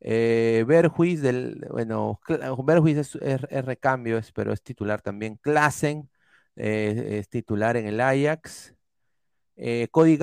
[0.00, 2.20] Eh, Berghuis del, bueno,
[2.64, 5.36] Berghuis es, es- recambio, es- pero es titular también.
[5.40, 6.10] Klaassen
[6.56, 8.74] eh, es titular en el Ajax.
[9.56, 10.18] Eh, Cody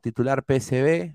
[0.00, 1.14] titular PSV.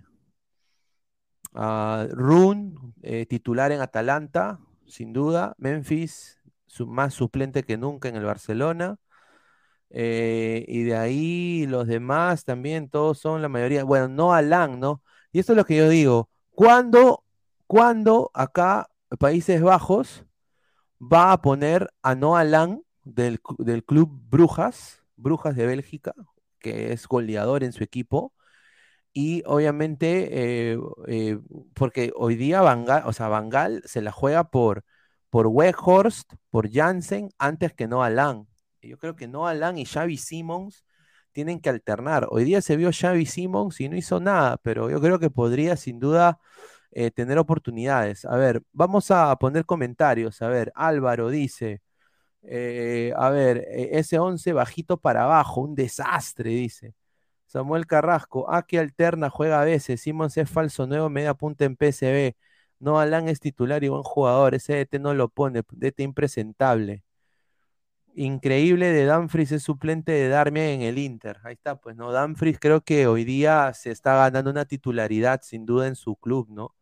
[1.53, 5.55] Ah, Rune, eh, titular en Atalanta, sin duda.
[5.57, 6.37] Memphis,
[6.67, 8.97] su- más suplente que nunca en el Barcelona.
[9.89, 13.83] Eh, y de ahí los demás también, todos son la mayoría.
[13.83, 15.01] Bueno, no Alan, ¿no?
[15.31, 16.29] Y esto es lo que yo digo.
[16.51, 17.23] ¿Cuándo,
[17.67, 20.25] cuándo acá, Países Bajos,
[21.01, 26.13] va a poner a Noah Lang del, del club Brujas, Brujas de Bélgica,
[26.59, 28.33] que es goleador en su equipo?
[29.19, 30.77] Y obviamente, eh,
[31.07, 31.39] eh,
[31.73, 34.83] porque hoy día Van Gaal, o sea, Van Gaal se la juega por,
[35.31, 38.45] por Weghorst, por Jansen, antes que Noah Lang.
[38.79, 40.85] Y Yo creo que Noah Lang y Xavi Simons
[41.31, 42.27] tienen que alternar.
[42.29, 45.77] Hoy día se vio Xavi Simons y no hizo nada, pero yo creo que podría
[45.77, 46.39] sin duda
[46.91, 48.23] eh, tener oportunidades.
[48.25, 50.43] A ver, vamos a poner comentarios.
[50.43, 51.81] A ver, Álvaro dice,
[53.15, 56.93] a ver, ese 11 bajito para abajo, un desastre, dice.
[57.47, 60.01] Samuel Carrasco, Aki alterna, juega a veces.
[60.01, 62.35] Simons es falso nuevo, media punta en PSV.
[62.79, 64.55] No, Alan es titular y buen jugador.
[64.55, 67.03] Ese DT no lo pone, DT impresentable.
[68.15, 71.37] Increíble de Dumfries es suplente de Darmian en el Inter.
[71.43, 72.11] Ahí está, pues, ¿no?
[72.11, 76.47] Dumfries creo que hoy día se está ganando una titularidad, sin duda, en su club,
[76.49, 76.75] ¿no?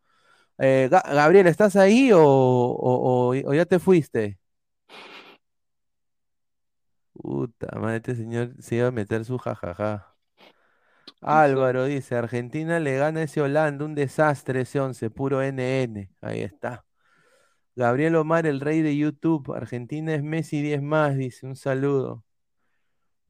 [0.58, 4.38] Eh, Ga- Gabriel, ¿estás ahí o- o ya te fuiste?
[7.12, 10.15] Puta madre, este señor se iba a meter su jajaja.
[11.20, 16.10] Álvaro dice, Argentina le gana a ese Holanda, un desastre ese 11, puro NN.
[16.20, 16.84] Ahí está.
[17.76, 19.52] Gabriel Omar, el rey de YouTube.
[19.54, 22.24] Argentina es Messi 10 más, dice, un saludo.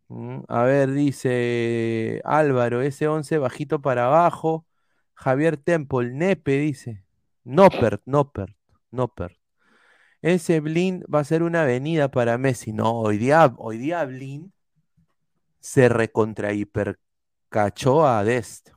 [0.09, 4.66] Mm, A ver, dice Álvaro, ese 11 bajito para abajo.
[5.15, 7.05] Javier Temple, Nepe, dice.
[7.44, 8.57] Nopert, Nopert,
[8.90, 9.36] Nopert.
[10.23, 12.73] Ese Blin va a ser una avenida para Messi.
[12.73, 14.53] No, hoy día, hoy día Blin
[15.61, 16.53] se recontra
[17.47, 18.70] hipercachó a Dest.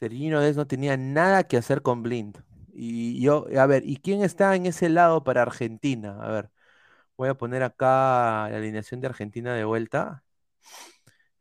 [0.00, 2.42] Sergino Dest no tenía nada que hacer con Blind.
[2.72, 6.18] Y yo, a ver, ¿y quién está en ese lado para Argentina?
[6.20, 6.50] A ver,
[7.16, 10.24] voy a poner acá la alineación de Argentina de vuelta.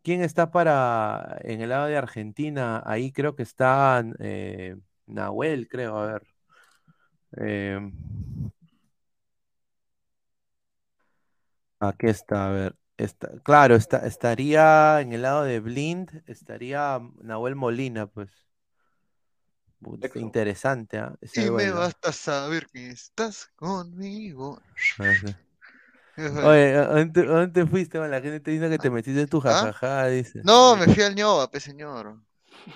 [0.03, 2.81] ¿Quién está para en el lado de Argentina?
[2.85, 6.23] Ahí creo que está eh, Nahuel, creo, a ver.
[7.37, 7.79] Eh,
[11.79, 12.75] aquí está, a ver.
[13.01, 18.29] Está, claro, está, estaría en el lado de Blind, estaría Nahuel Molina, pues.
[20.13, 21.15] Interesante, ¿ah?
[21.19, 24.61] Ese Y me basta saber que estás conmigo.
[24.99, 26.47] Ajá.
[26.47, 27.97] Oye, ¿a dónde, dónde fuiste?
[27.97, 28.11] man?
[28.11, 29.49] La gente te dice que te metiste tu ¿Ah?
[29.49, 30.41] jajaja, dice.
[30.43, 32.19] No, me fui al ñoba, pe señor.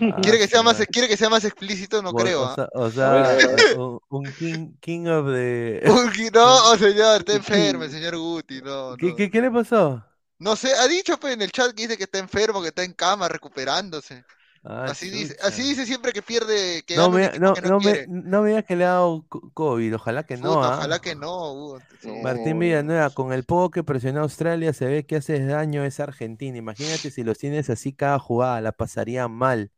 [0.02, 2.02] Ah, ¿Quiere que sea más, quiere que sea más explícito?
[2.02, 2.56] No creo, O, ¿ah?
[2.56, 3.38] sea, o sea,
[3.78, 5.84] un, un king, king of the...
[6.34, 9.16] No, señor, está enfermo el señor Guti, no, ¿Qué, no.
[9.16, 10.04] qué, qué le pasó?
[10.40, 12.84] No sé, ha dicho pues en el chat que dice que está enfermo, que está
[12.84, 14.24] en cama recuperándose.
[14.64, 17.80] Ah, Así dice, así dice siempre que pierde, que No me, no, que no no
[17.82, 20.78] me, no me digas que le ha dado co- COVID, ojalá que no, Puta, ¿ah?
[20.78, 21.80] ojalá que no, Hugo.
[22.24, 25.88] Martín Villanueva, con el poco que presionó a Australia, se ve que haces daño a
[25.88, 26.58] esa Argentina.
[26.58, 29.72] Imagínate si los tienes así cada jugada, la pasarían mal.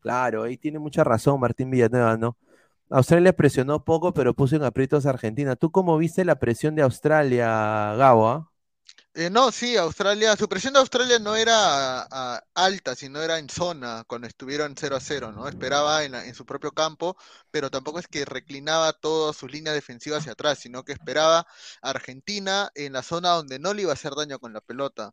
[0.00, 2.38] Claro, ahí tiene mucha razón Martín Villanueva, ¿no?
[2.90, 5.56] Australia presionó poco, pero puso en aprietos a Argentina.
[5.56, 8.28] ¿Tú cómo viste la presión de Australia, Gabo?
[8.28, 8.51] ah?
[9.14, 13.50] Eh, no, sí, Australia, su presión de Australia no era ah, alta, sino era en
[13.50, 15.46] zona, cuando estuvieron 0 a 0, ¿no?
[15.48, 17.16] Esperaba en, en su propio campo,
[17.50, 21.40] pero tampoco es que reclinaba todas sus líneas defensivas hacia atrás, sino que esperaba
[21.82, 25.12] a Argentina en la zona donde no le iba a hacer daño con la pelota.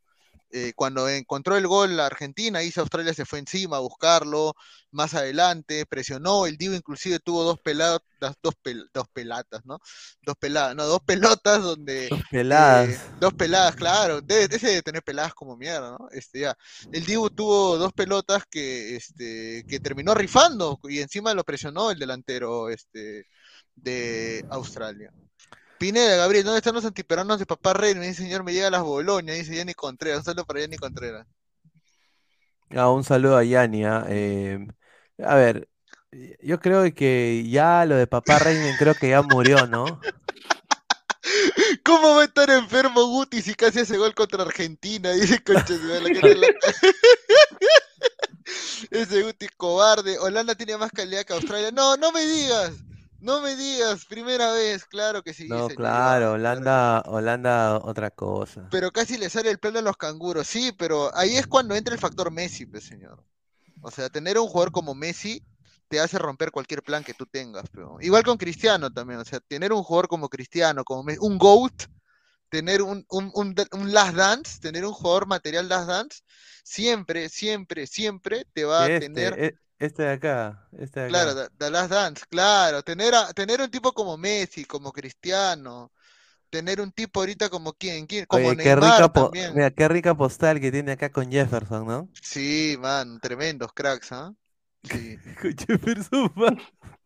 [0.52, 4.54] Eh, cuando encontró el gol la Argentina, sí Australia se fue encima a buscarlo,
[4.92, 8.00] más adelante, presionó, el Divo inclusive tuvo dos peladas,
[8.42, 9.80] dos, pel- dos pelatas, ¿no?
[10.22, 12.90] Dos peladas, no, dos pelotas donde Dos peladas.
[12.90, 14.22] eh, dos peladas, claro.
[14.22, 16.10] Debe, ese de tener peladas como mierda, ¿no?
[16.12, 16.58] Este, ya.
[16.92, 22.00] El Dibu tuvo dos pelotas que, este, que terminó rifando y encima lo presionó el
[22.00, 23.26] delantero, este,
[23.76, 25.12] de Australia.
[25.80, 27.96] Pineda, Gabriel, ¿dónde están los antiperanos de Papá Rey?
[27.96, 30.20] Me dice, señor, me llega a las Boloñas, dice Yanni Contreras.
[30.20, 31.26] Un saludo para Yanni Contreras.
[32.72, 33.86] Ah, un saludo a Yanni.
[33.86, 34.60] ah, eh,
[35.24, 35.70] a ver,
[36.42, 39.86] yo creo que ya lo de Papá Reinen creo que ya murió, ¿no?
[41.86, 45.12] ¿Cómo va a estar enfermo Guti si casi hace gol contra Argentina?
[45.14, 45.74] Dice concha
[48.92, 50.20] Ese Guti cobarde.
[50.20, 51.72] Holanda tiene más calidad que Australia.
[51.72, 52.74] No, no me digas.
[53.22, 54.06] No me digas.
[54.06, 55.48] Primera vez, claro que sí.
[55.50, 58.70] No, señor, claro, Holanda, Holanda, otra cosa.
[58.72, 60.48] Pero casi le sale el plano a los canguros.
[60.48, 63.24] Sí, pero ahí es cuando entra el factor Messi, pues, señor.
[63.82, 65.42] O sea, tener un jugador como Messi
[65.88, 67.66] te hace romper cualquier plan que tú tengas.
[67.72, 67.98] Pero...
[68.02, 69.20] Igual con Cristiano también.
[69.20, 71.74] O sea, tener un jugador como Cristiano, como Messi, un GOAT,
[72.50, 76.22] tener un, un, un, un Last Dance, tener un jugador material Last Dance,
[76.64, 79.44] siempre, siempre, siempre te va a Este, tener.
[79.44, 81.10] e- este de acá, este de acá.
[81.10, 82.84] Claro, The, The Last Dance, claro.
[82.84, 85.92] Tener, a, tener un tipo como Messi, como Cristiano.
[86.50, 89.54] Tener un tipo ahorita como quién, quién, como Oye, qué Neymar rica, po- también.
[89.54, 92.10] mira, qué rica postal que tiene acá con Jefferson, ¿no?
[92.22, 94.34] Sí, man, tremendos cracks, ¿ah?
[94.84, 96.58] Sí, Con Jefferson, man.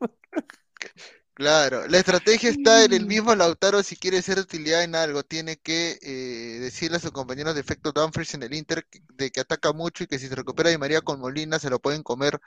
[1.33, 1.87] claro.
[1.87, 5.23] La estrategia está en el mismo Lautaro si quiere ser de utilidad en algo.
[5.23, 8.85] Tiene que eh, decirle a sus compañeros de efecto Dumfries en el Inter
[9.15, 11.79] de que ataca mucho y que si se recupera Di María con Molina se lo
[11.79, 12.39] pueden comer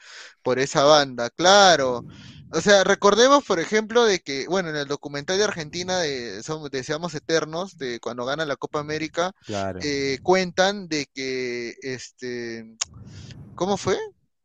[0.42, 1.30] por esa banda.
[1.30, 2.04] Claro.
[2.52, 6.70] O sea, recordemos, por ejemplo, de que, bueno, en el documental de Argentina de Somos,
[6.70, 9.80] de Seamos Eternos, de cuando gana la Copa América, Claro.
[9.82, 12.76] eh, cuentan de que, este,
[13.56, 13.98] ¿cómo fue?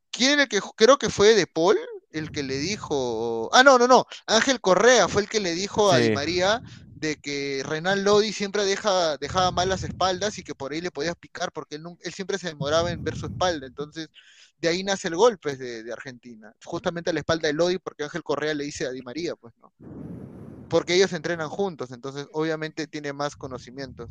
[0.09, 1.77] ¿Quién era el que, creo que fue De Paul,
[2.11, 5.91] el que le dijo, ah, no, no, no, Ángel Correa fue el que le dijo
[5.91, 6.09] a Di.
[6.11, 6.61] María
[6.95, 10.91] de que Renan Lodi siempre deja, dejaba mal las espaldas y que por ahí le
[10.91, 14.09] podías picar porque él, él siempre se demoraba en ver su espalda, entonces
[14.59, 17.79] de ahí nace el gol, pues, de, de Argentina, justamente a la espalda de Lodi
[17.79, 19.73] porque Ángel Correa le dice a Di María, pues, ¿no?
[20.69, 24.09] Porque ellos entrenan juntos, entonces obviamente tiene más conocimientos.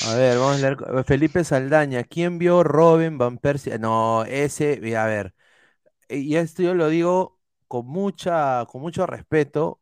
[0.00, 0.76] A ver, vamos a leer.
[0.98, 3.78] eh, Felipe Saldaña, ¿quién vio Robin Van Persie?
[3.78, 5.34] No, ese, a ver,
[6.08, 9.80] y esto yo lo digo con mucha, con mucho respeto.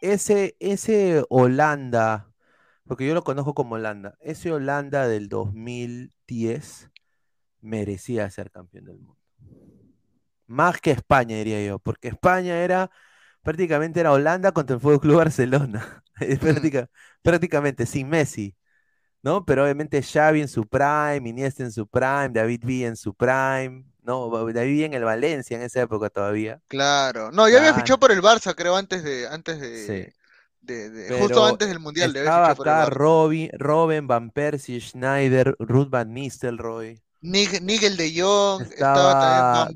[0.00, 2.32] Ese, ese Holanda,
[2.86, 6.90] porque yo lo conozco como Holanda, ese Holanda del 2010
[7.60, 9.18] merecía ser campeón del mundo.
[10.46, 12.90] Más que España, diría yo, porque España era
[13.42, 16.04] prácticamente era Holanda contra el Fútbol Club Barcelona.
[16.40, 16.88] Práctica-
[17.22, 18.56] prácticamente sin Messi,
[19.22, 19.44] ¿no?
[19.46, 23.84] Pero obviamente Xavi en su prime, Iniesta en su prime, David Villa en su prime,
[24.02, 24.28] ¿no?
[24.30, 26.60] David Villa en el Valencia en esa época todavía.
[26.68, 27.30] Claro.
[27.32, 30.12] No, ya había fichado por el Barça, creo, antes de, antes de, Sí.
[30.60, 32.94] de- de- Pero justo antes del Mundial, Estaba fichado por el acá Barça.
[32.94, 37.00] Robin, Robin, Van Persie, Schneider, Ruth Van Nistelrooy.
[37.22, 39.74] Nig- Nigel de Jong, estaba Estaba también Van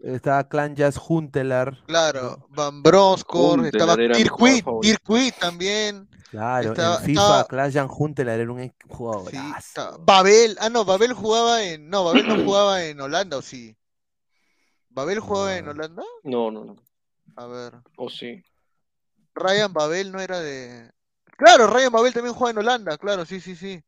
[0.00, 1.78] Estaba Clan Jazz Huntelaar.
[1.86, 3.96] claro, Van Huntelaar estaba.
[4.80, 8.60] Dirk Witt también, Claro, Estaba- en FIFA, estaba- Clan Jan Huntelaar era un
[9.30, 13.42] sí, estaba- Babel, ah no, Babel jugaba en, no, Babel no jugaba en Holanda, ¿o
[13.42, 13.76] sí?
[14.90, 15.68] ¿Babel jugaba en.
[15.68, 16.02] Holanda?
[16.24, 16.76] No, no, no.
[17.36, 18.42] A ver, O sí.
[19.34, 20.90] Ryan Babel no era de...
[21.36, 23.82] Claro, Ryan Babel también juega en Holanda, claro, sí, sí, sí.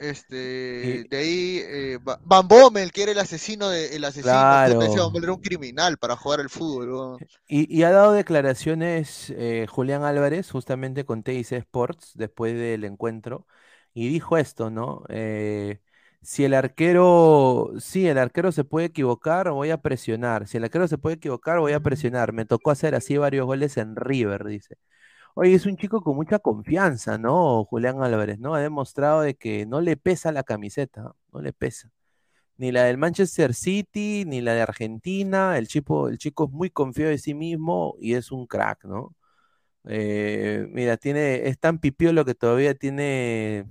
[0.00, 4.30] Este, Y- de ahí, eh, Va- Van Bommel, que era el asesino de, el asesino,
[4.30, 4.78] Claro.
[4.78, 10.50] Bommel era un criminal para jugar al fútbol, y ha dado declaraciones eh, Julián Álvarez
[10.50, 13.46] justamente con TIC Sports después del encuentro
[13.92, 15.04] y dijo esto, ¿no?
[15.08, 15.80] Eh,
[16.22, 20.46] si el arquero, sí, el arquero se puede equivocar, voy a presionar.
[20.46, 22.32] Si el arquero se puede equivocar, voy a presionar.
[22.32, 24.76] Me tocó hacer así varios goles en River, dice.
[25.34, 27.64] Oye, es un chico con mucha confianza, ¿no?
[27.64, 28.54] Julián Álvarez, ¿no?
[28.54, 31.90] Ha demostrado de que no le pesa la camiseta, no le pesa.
[32.56, 35.56] Ni la del Manchester City, ni la de Argentina.
[35.56, 39.14] El chico, el chico es muy confiado de sí mismo y es un crack, ¿no?
[39.84, 43.66] Eh, mira, tiene, es tan pipiolo que todavía tiene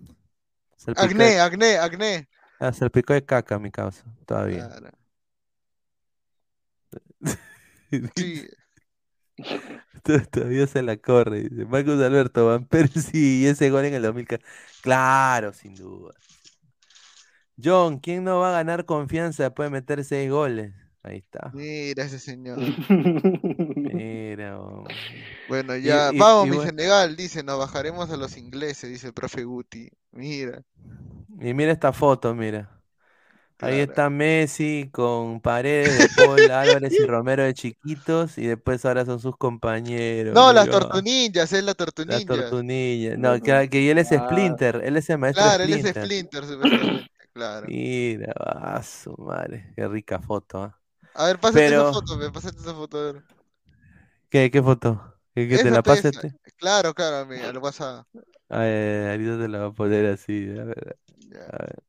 [0.95, 2.29] Acné, acné, acné.
[2.59, 4.67] ah, salpico de caca, mi causa, todavía.
[4.69, 4.89] Claro.
[8.15, 8.47] Sí,
[10.31, 13.11] Todavía se la corre, dice Marcos Alberto Van Persie
[13.43, 14.27] y ese gol en el 2000.
[14.81, 16.13] Claro, sin duda.
[17.61, 20.73] John, ¿quién no va a ganar confianza después de meter seis goles?
[21.03, 21.51] Ahí está.
[21.51, 22.59] mira ese señor.
[23.91, 24.85] Mira, oh.
[25.47, 26.63] Bueno, Y- ya, y- vamos, y mi bueno.
[26.69, 29.89] Senegal, dice, nos bajaremos a los ingleses, dice el profe Guti.
[30.11, 30.63] Mira,
[31.41, 32.78] Y mira esta foto, mira.
[33.61, 33.91] Ahí Claro.
[33.91, 39.19] está Messi con Paredes, De Paul, Álvarez y Romero de chiquitos y después ahora son
[39.19, 40.33] sus compañeros.
[40.33, 42.25] no, las tortunillas, es la Las tortunilla.
[42.25, 43.17] tortunillas.
[43.17, 44.25] No, que, que él es Ah.
[44.29, 46.43] Splinter, él es el maestro Claro, él es Splinter.
[46.45, 47.67] Splinter, claro.
[47.67, 50.63] Mira, a su madre, qué rica foto.
[50.63, 50.79] ¿ah?
[51.15, 52.97] A ver, pásate Pero- esa foto, me pásate esa foto.
[52.97, 53.23] a ver.
[54.29, 55.15] ¿Qué, qué foto?
[55.35, 56.11] ¿Que, que te la pase?
[56.11, 56.29] ti?
[56.55, 58.05] Claro, claro, amiga, lo vas a...
[58.47, 60.47] Ay, ahorita te la voy a poner así.
[60.57, 60.97] A ver,
[61.29, 61.39] ya.
[61.43, 61.83] a ver.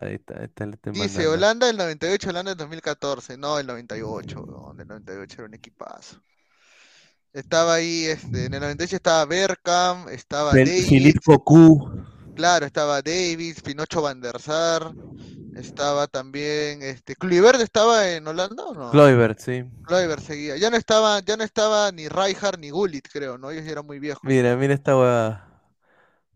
[0.00, 1.32] Ahí está, ahí está, le estoy Dice mandando.
[1.32, 3.36] Holanda del 98, Holanda del 2014.
[3.38, 6.20] No, el 98, weón, el 98 era un equipazo.
[7.32, 11.92] Estaba ahí, este, en el 98 estaba Bergkamp, estaba Fel- Davis, Philippe Cocu.
[12.34, 14.92] claro, estaba Davis, Pinocho Van der Sar,
[15.54, 18.90] estaba también, este, Kluivert estaba en Holanda o no?
[18.90, 19.62] Kluivert, sí.
[19.84, 20.56] Kluivert seguía.
[20.56, 23.52] Ya no estaba, ya no estaba ni Rijkaard ni Gullit, creo, ¿no?
[23.52, 24.22] Ellos ya eran muy viejos.
[24.24, 25.46] Mira, mira esta hueá.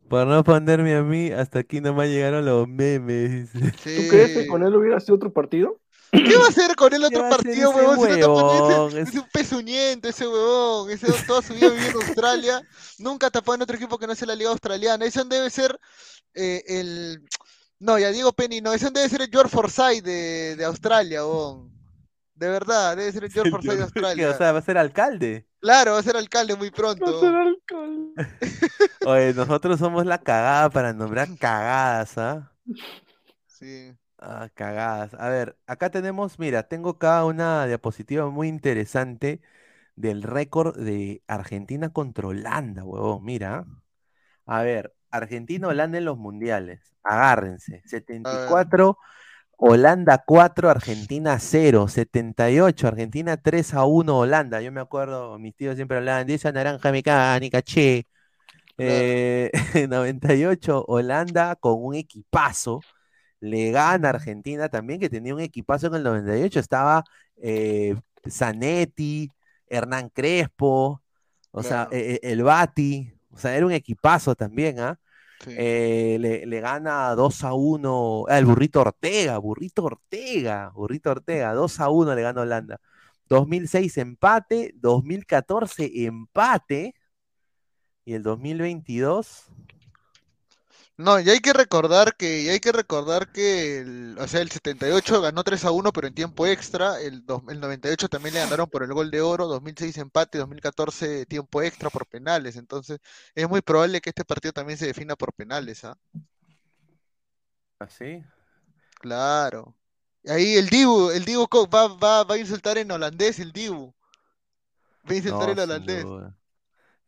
[0.08, 3.52] Por no ponerme a mí, hasta aquí nomás llegaron los memes.
[3.52, 3.70] dice.
[3.72, 4.46] ¿Tú crees que Sí.
[4.48, 5.80] con él hubiera sido otro partido?
[6.12, 8.08] ¿Qué va a hacer con el ¿Qué otro partido, ese huevón?
[8.08, 10.90] Si no Es- es un pezuñento ese huevón.
[10.90, 12.62] Ese toda su vida vivió en Australia.
[12.98, 15.04] Nunca tapó en otro equipo que no sea la Liga Australiana.
[15.04, 15.76] Ese debe ser
[16.34, 17.24] eh, el.
[17.80, 18.72] No, ya digo Penny, no.
[18.72, 21.72] Ese debe ser el George Forsyth de, de Australia, huevón.
[22.36, 23.82] De verdad, debe ser el George Forsyth de ¿Qué?
[23.82, 24.30] Australia.
[24.30, 25.46] O sea, va a ser alcalde.
[25.64, 27.06] Claro, va a ser alcalde muy pronto.
[29.06, 32.52] Oye, nosotros somos la cagada para nombrar cagadas, ¿ah?
[33.46, 33.96] Sí.
[34.18, 35.14] Ah, cagadas.
[35.14, 39.40] A ver, acá tenemos, mira, tengo acá una diapositiva muy interesante
[39.96, 43.64] del récord de Argentina contra Holanda, huevón, mira.
[44.44, 46.92] A ver, Argentina-Holanda en los mundiales.
[47.02, 47.80] Agárrense.
[47.86, 48.98] 74,
[49.66, 51.88] Holanda 4, Argentina 0.
[51.88, 54.60] 78, Argentina 3 a 1, Holanda.
[54.60, 58.06] Yo me acuerdo, mis tíos siempre hablaban de esa naranja mecánica, che.
[58.78, 59.50] Eh,
[59.88, 62.80] 98, Holanda con un equipazo.
[63.40, 66.60] Le gana Argentina también, que tenía un equipazo en el 98.
[66.60, 67.04] Estaba
[67.36, 67.94] eh,
[68.28, 69.30] Zanetti,
[69.68, 71.02] Hernán Crespo,
[71.52, 71.90] o sea, Claro.
[71.92, 73.12] eh, eh, el Bati.
[73.30, 74.98] O sea, era un equipazo también, ¿ah?
[75.46, 81.80] Eh, le, le gana 2 a 1 al Burrito Ortega, Burrito Ortega, Burrito Ortega, 2
[81.80, 82.80] a 1 le gana Holanda.
[83.28, 86.94] 2006 empate, 2014 empate
[88.04, 89.50] y el 2022
[90.96, 94.50] No, y hay que recordar que, y hay que recordar que el, o sea, el
[94.50, 98.40] 78 ganó 3 a 1, pero en tiempo extra, el, dos- el 98 también le
[98.40, 102.98] ganaron por el gol de oro, 2006 empate, 2014 tiempo extra por penales, entonces
[103.34, 105.96] es muy probable que este partido también se defina por penales, ¿ah?
[107.78, 108.24] así.
[109.00, 109.76] Claro.
[110.26, 113.94] Ahí el Dibu, el Dibu va, va, va a insultar en holandés, el Dibu.
[115.10, 116.14] Va a insultar No, en holandés.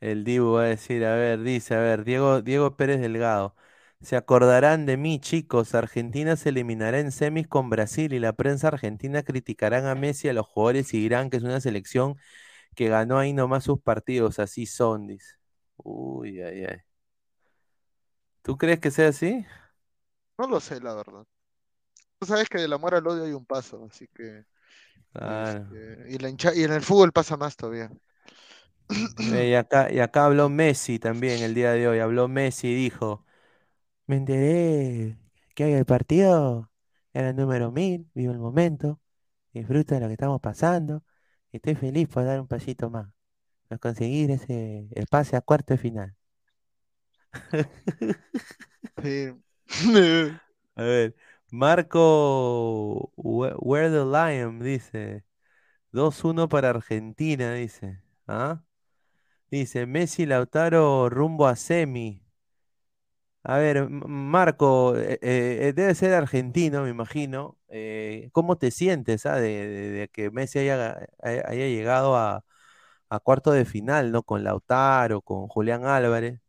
[0.00, 3.54] El Dibu va a decir, a ver, dice, a ver, Diego, Diego Pérez Delgado.
[4.00, 5.74] Se acordarán de mí, chicos.
[5.74, 10.32] Argentina se eliminará en semis con Brasil y la prensa argentina criticarán a Messi, a
[10.32, 12.16] los jugadores y dirán que es una selección
[12.76, 14.38] que ganó ahí nomás sus partidos.
[14.40, 15.36] Así son, dice.
[15.78, 16.78] Uy, ay, ay.
[18.42, 19.44] ¿Tú crees que sea así?
[20.38, 21.26] No lo sé, la verdad.
[22.20, 24.44] Tú sabes que del amor al odio hay un paso, así que.
[25.12, 25.66] Claro.
[25.66, 27.90] este, y, la hincha- y en el fútbol pasa más todavía.
[29.32, 31.98] Eh, y acá, y acá habló Messi también el día de hoy.
[31.98, 33.25] Habló Messi y dijo,
[34.06, 35.18] me enteré
[35.54, 36.70] que hay el partido,
[37.12, 39.00] era el número 1000, vivo el momento,
[39.52, 41.04] disfruto de lo que estamos pasando
[41.52, 43.08] y estoy feliz por dar un pasito más,
[43.68, 46.16] por conseguir ese, el pase a cuarto de final.
[49.02, 49.32] Sí.
[50.76, 51.16] A ver,
[51.50, 55.24] Marco Where the Lion dice,
[55.92, 58.02] 2-1 para Argentina, dice.
[58.26, 58.62] ¿Ah?
[59.50, 62.25] Dice, Messi Lautaro rumbo a semi.
[63.48, 67.56] A ver, Marco, eh, eh, debe ser argentino, me imagino.
[67.68, 70.98] Eh, ¿cómo te sientes, ah, de, que Messi haya,
[71.52, 72.44] llegado a,
[73.22, 74.24] cuarto de final, ¿no?
[74.24, 76.40] Con Lautaro, con Julián Álvarez.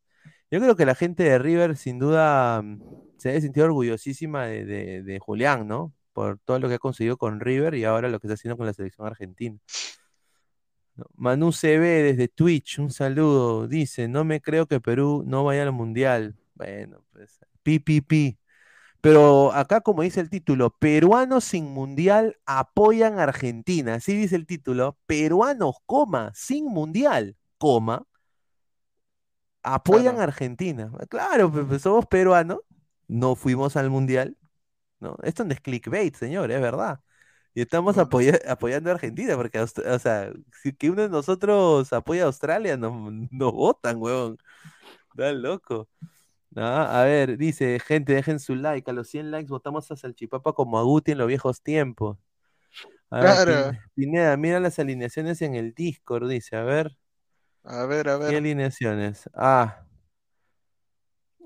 [0.51, 2.81] Yo creo que la gente de River, sin duda, mm,
[3.17, 5.93] se debe sentir orgullosísima de, Julián, ¿no?
[6.13, 8.65] Por todo lo que ha conseguido con River y ahora lo que está haciendo con
[8.67, 9.59] la selección argentina.
[11.15, 13.67] Manu CB desde Twitch, un saludo.
[13.67, 16.35] Dice, no me creo que Perú no vaya al Mundial.
[16.57, 18.39] Bueno, pues, pi, pi, pi.
[19.01, 23.95] Pero acá, como dice el título, peruanos sin mundial apoyan a Argentina.
[23.95, 24.97] Así dice el título.
[25.07, 28.05] Peruanos, coma, sin mundial, coma,
[29.63, 30.19] apoyan Claro.
[30.19, 30.91] a Argentina.
[31.09, 32.59] Claro, pues, pues, somos peruanos,
[33.07, 34.37] no fuimos al mundial.
[34.99, 37.01] No, esto no es clickbait, señor, es verdad.
[37.55, 38.09] Y estamos No, no.
[38.09, 40.31] apoya- apoyando a Argentina, porque, o sea,
[40.63, 42.93] si que uno de nosotros apoya a Australia, nos,
[43.31, 44.37] nos votan, huevón.
[45.11, 45.89] Están loco.
[46.55, 48.89] Ah, a ver, dice, gente, dejen su like.
[48.89, 52.17] A los 100 likes votamos a Salchipapa como a Guti en los viejos tiempos.
[53.11, 53.51] A Claro.
[53.71, 56.97] Pin- Pineda, mira las alineaciones en el Discord, dice, a ver.
[57.63, 58.35] A ver, a ¿Qué ver.
[58.37, 59.29] alineaciones?
[59.33, 59.83] Ah.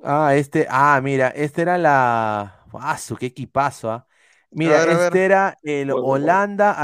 [0.04, 2.66] Ah, este, ah, mira, este era la.
[2.74, 3.92] ¡Ah, su qué equipazo!
[3.92, 4.08] ah!
[4.52, 6.08] Mira, ver, este era el bueno.
[6.08, 6.76] Holanda,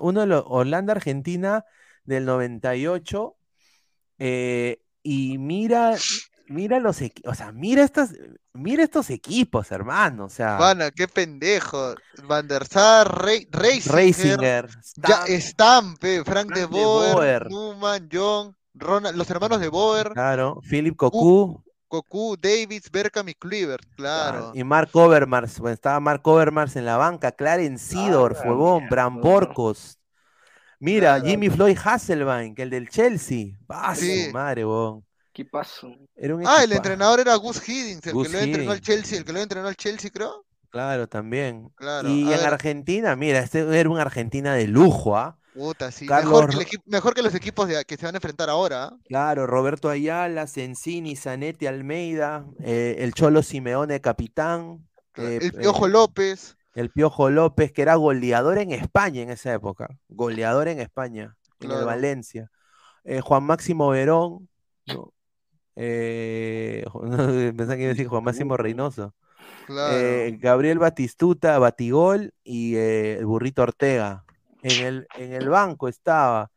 [0.00, 1.64] uno de los Holanda, Argentina
[2.04, 3.36] del 98.
[4.18, 5.96] eh, y mira,
[6.48, 8.14] mira los equipos, o sea, mira estas,
[8.52, 10.26] mira estos equipos, hermano.
[10.26, 11.94] O sea, Pana, qué pendejo.
[12.24, 17.14] Van der Sar, Rey, Reisinger, Reisinger, ya, Stam, Stamp, eh, Frank, de Frank de Boer,
[17.14, 17.50] Boer.
[17.50, 21.62] Newman, John, Ronald, los hermanos de Boer, claro, Philip Cocu.
[21.88, 24.48] Cocu, Davids, Berkham y Kluivert, claro.
[24.48, 28.88] Ah, Y Mark Overmars, bueno, estaba Mark Overmars en la banca, Clarence Seedorf, Ah, huevón,
[28.88, 29.98] Bran Borcos.
[30.80, 31.24] Mira, Claro.
[31.26, 33.56] Jimmy Floyd Hasselbank, el del Chelsea.
[33.68, 34.26] Ah, Sí.
[34.26, 35.04] su madre, huevón.
[35.34, 35.88] ¿Qué pasó?
[36.14, 38.80] Era un Ah, el entrenador era Gus Hiddink, el Gus que lo entrenó al.
[38.80, 40.46] Chelsea, el que lo entrenó al Chelsea, creo.
[40.70, 41.68] Claro, también.
[41.74, 42.46] Claro, Y en ver.
[42.46, 45.36] Argentina, mira, este era una Argentina de lujo, ¿ah?
[45.52, 46.06] Puta, sí.
[46.06, 48.84] Carlos Mejor que, equipo, mejor que los equipos de- que se van a enfrentar ahora.
[48.86, 48.96] ¿ah?
[49.04, 54.88] Claro, Roberto Ayala, Sensini, Zanetti, Almeida, eh, el Cholo Simeone, capitán.
[55.16, 56.56] eh, el Piojo eh, López.
[56.74, 59.88] El Piojo López, que era goleador en España en esa época.
[60.08, 61.86] Goleador en España, en el Claro.
[61.86, 62.50] Valencia.
[63.04, 64.48] Eh, Juan Máximo Verón.
[64.86, 65.12] ¿no?
[65.76, 66.84] Eh,
[67.56, 69.14] pensaba que iba a decir Juan Máximo Reynoso.
[69.66, 69.96] Claro.
[69.96, 74.24] Eh, Gabriel Batistuta, Batigol y eh, el Burrito Ortega.
[74.62, 76.50] En el, en el banco estaba,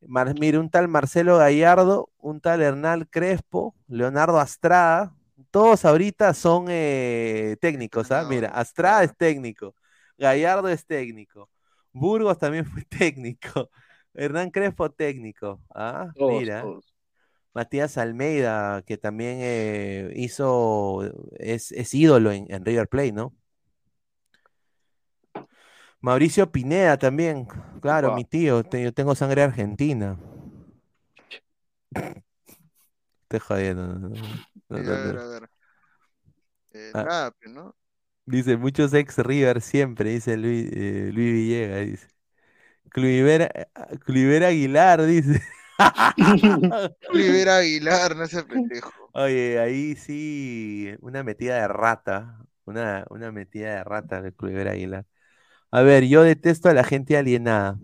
[0.00, 5.14] Mar- mire, un tal Marcelo Gallardo, un tal Hernán Crespo, Leonardo Astrada.
[5.50, 8.24] Todos ahorita son eh, técnicos, ¿ah?
[8.28, 9.74] Mira, Astrada es técnico,
[10.18, 11.50] Gallardo es técnico,
[11.92, 13.70] Burgos también fue técnico,
[14.14, 16.08] Hernán Crespo técnico, ¿ah?
[16.14, 16.62] Todos, Mira.
[16.62, 16.95] todos.
[17.56, 21.02] Matías Almeida, que también eh, hizo,
[21.38, 23.34] es, es ídolo en, en River Plate, ¿no?
[26.02, 27.46] Mauricio Pineda también,
[27.80, 30.18] claro, mi tío, te- yo tengo sangre argentina.
[33.22, 33.86] Estoy jodiendo.
[33.86, 35.50] no, no, no, Sí, no, a ver, a ver.
[36.74, 37.04] Eh, Ah.
[37.04, 37.74] nada, ¿no?
[38.26, 42.08] Dice, muchos ex River siempre, dice Luis, eh, Luis Villegas, dice.
[42.90, 43.70] Cluiver,
[44.04, 45.40] Cluiver Aguilar, dice.
[47.12, 49.12] Rivera Aguilar, no ese pendejo.
[49.12, 55.06] Oye, ahí sí, una metida de rata, una, una metida de rata de Cluiver Aguilar.
[55.72, 57.78] A ver, yo detesto a la gente alienada.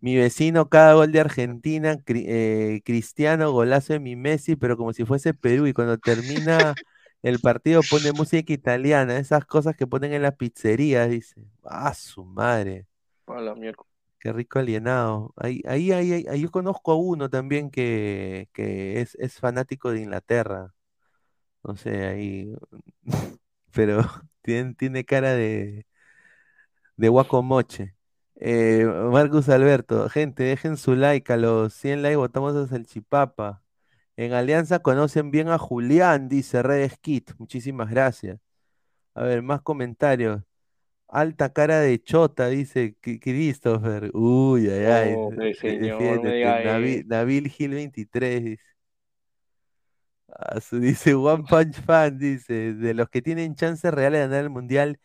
[0.00, 4.92] Mi vecino, cada gol de Argentina, cri- eh, Cristiano, golazo de mi Messi, pero como
[4.92, 6.80] si fuese Perú, y cuando termina
[7.22, 11.36] El partido pone música italiana, esas cosas que ponen en las pizzerías, dice.
[11.64, 12.86] Ah, su madre.
[13.26, 13.82] A la mierda.
[14.22, 15.34] Qué rico alienado.
[15.36, 20.72] Ahí, ahí, ahí, yo conozco a uno también que, es, fanático de Inglaterra.
[21.64, 22.54] No sé, ahí.
[23.72, 24.02] Pero
[24.42, 25.86] tiene, tiene cara de,
[26.96, 27.94] de guacomoche.
[28.36, 33.62] Eh, Marcus Alberto, gente, dejen su like a los 100 likes, votamos a Salchipapa.
[34.16, 37.32] En Alianza conocen bien a Julián, dice Red Skit.
[37.38, 38.40] Muchísimas gracias.
[39.14, 40.42] A ver, más comentarios.
[41.12, 44.10] Alta cara de chota, dice Christopher.
[44.14, 45.16] Uy, ay, ay.
[45.18, 46.36] De- señor, no me defiéndete.
[46.36, 47.06] diga Navi- eso.
[47.06, 48.64] Nabil Gil 23, dice.
[50.28, 54.50] Ah, dice One Punch Fan, dice, de los que tienen chances reales de ganar el
[54.50, 54.98] mundial,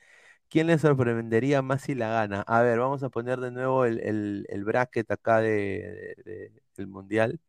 [0.49, 2.41] ¿quién les sorprendería más si la gana?
[2.43, 6.63] A ver, vamos a poner de nuevo el, el- el bracket acá de, de- de-
[6.77, 7.39] del mundial.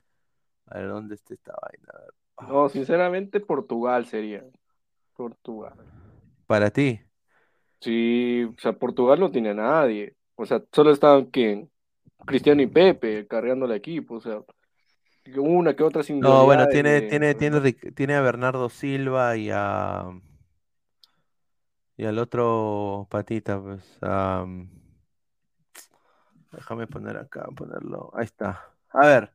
[0.67, 1.93] A ver, ¿dónde está esta vaina?
[2.41, 4.45] No, sinceramente, Portugal sería.
[5.15, 5.77] Portugal.
[6.47, 7.01] Para ti.
[7.81, 10.15] Sí, o sea, Portugal no tiene a nadie.
[10.37, 11.71] O sea, solo estaban ¿quién?
[12.27, 14.17] Cristiano y Pepe cargando el equipo.
[14.17, 14.43] O sea,
[15.39, 19.51] una que otra No, singularidad bueno, tiene, de- tiene, tiene, tiene a Bernardo Silva y
[19.53, 20.05] a
[21.97, 23.83] y al otro patita, pues.
[26.53, 28.11] déjame poner acá, ponerlo.
[28.15, 28.75] Ahí está.
[28.91, 29.33] A ver.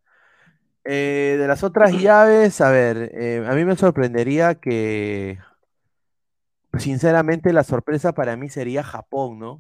[0.86, 5.40] eh, de las otras llaves, a ver, eh, a mí me sorprendería que,
[6.80, 9.52] sinceramente, la sorpresa para mí sería Japón, ¿no?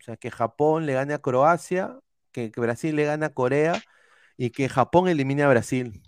[0.00, 1.98] O sea, que Japón le gane a Croacia,
[2.32, 3.84] que, que Brasil le gane a Corea
[4.36, 6.02] y que Japón elimine a Brasil.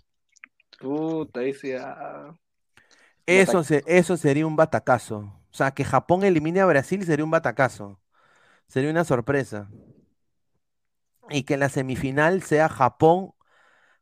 [0.79, 1.77] Puta, ese.
[1.77, 2.35] ah,
[3.25, 5.17] Eso, se- eso sería un batacazo.
[5.51, 7.99] O sea, que Japón elimine a Brasil sería un batacazo.
[8.67, 9.69] Sería una sorpresa.
[11.29, 13.33] Y que en la semifinal sea Japón,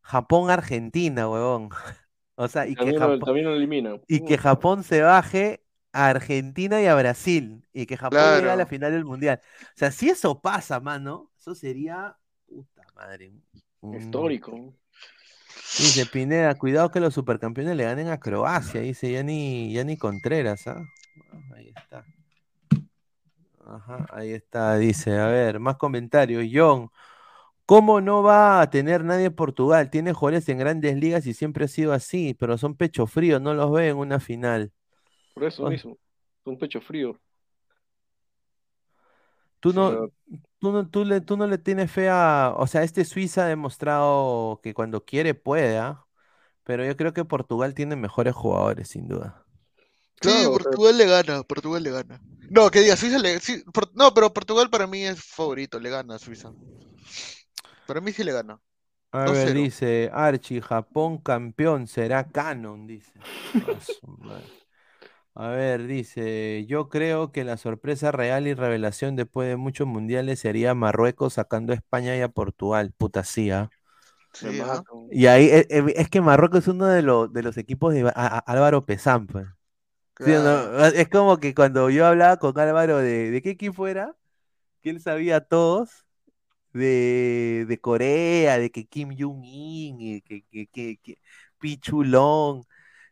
[0.03, 1.69] Japón-Argentina, huevón.
[2.38, 3.99] O sea, y que Japón, también lo elimina.
[4.07, 5.61] y que Japón se baje
[5.93, 7.65] a Argentina y a Brasil.
[7.73, 8.68] Y que Japón llegue a la Claro.
[8.68, 9.39] final del Mundial.
[9.43, 12.18] O sea, si eso pasa, mano, eso sería.
[12.47, 13.31] Puta madre.
[13.81, 14.76] un- Histórico.
[15.77, 20.84] Dice Pineda, cuidado que los supercampeones le ganen a Croacia, dice Yanni, Yanni Contreras, ¿ah?
[21.31, 22.05] Ah, Ahí está.
[23.65, 25.18] Ajá, ahí está, dice.
[25.18, 26.43] A ver, más comentarios.
[26.51, 26.89] John,
[27.65, 29.89] ¿cómo no va a tener nadie en Portugal?
[29.89, 33.53] Tiene jugadores en grandes ligas y siempre ha sido así, pero son pecho frío, no
[33.53, 34.72] los ve en una final.
[35.34, 35.74] Por eso Ay.
[35.74, 35.98] mismo.
[36.45, 37.20] Un pecho frío.
[39.60, 40.12] Tú no, Pero-
[40.60, 42.53] tú no, tú le, tú no le tienes fe a.
[42.58, 46.06] O sea, este Suiza ha demostrado que cuando quiere puede, ¿ah?
[46.64, 49.45] Pero yo creo que Portugal tiene mejores jugadores, sin duda.
[50.22, 52.22] Sí, Claro, pero- Portugal le gana, Portugal le gana.
[52.49, 53.40] No, que diga, Suiza le...
[53.40, 56.52] sí, por- No, pero Portugal para mí es favorito, le gana a Suiza.
[57.88, 58.60] Para mí sí le gana.
[59.12, 59.32] A 2-0.
[59.34, 63.12] ver, dice Archie, Japón campeón, será canon, dice.
[65.34, 70.40] A ver, dice, yo creo que la sorpresa real y revelación después de muchos mundiales
[70.40, 72.91] sería Marruecos sacando a España y a Portugal.
[72.98, 73.72] Puta sí, ¿ah?
[74.34, 74.84] Sí, ¿ah?
[75.10, 78.03] Y ahí eh, eh, es, que Marruecos es uno de, los de los equipos de
[78.10, 79.48] a- a- Álvaro Pesán, pues.
[80.95, 84.16] Es como que cuando yo hablaba con Álvaro de, ¿de qué equipo era?
[84.84, 86.06] Que él sabía a todos
[86.74, 91.20] de, de Corea, de que Kim Jong-un, y que, que, que, que
[91.60, 92.64] Pichulón.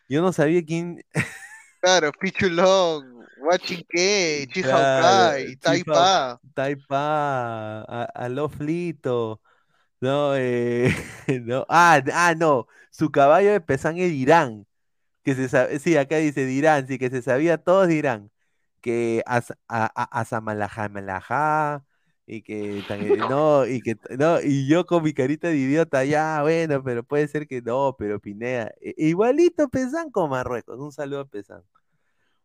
[0.09, 1.03] Yo no sabía quién.
[1.81, 6.39] Claro, Pichulón, Huachinque, Chihaukai, Taipa.
[6.53, 9.41] Taipa, a, a Loflito.
[10.01, 10.93] No, eh,
[11.43, 14.65] no, ah, ah, no, su caballo de Pesán es Dirán,
[15.23, 18.31] que se sabe, sí, acá dice Dirán, sí, que se sabía todos Dirán,
[18.81, 21.85] que as, a, a, Asamalajamalajá,
[22.31, 22.83] y que,
[23.27, 27.27] no, y que, no, y yo con mi carita de idiota, ya, bueno, pero puede
[27.27, 31.63] ser que no, pero Pineda, e- igualito Pesán con Marruecos, un saludo a Pesán.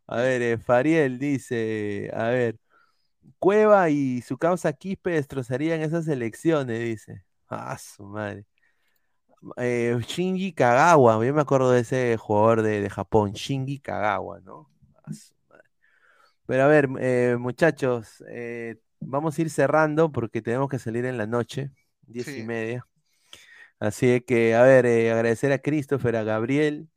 [0.07, 2.57] A ver, eh, Fariel dice, a ver,
[3.39, 7.23] Cueva y su causa Quispe destrozarían esas elecciones, dice.
[7.49, 8.45] Ah, su madre.
[9.57, 14.69] Eh, Shinji Kagawa, yo me acuerdo de ese jugador de, de Japón, Shinji Kagawa, ¿no?
[15.03, 15.69] Ah, su madre.
[16.47, 18.77] Pero a ver, eh, muchachos, eh,
[19.07, 21.71] vamos a ir cerrando porque tenemos que salir en la noche,
[22.03, 22.87] diez y media.
[23.79, 26.89] Así que, a ver, eh, agradecer a Christopher, a Gabriel,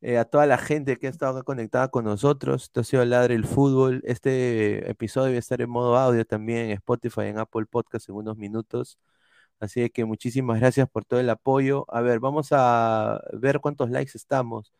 [0.00, 2.64] eh, a toda la gente que ha estado acá conectada con nosotros.
[2.64, 4.02] Esto ha sido Ladre el Fútbol.
[4.04, 8.16] Este episodio va a estar en modo audio también en Spotify, en Apple Podcast en
[8.16, 8.98] unos minutos.
[9.60, 11.86] Así que muchísimas gracias por todo el apoyo.
[11.88, 14.72] A ver, vamos a ver cuántos likes estamos.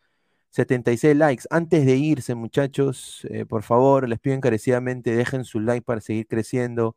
[0.53, 1.45] 76 likes.
[1.49, 6.27] Antes de irse, muchachos, eh, por favor, les pido encarecidamente, dejen su like para seguir
[6.27, 6.95] creciendo,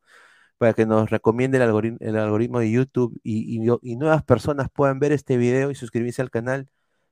[0.58, 3.60] para que nos recomiende el algoritmo, el algoritmo de YouTube y,
[3.96, 6.68] nuevas personas puedan ver este video y suscribirse al canal.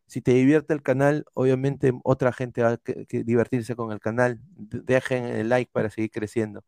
[0.07, 4.41] Si te divierte el canal, obviamente otra gente va a que- divertirse con el canal.
[4.57, 6.65] Dejen el like para seguir creciendo.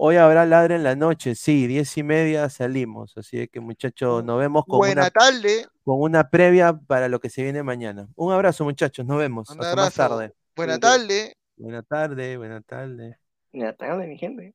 [0.00, 3.16] Hoy habrá ladre en la noche, sí, diez y media salimos.
[3.16, 5.66] Así que muchachos, nos vemos con Buena una, tarde.
[5.84, 8.08] con una previa para lo que se viene mañana.
[8.14, 9.50] Un abrazo, muchachos, nos vemos.
[9.50, 10.08] Un Hasta más abrazo.
[10.08, 10.34] tarde.
[10.54, 11.32] Buena Sí, tarde.
[11.56, 13.18] Buena tarde, buena tarde.
[13.52, 14.54] Ya tarde, mi gente.